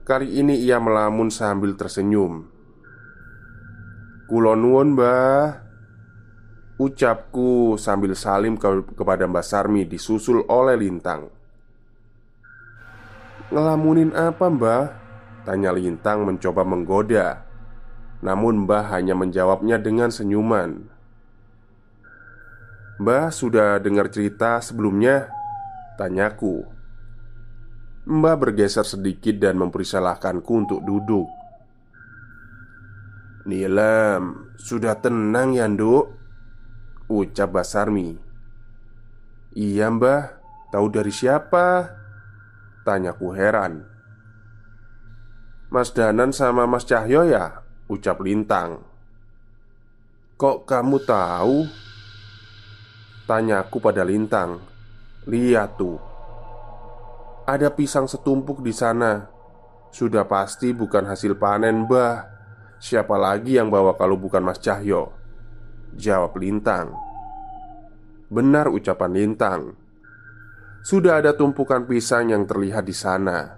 Kali 0.03 0.35
ini 0.35 0.59
ia 0.59 0.83
melamun 0.83 1.31
sambil 1.31 1.79
tersenyum. 1.79 2.43
Kulonwon 4.27 4.99
mbah 4.99 5.63
Ucapku 6.75 7.79
sambil 7.79 8.15
salim 8.19 8.59
ke 8.59 8.67
kepada 8.99 9.27
Mbak 9.27 9.45
Sarmi 9.47 9.87
disusul 9.87 10.43
oleh 10.51 10.75
Lintang. 10.75 11.31
Ngelamunin 13.47 14.11
apa 14.11 14.45
mbah? 14.51 14.98
Tanya 15.49 15.73
Lintang 15.73 16.29
mencoba 16.29 16.61
menggoda. 16.61 17.41
Namun 18.21 18.69
mbah 18.69 18.93
hanya 18.93 19.17
menjawabnya 19.17 19.81
dengan 19.81 20.13
senyuman. 20.13 20.85
Mbah 23.01 23.33
sudah 23.33 23.81
dengar 23.81 24.13
cerita 24.13 24.61
sebelumnya? 24.61 25.33
Tanyaku. 25.97 26.69
Mbah 28.05 28.37
bergeser 28.37 28.85
sedikit 28.85 29.41
dan 29.41 29.57
mempersilahkanku 29.57 30.53
untuk 30.53 30.85
duduk. 30.85 31.25
Nilam, 33.49 34.53
sudah 34.61 35.01
tenang 35.01 35.57
ya 35.57 35.65
nduk? 35.65 36.13
Ucap 37.09 37.57
Basarmi. 37.57 38.13
Iya 39.57 39.89
mbah, 39.89 40.29
tahu 40.69 40.93
dari 40.93 41.09
siapa? 41.09 41.89
Tanyaku 42.85 43.33
heran 43.33 43.97
Mas 45.69 45.93
Danan 45.93 46.33
sama 46.33 46.65
Mas 46.65 46.85
Cahyo 46.85 47.25
ya? 47.29 47.65
Ucap 47.89 48.21
Lintang 48.25 48.81
Kok 50.37 50.65
kamu 50.65 50.97
tahu? 51.05 51.65
Tanyaku 53.29 53.77
pada 53.77 54.01
Lintang 54.01 54.61
Lihat 55.29 55.77
tuh 55.77 56.09
ada 57.49 57.73
pisang 57.73 58.05
setumpuk 58.05 58.61
di 58.61 58.69
sana. 58.69 59.25
Sudah 59.89 60.29
pasti 60.29 60.69
bukan 60.69 61.09
hasil 61.09 61.33
panen, 61.41 61.89
Mbah. 61.89 62.29
Siapa 62.77 63.17
lagi 63.17 63.57
yang 63.57 63.73
bawa 63.73 63.97
kalau 63.97 64.21
bukan 64.21 64.45
Mas 64.45 64.61
Cahyo? 64.61 65.09
Jawab 65.97 66.37
Lintang. 66.37 66.93
Benar 68.29 68.69
ucapan 68.69 69.11
Lintang. 69.17 69.73
Sudah 70.85 71.17
ada 71.25 71.33
tumpukan 71.33 71.89
pisang 71.89 72.29
yang 72.29 72.45
terlihat 72.45 72.85
di 72.85 72.93
sana. 72.93 73.57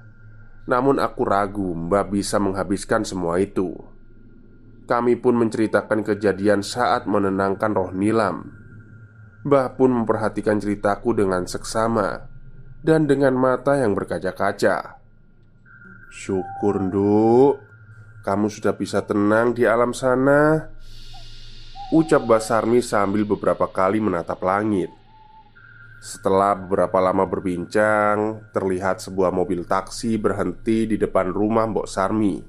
Namun 0.69 1.01
aku 1.01 1.25
ragu 1.25 1.73
Mbah 1.73 2.05
bisa 2.09 2.37
menghabiskan 2.37 3.01
semua 3.01 3.41
itu. 3.41 3.73
Kami 4.85 5.17
pun 5.17 5.39
menceritakan 5.39 6.03
kejadian 6.05 6.61
saat 6.61 7.07
menenangkan 7.07 7.71
roh 7.73 7.91
Nilam. 7.95 8.51
Mbah 9.41 9.73
pun 9.73 9.89
memperhatikan 9.89 10.61
ceritaku 10.61 11.17
dengan 11.17 11.49
seksama 11.49 12.29
dan 12.85 13.09
dengan 13.09 13.33
mata 13.33 13.77
yang 13.77 13.97
berkaca-kaca. 13.97 15.01
Syukur, 16.11 16.77
Nduk, 16.77 17.63
kamu 18.21 18.51
sudah 18.53 18.77
bisa 18.77 19.01
tenang 19.01 19.57
di 19.57 19.65
alam 19.65 19.97
sana. 19.97 20.69
Ucap 21.89 22.27
Basarmi 22.27 22.85
sambil 22.85 23.25
beberapa 23.25 23.65
kali 23.65 23.97
menatap 23.97 24.43
langit. 24.45 25.00
Setelah 26.01 26.57
beberapa 26.57 26.97
lama 26.97 27.29
berbincang, 27.29 28.49
terlihat 28.49 29.05
sebuah 29.05 29.29
mobil 29.29 29.69
taksi 29.69 30.17
berhenti 30.17 30.89
di 30.89 30.97
depan 30.97 31.29
rumah 31.29 31.69
Mbok 31.69 31.85
Sarmi. 31.85 32.41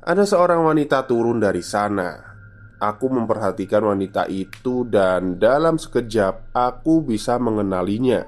Ada 0.00 0.24
seorang 0.24 0.64
wanita 0.64 1.04
turun 1.04 1.36
dari 1.36 1.60
sana. 1.60 2.16
Aku 2.80 3.12
memperhatikan 3.12 3.84
wanita 3.84 4.24
itu, 4.32 4.88
dan 4.88 5.36
dalam 5.36 5.76
sekejap 5.76 6.56
aku 6.56 7.04
bisa 7.04 7.36
mengenalinya 7.36 8.24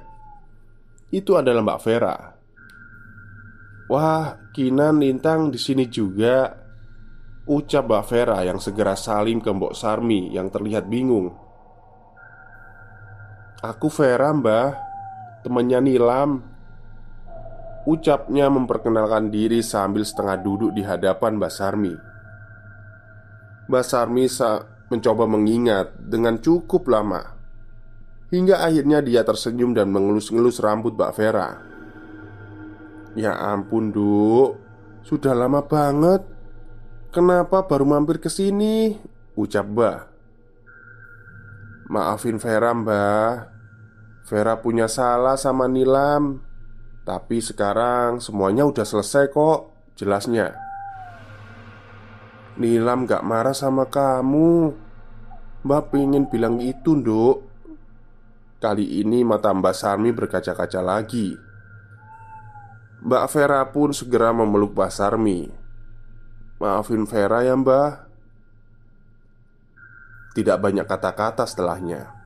itu 1.08 1.32
adalah 1.36 1.64
Mbak 1.64 1.80
Vera. 1.80 2.16
Wah, 3.88 4.36
Kinan 4.52 5.00
Lintang 5.00 5.52
di 5.52 5.60
sini 5.60 5.88
juga. 5.88 6.52
Ucap 7.48 7.88
Mbak 7.88 8.04
Vera 8.08 8.38
yang 8.44 8.60
segera 8.60 8.92
salim 8.96 9.40
ke 9.40 9.48
Mbok 9.52 9.72
Sarmi 9.76 10.32
yang 10.32 10.48
terlihat 10.52 10.84
bingung. 10.88 11.41
Aku 13.62 13.86
Vera, 13.94 14.34
Mbah. 14.34 14.74
Temannya 15.46 15.78
Nilam. 15.78 16.42
Ucapnya 17.86 18.50
memperkenalkan 18.50 19.30
diri 19.30 19.62
sambil 19.62 20.02
setengah 20.02 20.42
duduk 20.42 20.70
di 20.74 20.82
hadapan 20.82 21.38
Mbak 21.38 21.52
Sarmi. 21.54 21.94
Mbak 23.70 23.84
Sarmi 23.86 24.26
mencoba 24.90 25.24
mengingat 25.30 25.94
dengan 25.96 26.36
cukup 26.42 26.90
lama 26.90 27.22
Hingga 28.34 28.60
akhirnya 28.60 28.98
dia 29.00 29.22
tersenyum 29.24 29.72
dan 29.72 29.88
mengelus-ngelus 29.88 30.60
rambut 30.60 30.92
Mbak 30.98 31.12
Vera 31.16 31.48
Ya 33.16 33.32
ampun 33.32 33.88
duk 33.88 34.60
Sudah 35.06 35.32
lama 35.32 35.64
banget 35.64 36.20
Kenapa 37.08 37.64
baru 37.64 37.88
mampir 37.88 38.20
ke 38.20 38.28
sini? 38.28 39.00
Ucap 39.32 39.64
Mbak 39.72 39.98
Maafin 41.88 42.36
Vera 42.36 42.72
mbah 42.76 43.51
Vera 44.22 44.54
punya 44.62 44.86
salah 44.86 45.34
sama 45.34 45.66
Nilam. 45.66 46.38
Tapi 47.02 47.42
sekarang 47.42 48.22
semuanya 48.22 48.62
udah 48.62 48.86
selesai 48.86 49.34
kok 49.34 49.74
Jelasnya. 49.98 50.54
Nilam 52.54 53.10
gak 53.10 53.26
marah 53.26 53.56
sama 53.56 53.90
kamu. 53.90 54.70
Mbak 55.66 55.82
pengen 55.90 56.24
bilang 56.30 56.62
itu 56.62 56.94
nduk. 56.94 57.50
Kali 58.62 59.02
ini 59.02 59.26
mata 59.26 59.50
Mbak 59.50 59.74
Sarmi 59.74 60.14
berkaca-kaca 60.14 60.78
lagi. 60.78 61.34
Mbak 63.02 63.24
Vera 63.34 63.66
pun 63.74 63.90
segera 63.90 64.30
memeluk 64.30 64.78
Mbak 64.78 64.92
Sarmi. 64.94 65.50
Maafin 66.62 67.02
Vera 67.10 67.42
ya 67.42 67.58
mbak. 67.58 68.06
Tidak 70.38 70.56
banyak 70.62 70.86
kata-kata 70.86 71.42
setelahnya 71.42 72.21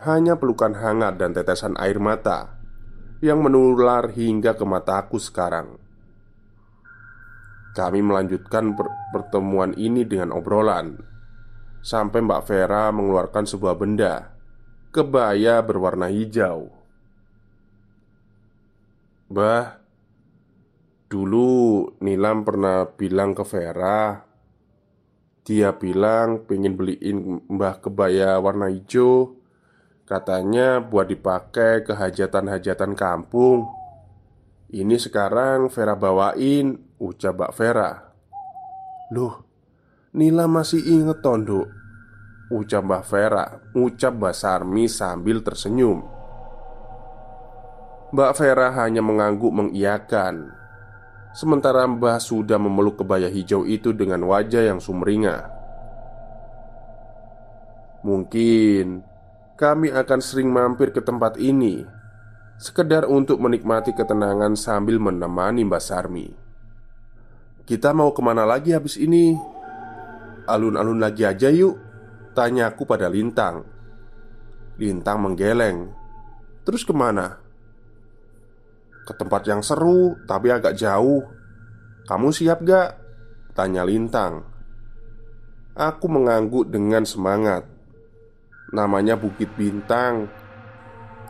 Hanya 0.00 0.40
pelukan 0.40 0.72
hangat 0.72 1.20
dan 1.20 1.36
tetesan 1.36 1.76
air 1.76 2.00
mata 2.00 2.56
Yang 3.20 3.38
menular 3.44 4.08
hingga 4.08 4.56
ke 4.56 4.64
mataku 4.64 5.20
sekarang 5.20 5.76
Kami 7.76 8.00
melanjutkan 8.00 8.72
pertemuan 9.12 9.76
ini 9.76 10.08
dengan 10.08 10.32
obrolan 10.32 10.96
Sampai 11.84 12.24
Mbak 12.24 12.42
Vera 12.48 12.88
mengeluarkan 12.88 13.44
sebuah 13.44 13.76
benda 13.76 14.40
kebaya 14.90 15.62
berwarna 15.62 16.10
hijau. 16.10 16.66
Bah, 19.30 19.78
dulu 21.06 21.94
Nilam 22.02 22.42
pernah 22.42 22.90
bilang 22.90 23.30
ke 23.30 23.46
Vera 23.46 24.26
Dia 25.46 25.70
bilang 25.78 26.42
pengen 26.50 26.74
beliin 26.74 27.46
mbah 27.46 27.78
kebaya 27.78 28.42
warna 28.42 28.66
hijau 28.66 29.39
Katanya 30.10 30.82
buat 30.82 31.06
dipakai 31.06 31.86
ke 31.86 31.94
hajatan-hajatan 31.94 32.98
kampung. 32.98 33.70
Ini 34.74 34.98
sekarang 34.98 35.70
Vera 35.70 35.94
bawain 35.94 36.98
Ucap 36.98 37.38
Mbak 37.38 37.52
Vera. 37.54 37.90
Loh, 39.14 39.46
Nila 40.10 40.50
masih 40.50 40.82
inget 40.82 41.22
tondok 41.22 41.70
Ucap 42.50 42.82
Mbah 42.82 43.06
Vera 43.06 43.46
Ucap 43.78 44.18
Mbah 44.18 44.34
Sarmi 44.34 44.90
sambil 44.90 45.46
tersenyum. 45.46 46.02
Mbak 48.10 48.32
Vera 48.34 48.74
hanya 48.82 49.06
mengangguk 49.06 49.54
mengiyakan. 49.54 50.50
Sementara 51.30 51.86
Mbah 51.86 52.18
sudah 52.18 52.58
memeluk 52.58 52.98
kebaya 52.98 53.30
hijau 53.30 53.62
itu 53.62 53.94
dengan 53.94 54.26
wajah 54.26 54.74
yang 54.74 54.82
sumringah. 54.82 55.46
Mungkin 58.02 59.09
kami 59.60 59.92
akan 59.92 60.24
sering 60.24 60.48
mampir 60.48 60.88
ke 60.88 61.04
tempat 61.04 61.36
ini 61.36 61.84
Sekedar 62.56 63.04
untuk 63.04 63.36
menikmati 63.44 63.92
ketenangan 63.92 64.56
sambil 64.56 64.96
menemani 64.96 65.68
Mbak 65.68 65.82
Sarmi 65.84 66.32
Kita 67.68 67.92
mau 67.92 68.16
ke 68.16 68.24
mana 68.24 68.48
lagi 68.48 68.72
habis 68.72 68.96
ini? 68.96 69.36
Alun-alun 70.48 70.96
lagi 70.96 71.28
aja 71.28 71.52
yuk 71.52 71.76
Tanyaku 72.32 72.88
pada 72.88 73.12
Lintang 73.12 73.68
Lintang 74.80 75.28
menggeleng 75.28 75.92
Terus 76.64 76.80
ke 76.80 76.96
mana? 76.96 77.36
Ke 79.04 79.12
tempat 79.12 79.44
yang 79.44 79.60
seru 79.60 80.16
tapi 80.24 80.48
agak 80.48 80.72
jauh 80.72 81.20
Kamu 82.08 82.32
siap 82.32 82.64
gak? 82.64 82.96
Tanya 83.52 83.84
Lintang 83.84 84.40
Aku 85.76 86.08
mengangguk 86.08 86.72
dengan 86.72 87.04
semangat 87.04 87.79
Namanya 88.70 89.18
Bukit 89.18 89.50
Bintang. 89.58 90.30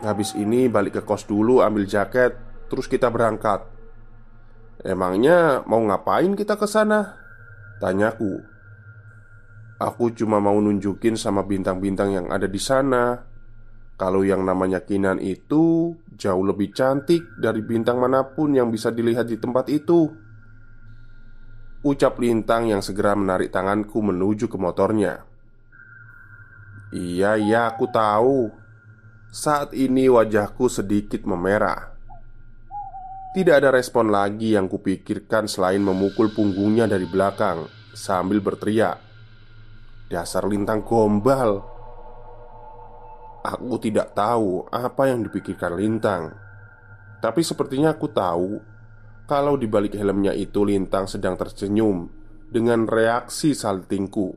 Habis 0.01 0.37
ini 0.37 0.69
balik 0.69 1.01
ke 1.01 1.03
kos 1.05 1.29
dulu 1.29 1.61
ambil 1.61 1.85
jaket 1.85 2.51
Terus 2.71 2.87
kita 2.87 3.11
berangkat. 3.11 3.67
Emangnya 4.87 5.67
mau 5.67 5.83
ngapain 5.83 6.33
kita 6.39 6.57
ke 6.57 6.65
sana? 6.65 7.19
Tanyaku 7.83 8.41
Aku 9.81 10.13
cuma 10.13 10.39
mau 10.39 10.57
nunjukin 10.61 11.17
sama 11.17 11.45
bintang-bintang 11.45 12.13
yang 12.13 12.27
ada 12.29 12.45
di 12.45 12.61
sana. 12.61 13.17
Kalau 13.97 14.25
yang 14.25 14.45
namanya 14.45 14.85
Kinan 14.85 15.21
itu 15.21 15.97
jauh 16.17 16.45
lebih 16.45 16.73
cantik 16.73 17.25
dari 17.41 17.61
bintang 17.65 18.01
mana 18.01 18.25
pun 18.25 18.53
yang 18.53 18.69
bisa 18.69 18.93
dilihat 18.93 19.29
di 19.29 19.41
tempat 19.41 19.73
itu. 19.73 20.09
Ucap 21.81 22.21
Lintang 22.21 22.69
yang 22.69 22.85
segera 22.85 23.17
menarik 23.17 23.49
tanganku 23.49 24.05
menuju 24.05 24.53
ke 24.53 24.57
motornya 24.61 25.30
Iya, 26.91 27.39
iya, 27.39 27.71
aku 27.71 27.87
tahu. 27.87 28.51
Saat 29.31 29.79
ini 29.79 30.11
wajahku 30.11 30.67
sedikit 30.67 31.23
memerah. 31.23 31.95
Tidak 33.31 33.55
ada 33.55 33.71
respon 33.71 34.11
lagi 34.11 34.59
yang 34.59 34.67
kupikirkan 34.67 35.47
selain 35.47 35.87
memukul 35.87 36.35
punggungnya 36.35 36.91
dari 36.91 37.07
belakang 37.07 37.71
Sambil 37.91 38.39
berteriak. 38.39 39.03
Dasar 40.07 40.47
lintang 40.47 40.87
gombal. 40.87 41.63
Aku 43.43 43.83
tidak 43.83 44.15
tahu 44.15 44.67
apa 44.71 45.11
yang 45.11 45.27
dipikirkan 45.27 45.75
Lintang. 45.75 46.33
Tapi 47.19 47.41
sepertinya 47.43 47.97
aku 47.97 48.07
tahu 48.13 48.51
kalau 49.27 49.57
di 49.57 49.67
balik 49.67 49.97
helmnya 49.97 50.37
itu 50.37 50.63
Lintang 50.63 51.09
sedang 51.09 51.35
tersenyum 51.35 52.07
dengan 52.47 52.87
reaksi 52.87 53.57
saltingku. 53.57 54.35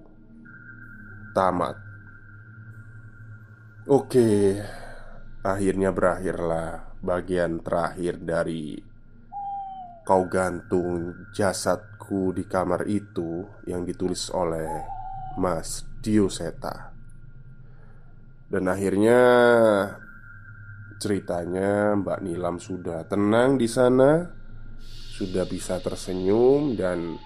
Tamat. 1.35 1.82
Oke, 3.83 4.55
akhirnya 5.43 5.91
berakhirlah 5.91 6.95
bagian 7.03 7.59
terakhir 7.59 8.15
dari 8.23 8.79
kau 10.07 10.23
gantung 10.31 11.27
jasadku 11.35 12.31
di 12.31 12.47
kamar 12.47 12.87
itu 12.87 13.43
yang 13.67 13.83
ditulis 13.83 14.31
oleh 14.31 14.87
Mas 15.35 15.83
Dioseta. 15.99 16.95
Dan 18.47 18.71
akhirnya 18.71 19.19
ceritanya 20.95 21.99
Mbak 21.99 22.19
Nilam 22.23 22.63
sudah 22.63 23.03
tenang 23.03 23.59
di 23.59 23.67
sana 23.67 24.31
sudah 25.11 25.43
bisa 25.43 25.83
tersenyum 25.83 26.79
dan 26.79 27.19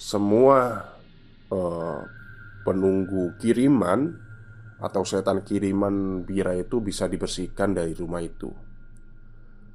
semua 0.00 0.88
uh, 1.52 2.00
penunggu 2.64 3.36
kiriman 3.36 4.27
atau 4.78 5.02
setan 5.02 5.42
kiriman 5.42 6.22
bira 6.22 6.54
itu 6.54 6.78
bisa 6.78 7.10
dibersihkan 7.10 7.74
dari 7.74 7.92
rumah 7.94 8.22
itu. 8.22 8.50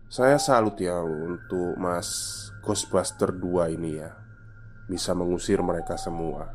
Saya 0.07 0.37
salut 0.37 0.79
ya 0.79 1.01
untuk 1.01 1.75
Mas 1.75 2.09
Ghostbuster 2.61 3.33
2 3.33 3.73
ini 3.73 3.97
ya 3.97 4.13
Bisa 4.85 5.17
mengusir 5.17 5.63
mereka 5.63 5.97
semua. 5.97 6.53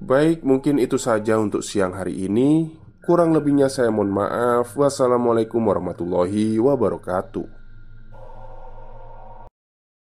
Baik, 0.00 0.44
mungkin 0.44 0.76
itu 0.76 0.98
saja 0.98 1.38
untuk 1.38 1.64
siang 1.64 1.96
hari 1.96 2.26
ini. 2.28 2.76
Kurang 3.00 3.32
lebihnya 3.32 3.70
saya 3.72 3.88
mohon 3.88 4.12
maaf. 4.12 4.74
Wassalamualaikum 4.76 5.62
warahmatullahi 5.64 6.58
wabarakatuh 6.60 7.59